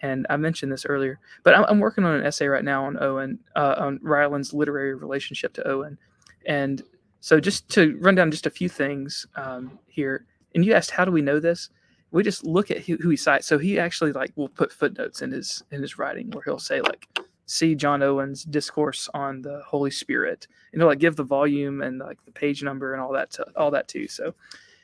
And 0.01 0.27
I 0.31 0.37
mentioned 0.37 0.71
this 0.71 0.87
earlier, 0.87 1.19
but 1.43 1.55
I'm, 1.55 1.65
I'm 1.65 1.81
working 1.81 2.05
on 2.05 2.15
an 2.15 2.25
essay 2.25 2.47
right 2.47 2.65
now 2.65 2.85
on 2.85 3.03
Owen, 3.03 3.39
uh, 3.57 3.75
on 3.79 3.99
Ryland's 4.03 4.55
literary 4.55 4.95
relationship 4.95 5.53
to 5.55 5.69
Owen. 5.69 5.99
And 6.47 6.83
so 7.21 7.41
just 7.41 7.69
to 7.71 7.97
run 8.01 8.15
down 8.15 8.31
just 8.31 8.47
a 8.47 8.51
few 8.51 8.69
things 8.69 9.27
um, 9.35 9.79
here, 9.87 10.27
and 10.55 10.65
you 10.65 10.73
asked, 10.73 10.93
how 10.93 11.05
do 11.05 11.11
we 11.11 11.23
know 11.23 11.41
this? 11.41 11.71
we 12.11 12.23
just 12.23 12.45
look 12.45 12.71
at 12.71 12.79
who 12.79 13.11
he 13.11 13.17
cites. 13.17 13.47
So 13.47 13.59
he 13.59 13.79
actually 13.79 14.13
like 14.13 14.33
will 14.37 14.49
put 14.49 14.73
footnotes 14.73 15.23
in 15.23 15.31
his 15.31 15.63
in 15.71 15.83
his 15.83 15.99
writing 15.99 16.31
where 16.31 16.43
he'll 16.43 16.59
say 16.59 16.81
like, 16.81 17.07
see 17.49 17.74
John 17.74 18.03
Owen's 18.03 18.44
discourse 18.44 19.09
on 19.14 19.40
the 19.40 19.62
Holy 19.66 19.90
Spirit, 19.90 20.46
and 20.72 20.80
he'll 20.80 20.86
like 20.86 20.99
give 20.99 21.16
the 21.16 21.24
volume 21.24 21.82
and 21.82 21.99
like 21.99 22.22
the 22.26 22.30
page 22.30 22.62
number 22.62 22.92
and 22.92 23.03
all 23.03 23.12
that 23.12 23.30
to, 23.32 23.46
all 23.57 23.70
that 23.70 23.88
too. 23.88 24.07
So 24.07 24.34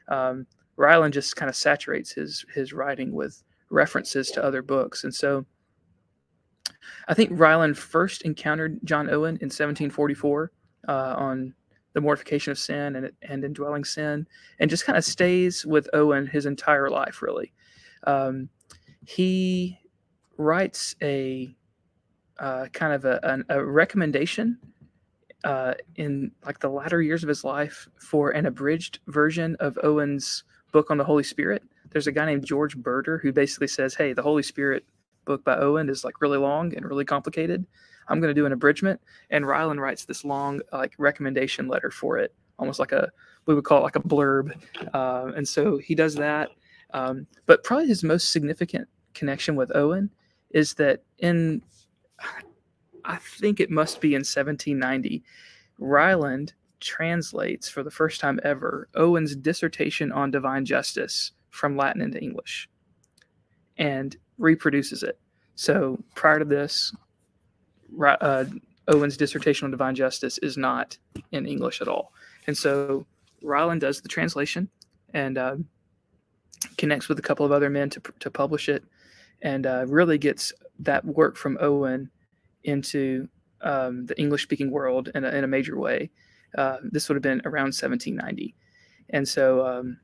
um, 0.09 0.47
Ryland 0.77 1.13
just 1.13 1.37
kind 1.37 1.49
of 1.49 1.55
saturates 1.55 2.11
his 2.11 2.45
his 2.53 2.73
writing 2.73 3.13
with 3.13 3.45
references 3.71 4.31
to 4.33 4.43
other 4.43 4.63
books, 4.63 5.05
and 5.05 5.15
so 5.15 5.45
I 7.07 7.15
think 7.15 7.31
Ryland 7.33 7.77
first 7.77 8.23
encountered 8.23 8.81
John 8.85 9.11
Owen 9.11 9.37
in 9.37 9.51
1744 9.51 10.51
uh, 10.89 11.15
on 11.17 11.55
the 11.93 12.01
mortification 12.01 12.51
of 12.51 12.59
sin 12.59 12.97
and, 12.97 13.13
and 13.23 13.45
indwelling 13.45 13.85
sin, 13.85 14.27
and 14.59 14.71
just 14.71 14.87
kind 14.87 14.97
of 14.97 15.05
stays 15.05 15.67
with 15.67 15.89
Owen 15.93 16.27
his 16.27 16.47
entire 16.47 16.89
life, 16.89 17.21
really. 17.21 17.53
Um, 18.07 18.49
he 19.07 19.79
writes 20.39 20.97
a 21.03 21.55
uh, 22.39 22.67
kind 22.73 22.93
of 22.93 23.05
a, 23.05 23.45
a 23.49 23.65
recommendation 23.65 24.59
uh, 25.45 25.75
in 25.97 26.31
like 26.45 26.59
the 26.59 26.69
latter 26.69 27.03
years 27.03 27.23
of 27.23 27.29
his 27.29 27.45
life 27.45 27.89
for 27.99 28.31
an 28.31 28.47
abridged 28.47 28.99
version 29.09 29.57
of 29.61 29.79
Owen's 29.83 30.45
book 30.73 30.91
on 30.91 30.99
the 30.99 31.05
Holy 31.05 31.23
Spirit. 31.23 31.63
There's 31.91 32.07
a 32.07 32.13
guy 32.13 32.27
named 32.27 32.45
George 32.45 32.77
Burder 32.77 33.21
who 33.21 33.33
basically 33.33 33.69
says, 33.69 33.95
"Hey, 33.95 34.13
the 34.13 34.23
Holy 34.23 34.43
Spirit 34.43 34.85
book 35.25 35.45
by 35.45 35.57
Owen 35.57 35.89
is 35.89 36.05
like 36.05 36.21
really 36.21 36.39
long 36.39 36.75
and 36.75 36.87
really 36.87 37.05
complicated. 37.05 37.67
I'm 38.09 38.21
going 38.21 38.35
to 38.35 38.39
do 38.39 38.47
an 38.47 38.53
abridgment. 38.53 39.01
And 39.31 39.47
Ryland 39.47 39.81
writes 39.81 40.05
this 40.05 40.25
long 40.25 40.61
like 40.73 40.95
recommendation 40.99 41.69
letter 41.69 41.91
for 41.91 42.19
it, 42.19 42.35
almost 42.59 42.79
like 42.79 42.93
a 42.93 43.11
we 43.47 43.55
would 43.55 43.65
call 43.65 43.79
it 43.79 43.83
like 43.83 43.97
a 43.97 44.01
blurb. 44.01 44.53
Uh, 44.95 45.33
and 45.37 45.47
so 45.47 45.79
he 45.79 45.95
does 45.95 46.15
that. 46.15 46.51
Um, 46.93 47.27
but 47.47 47.65
probably 47.65 47.87
his 47.87 48.03
most 48.03 48.33
significant 48.33 48.89
connection 49.13 49.57
with 49.57 49.75
Owen 49.75 50.11
is 50.51 50.75
that 50.75 51.03
in 51.19 51.63
I 53.05 53.17
think 53.17 53.61
it 53.61 53.71
must 53.71 54.01
be 54.01 54.15
in 54.15 54.21
1790, 54.21 55.23
Ryland 55.79 56.55
translates 56.81 57.69
for 57.69 57.83
the 57.83 57.91
first 57.91 58.21
time 58.21 58.41
ever 58.43 58.89
Owen's 58.95 59.35
dissertation 59.35 60.13
on 60.13 60.31
divine 60.31 60.65
justice 60.65 61.33
from 61.51 61.77
Latin 61.77 62.03
into 62.03 62.21
English 62.21 62.69
and 63.79 64.17
reproduces 64.39 65.03
it. 65.03 65.19
So 65.55 66.03
prior 66.15 66.39
to 66.39 66.45
this, 66.45 66.95
uh, 68.03 68.45
Owen's 68.89 69.17
dissertation 69.17 69.65
on 69.65 69.71
divine 69.71 69.95
justice 69.95 70.39
is 70.39 70.57
not 70.57 70.99
in 71.33 71.47
English 71.47 71.81
at 71.81 71.89
all. 71.89 72.13
And 72.47 72.57
so 72.57 73.07
Ryland 73.43 73.81
does 73.81 74.01
the 74.01 74.09
translation 74.09 74.69
and 75.13 75.39
uh, 75.39 75.57
connects 76.77 77.09
with 77.09 77.19
a 77.19 77.23
couple 77.23 77.47
of 77.47 77.53
other 77.53 77.71
men 77.71 77.89
to, 77.91 78.03
to 78.21 78.31
publish 78.31 78.69
it 78.69 78.85
and 79.43 79.67
uh, 79.67 79.85
really 79.87 80.19
gets 80.19 80.53
that 80.81 81.05
work 81.05 81.37
from 81.37 81.59
Owen 81.61 82.11
into 82.65 83.29
um, 83.61 84.07
the 84.07 84.19
English 84.19 84.43
speaking 84.43 84.71
world 84.71 85.11
in 85.15 85.25
a, 85.25 85.29
in 85.31 85.45
a 85.45 85.49
major 85.49 85.79
way. 85.79 86.11
Uh, 86.57 86.79
this 86.83 87.09
would 87.09 87.17
have 87.17 87.23
been 87.23 87.43
around 87.45 87.75
1790. 87.75 88.55
And 89.11 89.27
so 89.27 89.67
um, 89.67 89.99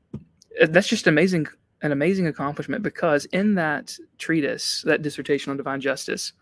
that's 0.67 0.87
just 0.87 1.07
amazing, 1.07 1.47
an 1.81 1.91
amazing 1.91 2.27
accomplishment 2.27 2.83
because 2.83 3.25
in 3.25 3.55
that 3.55 3.95
treatise, 4.17 4.83
that 4.85 5.01
dissertation 5.01 5.51
on 5.51 5.57
divine 5.57 5.81
justice, 5.81 6.33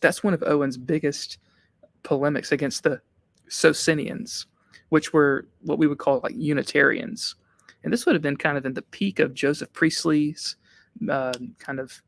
that's 0.00 0.22
one 0.22 0.34
of 0.34 0.42
Owen's 0.42 0.76
biggest 0.76 1.38
polemics 2.02 2.52
against 2.52 2.82
the 2.82 3.00
Socinians, 3.48 4.46
which 4.88 5.12
were 5.12 5.48
what 5.62 5.78
we 5.78 5.86
would 5.86 5.98
call 5.98 6.20
like 6.22 6.34
Unitarians. 6.36 7.36
And 7.82 7.92
this 7.92 8.06
would 8.06 8.14
have 8.14 8.22
been 8.22 8.36
kind 8.36 8.56
of 8.56 8.64
in 8.64 8.74
the 8.74 8.82
peak 8.82 9.18
of 9.18 9.34
Joseph 9.34 9.72
Priestley's 9.72 10.56
uh, 11.10 11.32
kind 11.58 11.80
of 11.80 12.02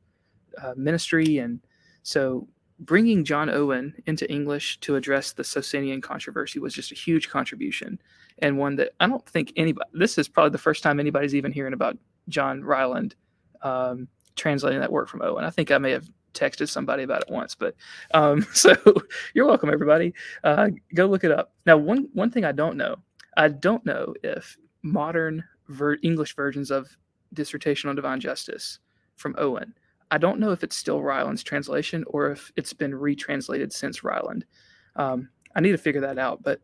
uh, 0.62 0.74
ministry. 0.76 1.38
And 1.38 1.60
so 2.02 2.48
bringing 2.80 3.24
John 3.24 3.48
Owen 3.48 3.94
into 4.06 4.30
English 4.30 4.78
to 4.80 4.96
address 4.96 5.32
the 5.32 5.44
Socinian 5.44 6.00
controversy 6.00 6.58
was 6.58 6.74
just 6.74 6.92
a 6.92 6.94
huge 6.94 7.28
contribution 7.28 7.98
and 8.38 8.58
one 8.58 8.76
that 8.76 8.92
I 9.00 9.06
don't 9.06 9.26
think 9.26 9.52
anybody, 9.56 9.88
this 9.92 10.18
is 10.18 10.28
probably 10.28 10.50
the 10.50 10.58
first 10.58 10.82
time 10.82 11.00
anybody's 11.00 11.34
even 11.34 11.52
hearing 11.52 11.72
about 11.72 11.96
John 12.28 12.62
Ryland 12.62 13.14
um, 13.62 14.08
translating 14.34 14.80
that 14.80 14.92
work 14.92 15.08
from 15.08 15.22
Owen. 15.22 15.44
I 15.44 15.50
think 15.50 15.70
I 15.70 15.78
may 15.78 15.92
have 15.92 16.08
texted 16.34 16.68
somebody 16.68 17.02
about 17.02 17.22
it 17.22 17.30
once, 17.30 17.54
but 17.54 17.74
um, 18.12 18.42
so 18.52 18.74
you're 19.34 19.46
welcome, 19.46 19.70
everybody. 19.72 20.12
Uh, 20.44 20.68
go 20.94 21.06
look 21.06 21.24
it 21.24 21.32
up. 21.32 21.52
Now, 21.64 21.76
one 21.76 22.08
one 22.12 22.30
thing 22.30 22.44
I 22.44 22.52
don't 22.52 22.76
know, 22.76 22.96
I 23.36 23.48
don't 23.48 23.84
know 23.86 24.14
if 24.22 24.56
modern 24.82 25.42
ver- 25.68 25.98
English 26.02 26.36
versions 26.36 26.70
of 26.70 26.94
Dissertation 27.32 27.88
on 27.88 27.96
Divine 27.96 28.20
Justice 28.20 28.78
from 29.16 29.34
Owen, 29.38 29.74
I 30.10 30.18
don't 30.18 30.38
know 30.38 30.52
if 30.52 30.62
it's 30.62 30.76
still 30.76 31.02
Ryland's 31.02 31.42
translation 31.42 32.04
or 32.08 32.30
if 32.30 32.52
it's 32.56 32.72
been 32.72 32.94
retranslated 32.94 33.72
since 33.72 34.04
Ryland. 34.04 34.44
Um, 34.94 35.28
I 35.54 35.60
need 35.60 35.72
to 35.72 35.78
figure 35.78 36.02
that 36.02 36.18
out, 36.18 36.42
but 36.42 36.60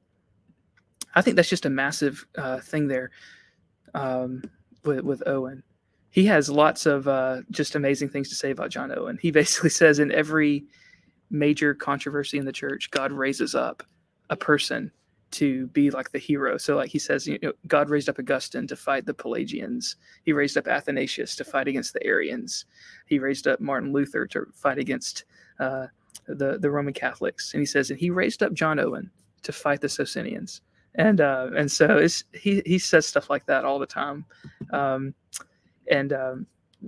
I 1.15 1.23
think 1.23 1.37
that's 1.37 1.49
just 1.49 1.67
a 1.67 1.71
massive 1.71 2.25
uh, 2.37 2.61
thing 2.61 2.89
there 2.89 3.11
um, 3.95 4.43
with 4.85 5.01
with 5.01 5.27
Owen 5.27 5.63
he 6.13 6.27
has 6.27 6.51
lots 6.51 6.85
of 6.85 7.09
uh, 7.09 7.41
just 7.51 7.75
amazing 7.75 8.11
things 8.11 8.29
to 8.29 8.35
say 8.35 8.51
about 8.51 8.71
John 8.71 8.97
Owen. 8.97 9.19
He 9.21 9.31
basically 9.33 9.71
says 9.71 9.99
in 9.99 10.13
every 10.13 10.65
major 11.31 11.75
controversy 11.75 12.39
in 12.39 12.45
the 12.45 12.53
church, 12.53 12.91
God 12.91 13.11
raises 13.11 13.55
up 13.55 13.83
a 14.31 14.37
person 14.37 14.93
to 15.33 15.67
be 15.69 15.91
like 15.91 16.11
the 16.13 16.19
hero. 16.19 16.59
So, 16.59 16.77
like 16.77 16.91
he 16.91 16.99
says, 16.99 17.27
you 17.27 17.39
know, 17.43 17.53
God 17.67 17.91
raised 17.91 18.09
up 18.09 18.19
Augustine 18.19 18.67
to 18.69 18.77
fight 18.77 19.07
the 19.07 19.15
Pelagians. 19.15 19.97
He 20.25 20.33
raised 20.33 20.57
up 20.57 20.69
Athanasius 20.69 21.35
to 21.37 21.45
fight 21.45 21.69
against 21.69 21.93
the 21.93 22.05
Arians. 22.05 22.67
He 23.07 23.19
raised 23.19 23.47
up 23.49 23.61
Martin 23.61 23.93
Luther 23.93 24.27
to 24.27 24.47
fight 24.55 24.79
against 24.79 25.25
uh, 25.59 25.87
the 26.27 26.59
the 26.59 26.71
Roman 26.71 26.93
Catholics. 26.95 27.55
And 27.55 27.61
he 27.61 27.67
says, 27.67 27.91
and 27.91 27.99
he 27.99 28.11
raised 28.11 28.43
up 28.43 28.53
John 28.53 28.79
Owen 28.79 29.11
to 29.43 29.53
fight 29.53 29.81
the 29.81 29.89
Socinians. 29.89 30.61
And 30.95 31.21
uh, 31.21 31.51
and 31.57 31.71
so 31.71 31.97
it's, 31.97 32.25
he 32.33 32.63
he 32.67 32.79
says 32.79 33.07
stuff 33.07 33.31
like 33.31 33.47
that 33.47 33.65
all 33.65 33.79
the 33.79 33.87
time. 33.87 34.25
Um, 34.71 35.15
and 35.91 36.13
um, 36.13 36.47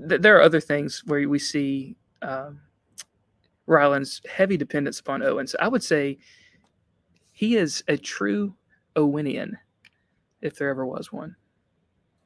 th- 0.08 0.20
there 0.20 0.36
are 0.36 0.42
other 0.42 0.60
things 0.60 1.02
where 1.06 1.28
we 1.28 1.38
see 1.38 1.96
um, 2.22 2.60
Ryland's 3.66 4.20
heavy 4.30 4.56
dependence 4.56 5.00
upon 5.00 5.22
Owen. 5.22 5.46
So 5.46 5.56
I 5.60 5.68
would 5.68 5.82
say 5.82 6.18
he 7.34 7.56
is 7.56 7.84
a 7.88 7.96
true 7.96 8.54
Owenian, 8.96 9.58
if 10.40 10.56
there 10.56 10.70
ever 10.70 10.86
was 10.86 11.12
one. 11.12 11.34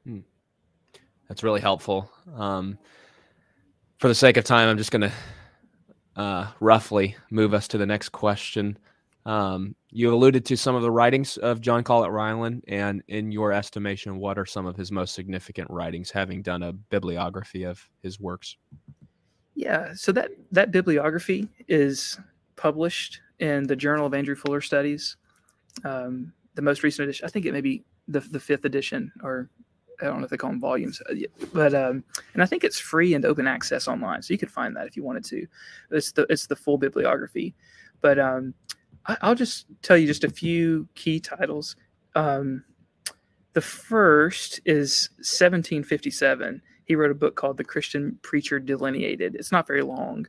Hmm. 0.04 0.20
That's 1.28 1.42
really 1.42 1.62
helpful. 1.62 2.12
Um, 2.36 2.78
for 3.98 4.08
the 4.08 4.14
sake 4.14 4.36
of 4.36 4.44
time, 4.44 4.68
I'm 4.68 4.78
just 4.78 4.92
going 4.92 5.10
to 5.10 5.12
uh, 6.14 6.48
roughly 6.60 7.16
move 7.30 7.54
us 7.54 7.66
to 7.68 7.78
the 7.78 7.86
next 7.86 8.10
question. 8.10 8.78
Um, 9.24 9.74
you 9.90 10.12
alluded 10.12 10.44
to 10.46 10.56
some 10.56 10.74
of 10.74 10.82
the 10.82 10.90
writings 10.90 11.38
of 11.38 11.62
John 11.62 11.84
Collett 11.84 12.10
Ryland, 12.10 12.64
and 12.68 13.02
in 13.08 13.32
your 13.32 13.52
estimation, 13.52 14.18
what 14.18 14.38
are 14.38 14.46
some 14.46 14.66
of 14.66 14.76
his 14.76 14.92
most 14.92 15.14
significant 15.14 15.70
writings, 15.70 16.10
having 16.10 16.42
done 16.42 16.62
a 16.62 16.72
bibliography 16.72 17.64
of 17.64 17.82
his 18.02 18.20
works? 18.20 18.56
Yeah, 19.54 19.92
so 19.94 20.12
that 20.12 20.30
that 20.52 20.70
bibliography 20.70 21.48
is 21.66 22.18
published 22.56 23.20
in 23.40 23.66
the 23.66 23.76
Journal 23.76 24.06
of 24.06 24.14
Andrew 24.14 24.34
Fuller 24.34 24.60
Studies. 24.60 25.16
Um, 25.84 26.32
the 26.54 26.62
most 26.62 26.82
recent 26.82 27.04
edition, 27.04 27.26
I 27.26 27.30
think 27.30 27.46
it 27.46 27.52
may 27.52 27.60
be 27.60 27.84
the 28.08 28.20
the 28.20 28.40
fifth 28.40 28.64
edition, 28.64 29.12
or 29.22 29.48
I 30.00 30.06
don't 30.06 30.18
know 30.18 30.24
if 30.24 30.30
they 30.30 30.36
call 30.36 30.50
them 30.50 30.60
volumes, 30.60 31.00
uh, 31.10 31.14
but 31.52 31.74
um, 31.74 32.04
and 32.34 32.42
I 32.42 32.46
think 32.46 32.64
it's 32.64 32.78
free 32.78 33.14
and 33.14 33.24
open 33.24 33.46
access 33.46 33.86
online, 33.88 34.22
so 34.22 34.32
you 34.32 34.38
could 34.38 34.50
find 34.50 34.74
that 34.76 34.86
if 34.86 34.96
you 34.96 35.02
wanted 35.02 35.24
to. 35.26 35.46
It's 35.90 36.12
the 36.12 36.26
it's 36.30 36.46
the 36.46 36.56
full 36.56 36.78
bibliography, 36.78 37.54
but 38.00 38.18
um, 38.18 38.54
I, 39.06 39.28
will 39.28 39.34
just 39.34 39.66
tell 39.82 39.96
you 39.96 40.06
just 40.06 40.24
a 40.24 40.30
few 40.30 40.88
key 40.94 41.20
titles. 41.20 41.76
Um, 42.14 42.64
the 43.54 43.60
first 43.60 44.60
is 44.64 45.10
1757. 45.18 46.62
He 46.84 46.94
wrote 46.94 47.10
a 47.10 47.14
book 47.14 47.34
called 47.34 47.56
The 47.56 47.64
Christian 47.64 48.18
Preacher 48.22 48.58
Delineated. 48.58 49.34
It's 49.34 49.52
not 49.52 49.66
very 49.66 49.82
long. 49.82 50.26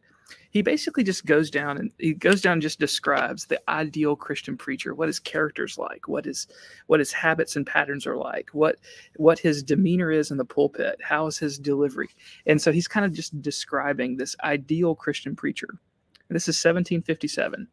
He 0.52 0.62
basically 0.64 1.04
just 1.04 1.26
goes 1.26 1.52
down 1.52 1.78
and 1.78 1.92
he 2.00 2.14
goes 2.14 2.42
down 2.42 2.54
and 2.54 2.62
just 2.62 2.80
describes 2.80 3.46
the 3.46 3.62
ideal 3.70 4.16
Christian 4.16 4.58
preacher, 4.58 4.96
what 4.96 5.08
his 5.08 5.20
character's 5.20 5.78
like, 5.78 6.08
what 6.08 6.26
his 6.26 6.48
what 6.88 7.00
his 7.00 7.12
habits 7.12 7.56
and 7.56 7.68
patterns 7.68 8.08
are 8.08 8.18
like, 8.18 8.50
what 8.54 8.78
what 9.18 9.38
his 9.38 9.62
demeanor 9.62 10.12
is 10.12 10.32
in 10.32 10.38
the 10.38 10.46
pulpit, 10.46 11.00
how 11.04 11.28
is 11.28 11.38
his 11.38 11.60
delivery. 11.60 12.10
And 12.48 12.62
so 12.62 12.72
he's 12.72 12.88
kind 12.88 13.06
of 13.06 13.14
just 13.14 13.40
describing 13.42 14.18
this 14.18 14.36
ideal 14.44 14.96
Christian 14.96 15.36
preacher. 15.36 15.70
And 15.70 16.36
this 16.36 16.48
is 16.48 16.56
1757 16.56 17.68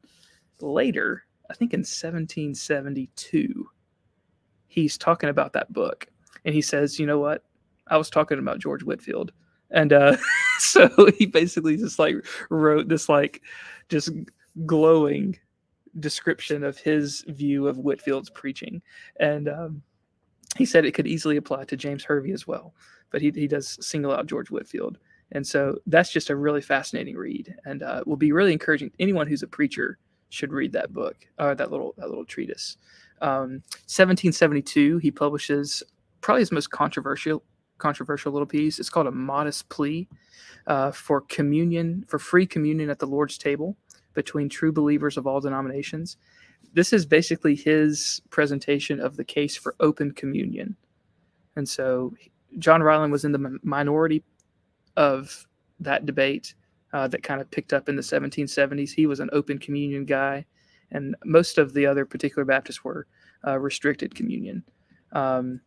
later, 0.60 1.24
I 1.50 1.54
think 1.54 1.74
in 1.74 1.80
1772, 1.80 3.68
he's 4.68 4.98
talking 4.98 5.28
about 5.28 5.52
that 5.52 5.72
book. 5.72 6.06
And 6.44 6.54
he 6.54 6.62
says, 6.62 6.98
you 6.98 7.06
know 7.06 7.18
what? 7.18 7.44
I 7.88 7.96
was 7.96 8.10
talking 8.10 8.38
about 8.38 8.58
George 8.58 8.82
Whitefield. 8.82 9.32
And 9.70 9.92
uh, 9.92 10.16
so 10.58 10.88
he 11.18 11.26
basically 11.26 11.76
just 11.76 11.98
like 11.98 12.16
wrote 12.50 12.88
this 12.88 13.08
like 13.08 13.42
just 13.88 14.10
glowing 14.64 15.38
description 15.98 16.62
of 16.62 16.78
his 16.78 17.24
view 17.28 17.66
of 17.66 17.78
Whitefield's 17.78 18.30
preaching. 18.30 18.82
And 19.18 19.48
um, 19.48 19.82
he 20.56 20.64
said 20.64 20.84
it 20.84 20.92
could 20.92 21.06
easily 21.06 21.36
apply 21.36 21.64
to 21.64 21.76
James 21.76 22.04
Hervey 22.04 22.32
as 22.32 22.46
well. 22.46 22.74
But 23.10 23.22
he, 23.22 23.30
he 23.34 23.46
does 23.46 23.78
single 23.84 24.12
out 24.12 24.26
George 24.26 24.50
Whitefield, 24.50 24.98
And 25.32 25.46
so 25.46 25.78
that's 25.86 26.12
just 26.12 26.30
a 26.30 26.36
really 26.36 26.60
fascinating 26.60 27.16
read 27.16 27.54
and 27.64 27.82
uh, 27.82 28.02
will 28.06 28.16
be 28.16 28.32
really 28.32 28.52
encouraging 28.52 28.90
anyone 28.98 29.26
who's 29.26 29.42
a 29.42 29.48
preacher 29.48 29.98
should 30.28 30.52
read 30.52 30.72
that 30.72 30.92
book 30.92 31.16
or 31.38 31.54
that 31.54 31.70
little 31.70 31.94
that 31.98 32.08
little 32.08 32.24
treatise. 32.24 32.76
Um, 33.22 33.62
1772, 33.86 34.98
he 34.98 35.10
publishes 35.10 35.82
probably 36.20 36.42
his 36.42 36.52
most 36.52 36.70
controversial 36.70 37.42
controversial 37.78 38.32
little 38.32 38.46
piece. 38.46 38.78
It's 38.78 38.90
called 38.90 39.06
a 39.06 39.12
modest 39.12 39.68
plea 39.68 40.08
uh, 40.66 40.90
for 40.90 41.20
communion 41.22 42.04
for 42.08 42.18
free 42.18 42.46
communion 42.46 42.90
at 42.90 42.98
the 42.98 43.06
Lord's 43.06 43.38
table 43.38 43.76
between 44.14 44.48
true 44.48 44.72
believers 44.72 45.16
of 45.16 45.26
all 45.26 45.40
denominations. 45.40 46.16
This 46.72 46.92
is 46.92 47.06
basically 47.06 47.54
his 47.54 48.20
presentation 48.30 49.00
of 49.00 49.16
the 49.16 49.24
case 49.24 49.56
for 49.56 49.74
open 49.80 50.12
communion. 50.12 50.76
And 51.54 51.68
so 51.68 52.12
John 52.58 52.82
Ryland 52.82 53.12
was 53.12 53.24
in 53.24 53.32
the 53.32 53.58
minority 53.62 54.24
of 54.96 55.46
that 55.80 56.06
debate 56.06 56.54
uh, 56.92 57.08
that 57.08 57.22
kind 57.22 57.40
of 57.40 57.50
picked 57.50 57.72
up 57.72 57.88
in 57.88 57.96
the 57.96 58.02
1770s. 58.02 58.90
He 58.90 59.06
was 59.06 59.20
an 59.20 59.30
open 59.32 59.58
communion 59.58 60.04
guy, 60.04 60.44
and 60.90 61.16
most 61.24 61.58
of 61.58 61.74
the 61.74 61.86
other 61.86 62.06
particular 62.06 62.44
Baptists 62.44 62.84
were 62.84 63.06
uh, 63.46 63.58
restricted 63.58 64.14
communion. 64.14 64.64
Um, 65.12 65.60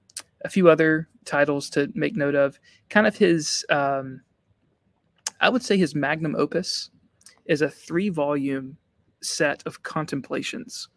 a 0.44 0.50
few 0.50 0.70
other 0.70 1.08
titles 1.26 1.70
to 1.72 1.92
make 1.94 2.16
note 2.16 2.36
of. 2.36 2.60
Kind 2.90 3.08
of 3.08 3.18
his, 3.18 3.66
um, 3.70 4.22
I 5.40 5.50
would 5.50 5.64
say 5.64 5.78
his 5.78 5.96
magnum 5.96 6.36
opus 6.36 6.90
is 7.46 7.62
a 7.62 7.70
three 7.70 8.10
volume 8.10 8.78
set 9.22 9.64
of 9.66 9.84
contemplations. 9.84 10.90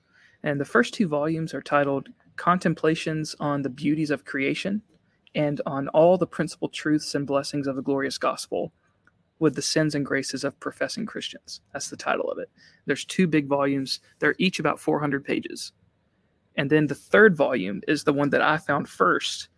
And 0.43 0.61
the 0.61 0.64
first 0.64 0.95
two 0.95 1.09
volumes 1.09 1.55
are 1.55 1.62
titled 1.62 2.09
Contemplations 2.36 3.36
on 3.40 3.62
the 3.62 3.70
Beauties 3.70 4.11
of 4.11 4.24
Creation 4.24 4.82
and 5.34 5.61
on 5.66 5.88
All 5.88 6.18
the 6.18 6.26
Principal 6.26 6.68
Truths 6.68 7.14
and 7.14 7.26
Blessings 7.26 7.66
of 7.66 7.76
the 7.76 7.82
Glorious 7.82 8.18
Gospel 8.18 8.72
with 9.38 9.55
the 9.55 9.62
sins 9.62 9.95
and 9.95 10.07
graces 10.07 10.45
of 10.45 10.59
professing 10.61 11.05
Christians. 11.05 11.61
That's 11.72 11.90
the 11.90 11.97
title 11.97 12.30
of 12.30 12.38
it. 12.38 12.49
There's 12.86 13.05
two 13.05 13.26
big 13.26 13.49
volumes. 13.49 14.01
They're 14.18 14.36
each 14.38 14.61
about 14.61 14.78
400 14.78 15.24
pages. 15.24 15.72
And 16.57 16.70
then 16.70 16.86
the 16.86 16.94
third 16.94 17.36
volume 17.36 17.80
is 17.88 18.05
the 18.05 18.12
one 18.12 18.30
that 18.30 18.42
I 18.42 18.59
found 18.59 18.88
first, 18.88 19.48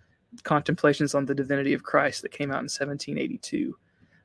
Contemplations 0.43 1.15
on 1.15 1.27
the 1.27 1.35
Divinity 1.35 1.75
of 1.75 1.83
Christ, 1.83 2.23
that 2.23 2.33
came 2.33 2.51
out 2.51 2.59
in 2.59 2.65
1782. 2.65 3.77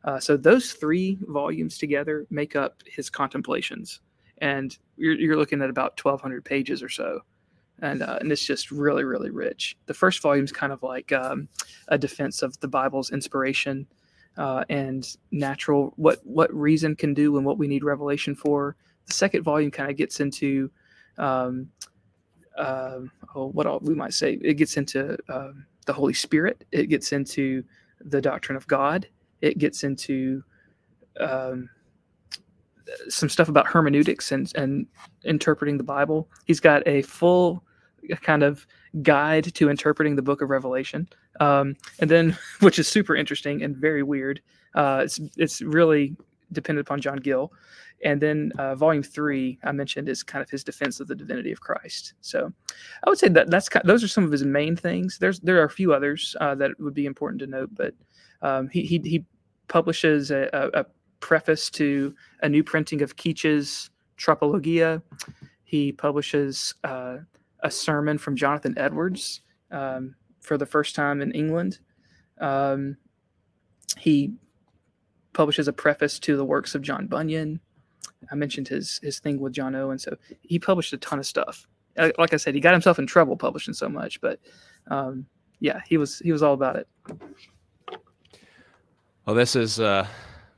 Uh, 0.04 0.20
so 0.20 0.38
those 0.38 0.74
three 0.74 1.18
volumes 1.22 1.78
together 1.78 2.26
make 2.30 2.56
up 2.56 2.82
his 2.86 3.10
contemplations, 3.10 4.00
and 4.40 4.78
you're, 4.98 5.14
you're 5.16 5.38
looking 5.38 5.62
at 5.62 5.70
about 5.70 6.00
1,200 6.04 6.44
pages 6.46 6.82
or 6.82 6.90
so, 6.90 7.20
and 7.82 8.02
uh, 8.02 8.18
and 8.22 8.32
it's 8.32 8.46
just 8.46 8.72
really 8.72 9.04
really 9.04 9.30
rich. 9.30 9.78
The 9.88 9.94
first 9.94 10.22
volume 10.22 10.46
is 10.46 10.52
kind 10.52 10.72
of 10.72 10.84
like 10.84 11.12
um, 11.12 11.50
a 11.90 11.98
defense 11.98 12.42
of 12.42 12.58
the 12.62 12.68
Bible's 12.68 13.12
inspiration 13.12 13.88
uh, 14.38 14.64
and 14.70 15.18
natural 15.32 15.94
what 15.98 16.20
what 16.26 16.54
reason 16.54 16.96
can 16.96 17.14
do 17.14 17.36
and 17.36 17.46
what 17.46 17.58
we 17.58 17.68
need 17.68 17.84
revelation 17.84 18.36
for. 18.36 18.78
The 19.06 19.14
second 19.14 19.44
volume 19.44 19.72
kind 19.72 19.92
of 19.92 19.98
gets 19.98 20.22
into 20.22 20.72
um, 21.18 21.68
uh, 22.60 23.00
oh, 23.36 23.48
what 23.48 23.66
all, 23.66 23.80
we 23.80 23.96
might 23.96 24.14
say. 24.14 24.38
It 24.42 24.56
gets 24.56 24.78
into 24.78 25.18
uh, 25.30 25.52
the 25.86 25.94
Holy 25.94 26.14
Spirit. 26.14 26.66
It 26.72 26.88
gets 26.88 27.12
into 27.12 27.64
the 28.02 28.22
doctrine 28.22 28.56
of 28.56 28.68
God. 28.68 29.08
It 29.42 29.58
gets 29.58 29.84
into 29.84 30.44
um, 31.20 31.70
some 33.08 33.30
stuff 33.30 33.50
about 33.50 33.68
hermeneutics 33.68 34.32
and 34.32 34.52
and 34.56 34.88
interpreting 35.24 35.78
the 35.78 35.84
Bible. 35.84 36.30
He's 36.46 36.60
got 36.60 36.86
a 36.88 37.02
full 37.04 37.64
kind 38.22 38.44
of 38.44 38.68
guide 39.02 39.54
to 39.56 39.70
interpreting 39.70 40.16
the 40.16 40.22
book 40.22 40.42
of 40.42 40.50
Revelation. 40.50 41.08
Um, 41.40 41.76
and 42.00 42.10
then, 42.10 42.38
which 42.60 42.80
is 42.80 42.88
super 42.88 43.16
interesting 43.16 43.64
and 43.64 43.76
very 43.76 44.04
weird. 44.04 44.42
Uh, 44.76 45.02
it's 45.04 45.20
it's 45.38 45.62
really 45.62 46.16
dependent 46.52 46.88
upon 46.88 47.02
John 47.02 47.18
Gill. 47.18 47.52
And 48.04 48.22
then 48.22 48.52
uh, 48.58 48.76
volume 48.76 49.04
three, 49.04 49.60
I 49.64 49.72
mentioned, 49.72 50.08
is 50.08 50.24
kind 50.24 50.42
of 50.42 50.50
his 50.50 50.64
defense 50.64 51.00
of 51.00 51.08
the 51.08 51.16
divinity 51.16 51.52
of 51.52 51.62
Christ. 51.62 52.14
So 52.22 52.52
I 53.04 53.10
would 53.10 53.20
say 53.20 53.30
that 53.30 53.50
that's 53.50 53.68
kind 53.68 53.84
of, 53.84 53.88
those 53.88 54.04
are 54.04 54.08
some 54.08 54.24
of 54.24 54.32
his 54.32 54.46
main 54.46 54.76
things. 54.76 55.18
There's 55.18 55.40
there 55.42 55.60
are 55.62 55.66
a 55.66 55.70
few 55.70 55.94
others 55.94 56.36
uh, 56.40 56.56
that 56.56 56.72
would 56.80 56.94
be 56.94 57.06
important 57.06 57.40
to 57.42 57.48
note, 57.48 57.70
but 57.74 57.94
um, 58.42 58.70
he, 58.70 58.84
he, 58.84 59.00
he 59.00 59.26
publishes 59.68 60.32
a, 60.32 60.50
a, 60.54 60.82
a, 60.82 60.86
preface 61.20 61.70
to 61.70 62.16
a 62.44 62.48
new 62.48 62.64
printing 62.64 63.02
of 63.02 63.18
Keach's 63.18 63.90
Tropologia. 64.18 65.02
He 65.66 65.92
publishes 65.92 66.74
uh, 66.86 67.18
a 67.62 67.70
sermon 67.70 68.18
from 68.18 68.38
Jonathan 68.38 68.74
Edwards 68.78 69.42
um, 69.70 70.16
for 70.40 70.58
the 70.58 70.66
first 70.66 70.96
time 70.96 71.22
in 71.22 71.34
England. 71.34 71.80
Um, 72.40 72.96
he 73.98 74.32
publishes 75.40 75.70
a 75.70 75.74
preface 75.74 76.20
to 76.20 76.36
the 76.36 76.44
works 76.44 76.76
of 76.76 76.82
John 76.82 77.08
Bunyan. 77.08 77.62
I 78.30 78.36
mentioned 78.36 78.68
his 78.68 79.00
his 79.02 79.20
thing 79.20 79.40
with 79.40 79.54
John 79.54 79.74
Owen, 79.74 79.98
so 79.98 80.18
he 80.42 80.60
published 80.60 80.92
a 80.92 80.98
ton 80.98 81.18
of 81.18 81.26
stuff. 81.26 81.66
Uh, 81.98 82.10
like 82.18 82.34
I 82.34 82.36
said, 82.36 82.56
he 82.56 82.60
got 82.60 82.74
himself 82.74 83.00
in 83.00 83.08
trouble 83.08 83.38
publishing 83.38 83.74
so 83.74 83.88
much, 83.88 84.20
but 84.20 84.38
um, 84.88 85.26
yeah, 85.62 85.80
he 85.88 85.96
was 85.96 86.20
he 86.20 86.34
was 86.34 86.44
all 86.44 86.54
about 86.54 86.76
it. 86.76 86.90
Well, 89.26 89.34
this 89.34 89.54
has 89.54 89.80
uh, 89.80 90.06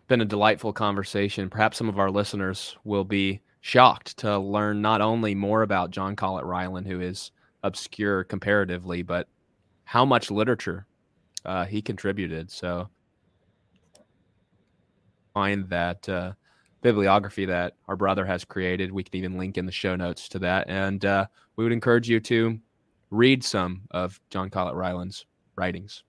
been 0.07 0.21
a 0.21 0.25
delightful 0.25 0.73
conversation. 0.73 1.47
Perhaps 1.47 1.77
some 1.77 1.87
of 1.87 1.99
our 1.99 2.09
listeners 2.09 2.75
will 2.83 3.03
be 3.03 3.39
shocked 3.59 4.17
to 4.17 4.39
learn 4.39 4.81
not 4.81 4.99
only 4.99 5.35
more 5.35 5.61
about 5.61 5.91
John 5.91 6.15
Collett 6.15 6.45
Ryland, 6.45 6.87
who 6.87 7.01
is 7.01 7.29
obscure 7.61 8.23
comparatively, 8.23 9.03
but 9.03 9.27
how 9.83 10.05
much 10.05 10.31
literature 10.31 10.87
uh, 11.45 11.65
he 11.65 11.83
contributed. 11.83 12.49
So 12.49 12.89
find 15.33 15.67
that 15.69 16.07
uh, 16.07 16.33
bibliography 16.81 17.45
that 17.45 17.75
our 17.87 17.95
brother 17.95 18.25
has 18.25 18.43
created. 18.43 18.91
We 18.91 19.03
can 19.03 19.15
even 19.15 19.37
link 19.37 19.57
in 19.57 19.65
the 19.65 19.71
show 19.71 19.95
notes 19.95 20.27
to 20.29 20.39
that. 20.39 20.69
And 20.69 21.03
uh, 21.05 21.27
we 21.55 21.63
would 21.63 21.73
encourage 21.73 22.09
you 22.09 22.19
to 22.21 22.59
read 23.09 23.43
some 23.43 23.81
of 23.91 24.19
John 24.29 24.49
Collett 24.49 24.75
Ryland's 24.75 25.25
writings. 25.55 26.03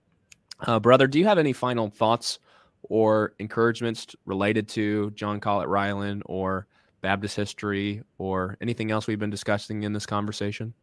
Uh, 0.61 0.79
brother, 0.79 1.07
do 1.07 1.19
you 1.19 1.25
have 1.25 1.37
any 1.37 1.53
final 1.53 1.89
thoughts 1.89 2.39
or 2.83 3.33
encouragements 3.39 4.07
related 4.25 4.67
to 4.69 5.11
John 5.11 5.39
Collett 5.39 5.67
Ryland 5.67 6.23
or 6.25 6.67
Baptist 7.01 7.35
history 7.35 8.01
or 8.17 8.57
anything 8.61 8.91
else 8.91 9.07
we've 9.07 9.19
been 9.19 9.29
discussing 9.29 9.83
in 9.83 9.93
this 9.93 10.05
conversation? 10.05 10.73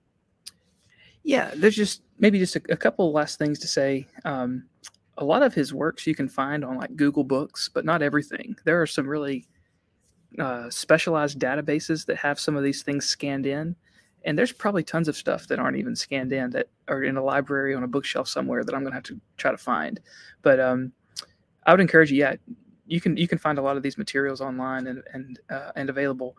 Yeah, 1.22 1.50
there's 1.54 1.76
just 1.76 2.02
maybe 2.18 2.38
just 2.38 2.56
a, 2.56 2.62
a 2.70 2.76
couple 2.76 3.12
last 3.12 3.38
things 3.38 3.58
to 3.60 3.68
say. 3.68 4.06
Um, 4.24 4.64
a 5.20 5.24
lot 5.24 5.42
of 5.42 5.54
his 5.54 5.72
works 5.72 6.06
you 6.06 6.14
can 6.14 6.28
find 6.28 6.64
on 6.64 6.76
like 6.78 6.96
Google 6.96 7.24
Books, 7.24 7.70
but 7.72 7.84
not 7.84 8.02
everything. 8.02 8.56
There 8.64 8.80
are 8.80 8.86
some 8.86 9.06
really 9.06 9.46
uh, 10.38 10.70
specialized 10.70 11.38
databases 11.38 12.06
that 12.06 12.16
have 12.16 12.40
some 12.40 12.56
of 12.56 12.64
these 12.64 12.82
things 12.82 13.04
scanned 13.04 13.46
in. 13.46 13.76
And 14.24 14.38
there's 14.38 14.52
probably 14.52 14.82
tons 14.82 15.08
of 15.08 15.16
stuff 15.16 15.46
that 15.48 15.58
aren't 15.58 15.76
even 15.76 15.94
scanned 15.94 16.32
in 16.32 16.50
that 16.50 16.68
are 16.88 17.02
in 17.02 17.16
a 17.16 17.22
library 17.22 17.74
on 17.74 17.82
a 17.84 17.88
bookshelf 17.88 18.28
somewhere 18.28 18.64
that 18.64 18.74
I'm 18.74 18.80
going 18.80 18.92
to 18.92 18.96
have 18.96 19.04
to 19.04 19.20
try 19.36 19.50
to 19.50 19.58
find. 19.58 20.00
But 20.42 20.58
um, 20.58 20.92
I 21.66 21.72
would 21.72 21.80
encourage 21.80 22.10
you, 22.10 22.18
yeah, 22.18 22.36
you 22.86 23.00
can 23.00 23.16
you 23.16 23.28
can 23.28 23.38
find 23.38 23.58
a 23.58 23.62
lot 23.62 23.76
of 23.76 23.82
these 23.82 23.96
materials 23.96 24.40
online 24.40 24.88
and 24.88 25.02
and 25.12 25.38
uh, 25.48 25.72
and 25.76 25.88
available. 25.88 26.36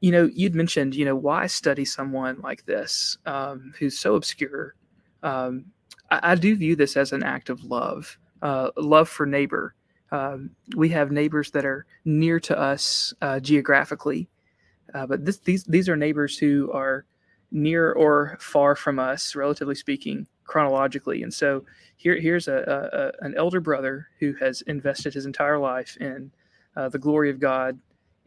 You 0.00 0.12
know, 0.12 0.28
you'd 0.32 0.54
mentioned, 0.54 0.94
you 0.94 1.04
know, 1.04 1.16
why 1.16 1.46
study 1.46 1.84
someone 1.84 2.40
like 2.42 2.66
this 2.66 3.16
um, 3.24 3.72
who's 3.78 3.98
so 3.98 4.14
obscure. 4.14 4.74
Um, 5.22 5.66
I, 6.10 6.20
I, 6.22 6.34
do 6.34 6.56
view 6.56 6.76
this 6.76 6.96
as 6.96 7.12
an 7.12 7.22
act 7.22 7.50
of 7.50 7.64
love, 7.64 8.18
uh, 8.42 8.70
love 8.76 9.08
for 9.08 9.26
neighbor. 9.26 9.74
Um, 10.10 10.50
we 10.76 10.88
have 10.90 11.10
neighbors 11.10 11.50
that 11.52 11.64
are 11.64 11.86
near 12.04 12.38
to 12.40 12.58
us 12.58 13.12
uh, 13.20 13.40
geographically, 13.40 14.28
uh, 14.94 15.06
but 15.06 15.24
this, 15.24 15.38
these 15.38 15.64
these 15.64 15.88
are 15.88 15.96
neighbors 15.96 16.38
who 16.38 16.70
are 16.72 17.04
near 17.50 17.92
or 17.92 18.36
far 18.40 18.76
from 18.76 18.98
us, 18.98 19.34
relatively 19.34 19.74
speaking, 19.74 20.26
chronologically. 20.44 21.22
And 21.22 21.32
so 21.32 21.64
here 21.96 22.18
here's 22.20 22.48
a, 22.48 23.12
a 23.20 23.24
an 23.24 23.34
elder 23.36 23.60
brother 23.60 24.08
who 24.20 24.34
has 24.34 24.62
invested 24.62 25.14
his 25.14 25.26
entire 25.26 25.58
life 25.58 25.96
in 25.98 26.30
uh, 26.76 26.88
the 26.88 26.98
glory 26.98 27.30
of 27.30 27.40
God, 27.40 27.78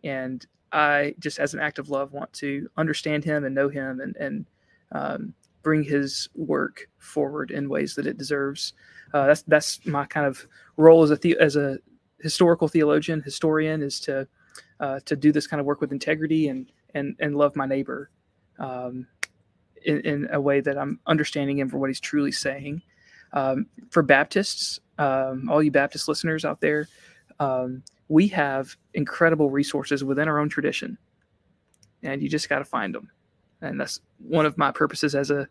and 0.04 0.46
I 0.72 1.16
just 1.20 1.40
as 1.40 1.54
an 1.54 1.60
act 1.60 1.80
of 1.80 1.90
love 1.90 2.12
want 2.12 2.34
to 2.34 2.70
understand 2.76 3.24
him 3.24 3.46
and 3.46 3.56
know 3.56 3.70
him 3.70 4.02
and 4.02 4.16
and 4.18 4.46
um, 4.92 5.34
bring 5.68 5.84
his 5.84 6.30
work 6.34 6.88
forward 6.98 7.52
in 7.52 7.68
ways 7.68 7.94
that 7.94 8.08
it 8.08 8.18
deserves. 8.18 8.72
Uh, 9.14 9.28
that's 9.28 9.42
that's 9.42 9.86
my 9.86 10.06
kind 10.06 10.26
of 10.26 10.48
role 10.78 11.04
as 11.04 11.12
a 11.12 11.18
the, 11.18 11.36
as 11.42 11.58
a 11.58 11.78
historical 12.22 12.70
theologian 12.70 13.22
historian 13.22 13.82
is 13.82 14.00
to 14.00 14.26
uh, 14.80 15.02
to 15.04 15.18
do 15.18 15.30
this 15.34 15.46
kind 15.46 15.60
of 15.60 15.66
work 15.66 15.82
with 15.82 15.92
integrity 15.92 16.48
and 16.48 16.72
and 16.94 17.18
and 17.20 17.36
love 17.36 17.54
my 17.58 17.66
neighbor 17.66 18.10
um, 18.60 19.06
in, 19.84 20.00
in, 20.06 20.30
a 20.32 20.40
way 20.40 20.62
that 20.62 20.78
I'm 20.78 21.02
understanding 21.06 21.60
him 21.60 21.68
for 21.68 21.80
what 21.80 21.90
he's 21.90 22.00
truly 22.00 22.32
saying. 22.32 22.82
Um, 23.34 23.66
for 23.90 24.02
Baptists, 24.02 24.80
um, 25.00 25.50
all 25.50 25.62
you 25.62 25.70
Baptist 25.70 26.08
listeners 26.08 26.46
out 26.46 26.62
there, 26.62 26.88
um, 27.42 27.84
we 28.08 28.30
have 28.30 28.74
incredible 28.94 29.50
resources 29.50 30.02
within 30.02 30.30
our 30.30 30.40
own 30.40 30.48
tradition, 30.48 30.98
and 32.04 32.22
you 32.22 32.30
just 32.30 32.48
got 32.48 32.60
to 32.60 32.66
find 32.66 32.96
them. 32.96 33.12
And 33.62 33.80
that's 33.80 34.00
one 34.20 34.46
of 34.46 34.58
my 34.58 34.72
purposes 34.72 35.16
as 35.16 35.32
a 35.32 35.48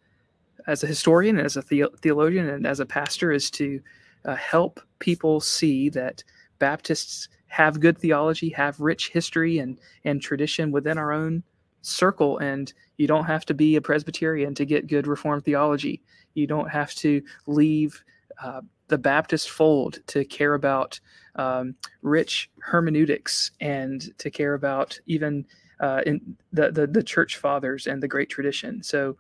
as 0.67 0.83
a 0.83 0.87
historian, 0.87 1.39
as 1.39 1.57
a 1.57 1.63
the- 1.63 1.91
theologian, 2.01 2.49
and 2.49 2.67
as 2.67 2.81
a 2.81 2.87
pastor 2.87 3.31
is 3.31 3.51
to 3.53 3.81
uh, 4.25 4.35
help 4.35 4.81
people 4.99 5.41
see 5.41 5.89
that 5.91 6.25
Baptists 6.59 7.29
have 7.49 7.81
good 7.81 7.99
theology, 7.99 8.49
have 8.51 8.81
rich 8.81 9.11
history 9.11 9.59
and 9.59 9.79
and 10.05 10.21
tradition 10.21 10.73
within 10.73 10.99
our 10.99 11.13
own 11.13 11.43
circle, 11.83 12.39
and 12.39 12.73
you 12.97 13.07
don't 13.07 13.27
have 13.27 13.45
to 13.47 13.55
be 13.55 13.77
a 13.77 13.81
Presbyterian 13.81 14.55
to 14.55 14.65
get 14.65 14.89
good 14.89 15.07
Reformed 15.07 15.45
theology. 15.45 16.03
You 16.35 16.47
don't 16.47 16.71
have 16.71 16.95
to 16.97 17.23
leave 17.47 18.03
uh, 18.43 18.63
the 18.89 18.99
Baptist 18.99 19.51
fold 19.51 19.99
to 20.09 20.25
care 20.25 20.55
about 20.55 20.99
um, 21.37 21.75
rich 22.03 22.51
hermeneutics 22.61 23.51
and 23.61 24.17
to 24.19 24.31
care 24.31 24.55
about 24.55 24.99
even 25.07 25.47
uh, 25.81 26.03
in 26.07 26.37
the, 26.53 26.71
the, 26.71 26.87
the 26.87 27.03
church 27.03 27.37
fathers 27.37 27.87
and 27.87 28.03
the 28.03 28.09
great 28.09 28.31
tradition. 28.31 28.83
So 28.83 29.17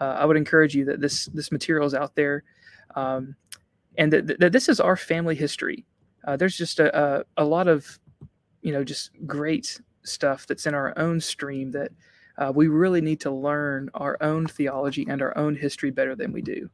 uh, 0.00 0.16
I 0.18 0.24
would 0.24 0.36
encourage 0.36 0.74
you 0.74 0.84
that 0.86 1.00
this 1.00 1.26
this 1.26 1.50
material 1.50 1.86
is 1.86 1.94
out 1.94 2.14
there, 2.14 2.44
um, 2.94 3.34
and 3.96 4.12
that, 4.12 4.38
that 4.38 4.52
this 4.52 4.68
is 4.68 4.80
our 4.80 4.96
family 4.96 5.34
history. 5.34 5.84
Uh, 6.26 6.36
there's 6.36 6.56
just 6.56 6.78
a, 6.78 7.20
a, 7.20 7.24
a 7.36 7.44
lot 7.44 7.68
of 7.68 7.98
you 8.62 8.72
know 8.72 8.84
just 8.84 9.10
great 9.26 9.80
stuff 10.02 10.46
that's 10.46 10.66
in 10.66 10.74
our 10.74 10.96
own 10.98 11.20
stream 11.20 11.70
that 11.72 11.90
uh, 12.38 12.52
we 12.54 12.68
really 12.68 13.00
need 13.00 13.20
to 13.20 13.30
learn 13.30 13.90
our 13.94 14.16
own 14.20 14.46
theology 14.46 15.06
and 15.08 15.20
our 15.20 15.36
own 15.36 15.54
history 15.54 15.90
better 15.90 16.14
than 16.14 16.32
we 16.32 16.40
do. 16.40 16.70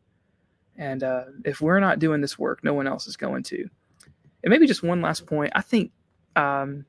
And 0.76 1.02
uh, 1.02 1.24
if 1.44 1.60
we're 1.60 1.80
not 1.80 1.98
doing 1.98 2.20
this 2.20 2.38
work, 2.38 2.62
no 2.62 2.74
one 2.74 2.86
else 2.86 3.06
is 3.06 3.16
going 3.16 3.44
to. 3.44 3.68
And 4.42 4.50
maybe 4.50 4.66
just 4.66 4.82
one 4.82 5.00
last 5.00 5.26
point. 5.26 5.52
I 5.54 5.62
think 5.62 5.92
um, 6.36 6.84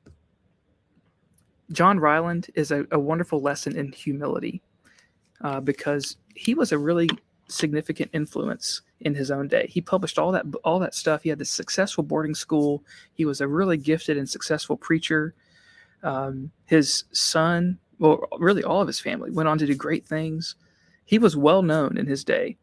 John 1.72 1.98
Ryland 1.98 2.50
is 2.54 2.70
a, 2.70 2.86
a, 2.90 2.98
wonderful 2.98 3.40
lesson 3.40 3.76
in 3.76 3.90
humility 3.92 4.62
uh, 5.40 5.60
because 5.60 6.16
he 6.34 6.54
was 6.54 6.70
a 6.72 6.78
really 6.78 7.08
significant 7.48 8.10
influence 8.12 8.82
in 9.00 9.14
his 9.14 9.30
own 9.30 9.48
day. 9.48 9.66
He 9.68 9.80
published 9.80 10.18
all 10.18 10.32
that 10.32 10.46
all 10.64 10.78
that 10.78 10.94
stuff. 10.94 11.22
He 11.22 11.28
had 11.28 11.38
this 11.38 11.50
successful 11.50 12.04
boarding 12.04 12.34
school. 12.34 12.84
He 13.14 13.24
was 13.24 13.40
a 13.40 13.48
really 13.48 13.76
gifted 13.76 14.16
and 14.16 14.28
successful 14.28 14.76
preacher. 14.76 15.34
Um, 16.02 16.50
his 16.66 17.04
son 17.12 17.78
well, 17.98 18.20
really 18.38 18.62
all 18.62 18.80
of 18.80 18.86
his 18.86 19.00
family 19.00 19.30
went 19.30 19.48
on 19.48 19.58
to 19.58 19.66
do 19.66 19.74
great 19.74 20.06
things. 20.06 20.56
He 21.04 21.18
was 21.18 21.36
well 21.36 21.62
known 21.62 21.96
in 21.96 22.06
his 22.06 22.24
day. 22.24 22.56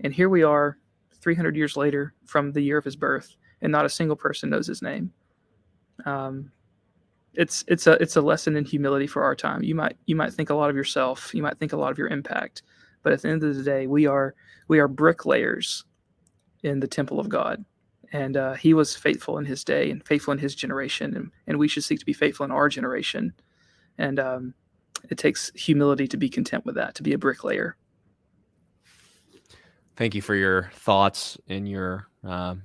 And 0.00 0.14
here 0.14 0.28
we 0.28 0.42
are 0.42 0.78
300 1.20 1.56
years 1.56 1.76
later 1.76 2.14
from 2.24 2.52
the 2.52 2.62
year 2.62 2.78
of 2.78 2.84
his 2.84 2.96
birth, 2.96 3.36
and 3.60 3.70
not 3.70 3.84
a 3.84 3.90
single 3.90 4.16
person 4.16 4.48
knows 4.48 4.66
his 4.66 4.80
name. 4.80 5.12
Um, 6.06 6.50
it's 7.34 7.64
it's 7.68 7.86
a 7.86 7.92
it's 8.02 8.16
a 8.16 8.20
lesson 8.20 8.56
in 8.56 8.64
humility 8.64 9.06
for 9.06 9.22
our 9.22 9.34
time. 9.34 9.62
You 9.62 9.74
might 9.74 9.96
you 10.06 10.16
might 10.16 10.32
think 10.32 10.50
a 10.50 10.54
lot 10.54 10.70
of 10.70 10.76
yourself, 10.76 11.34
you 11.34 11.42
might 11.42 11.58
think 11.58 11.72
a 11.72 11.76
lot 11.76 11.92
of 11.92 11.98
your 11.98 12.08
impact, 12.08 12.62
but 13.02 13.12
at 13.12 13.22
the 13.22 13.28
end 13.28 13.42
of 13.42 13.56
the 13.56 13.62
day, 13.62 13.86
we 13.86 14.06
are 14.06 14.34
we 14.68 14.78
are 14.78 14.88
bricklayers 14.88 15.84
in 16.62 16.80
the 16.80 16.88
temple 16.88 17.20
of 17.20 17.28
God, 17.28 17.64
and 18.12 18.36
uh, 18.36 18.54
He 18.54 18.74
was 18.74 18.96
faithful 18.96 19.38
in 19.38 19.44
His 19.44 19.64
day 19.64 19.90
and 19.90 20.06
faithful 20.06 20.32
in 20.32 20.38
His 20.38 20.54
generation, 20.54 21.16
and, 21.16 21.30
and 21.46 21.58
we 21.58 21.68
should 21.68 21.84
seek 21.84 22.00
to 22.00 22.06
be 22.06 22.12
faithful 22.12 22.44
in 22.44 22.50
our 22.50 22.68
generation. 22.68 23.32
And 23.98 24.18
um, 24.18 24.54
it 25.10 25.18
takes 25.18 25.50
humility 25.54 26.08
to 26.08 26.16
be 26.16 26.28
content 26.28 26.64
with 26.64 26.74
that, 26.76 26.94
to 26.96 27.02
be 27.02 27.12
a 27.12 27.18
bricklayer. 27.18 27.76
Thank 29.96 30.14
you 30.14 30.22
for 30.22 30.34
your 30.34 30.70
thoughts 30.74 31.38
and 31.48 31.68
your 31.68 32.08
um, 32.24 32.62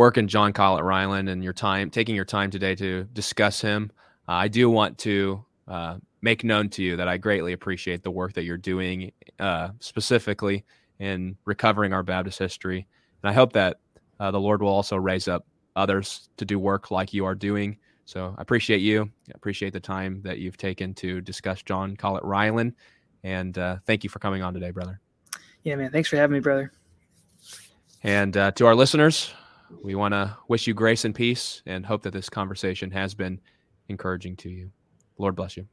work 0.00 0.16
in 0.16 0.26
John 0.26 0.54
Collett 0.54 0.82
Ryland 0.82 1.28
and 1.28 1.44
your 1.44 1.52
time, 1.52 1.90
taking 1.90 2.16
your 2.16 2.24
time 2.24 2.50
today 2.50 2.74
to 2.74 3.04
discuss 3.12 3.60
him. 3.60 3.92
Uh, 4.26 4.32
I 4.32 4.48
do 4.48 4.70
want 4.70 4.96
to 4.98 5.44
uh, 5.68 5.98
make 6.22 6.42
known 6.42 6.70
to 6.70 6.82
you 6.82 6.96
that 6.96 7.06
I 7.06 7.18
greatly 7.18 7.52
appreciate 7.52 8.02
the 8.02 8.10
work 8.10 8.32
that 8.32 8.44
you're 8.44 8.56
doing, 8.56 9.12
uh, 9.38 9.68
specifically 9.78 10.64
in 10.98 11.36
recovering 11.44 11.92
our 11.92 12.02
Baptist 12.02 12.38
history. 12.38 12.86
And 13.22 13.30
I 13.30 13.34
hope 13.34 13.52
that 13.52 13.78
uh, 14.18 14.30
the 14.30 14.40
Lord 14.40 14.62
will 14.62 14.70
also 14.70 14.96
raise 14.96 15.28
up 15.28 15.46
others 15.76 16.30
to 16.38 16.46
do 16.46 16.58
work 16.58 16.90
like 16.90 17.12
you 17.12 17.26
are 17.26 17.34
doing 17.34 17.76
so 18.10 18.34
I 18.36 18.42
appreciate 18.42 18.80
you. 18.80 19.02
I 19.28 19.32
appreciate 19.36 19.72
the 19.72 19.78
time 19.78 20.20
that 20.22 20.38
you've 20.38 20.56
taken 20.56 20.94
to 20.94 21.20
discuss 21.20 21.62
John 21.62 21.96
Collett 21.96 22.24
Ryland. 22.24 22.74
And 23.22 23.56
uh, 23.56 23.76
thank 23.86 24.02
you 24.02 24.10
for 24.10 24.18
coming 24.18 24.42
on 24.42 24.52
today, 24.52 24.72
brother. 24.72 24.98
Yeah, 25.62 25.76
man. 25.76 25.92
Thanks 25.92 26.08
for 26.08 26.16
having 26.16 26.34
me, 26.34 26.40
brother. 26.40 26.72
And 28.02 28.36
uh, 28.36 28.50
to 28.52 28.66
our 28.66 28.74
listeners, 28.74 29.32
we 29.82 29.94
want 29.94 30.12
to 30.14 30.36
wish 30.48 30.66
you 30.66 30.74
grace 30.74 31.04
and 31.04 31.14
peace 31.14 31.62
and 31.66 31.86
hope 31.86 32.02
that 32.02 32.12
this 32.12 32.28
conversation 32.28 32.90
has 32.90 33.14
been 33.14 33.40
encouraging 33.88 34.36
to 34.36 34.48
you. 34.48 34.70
Lord 35.18 35.36
bless 35.36 35.56
you. 35.56 35.66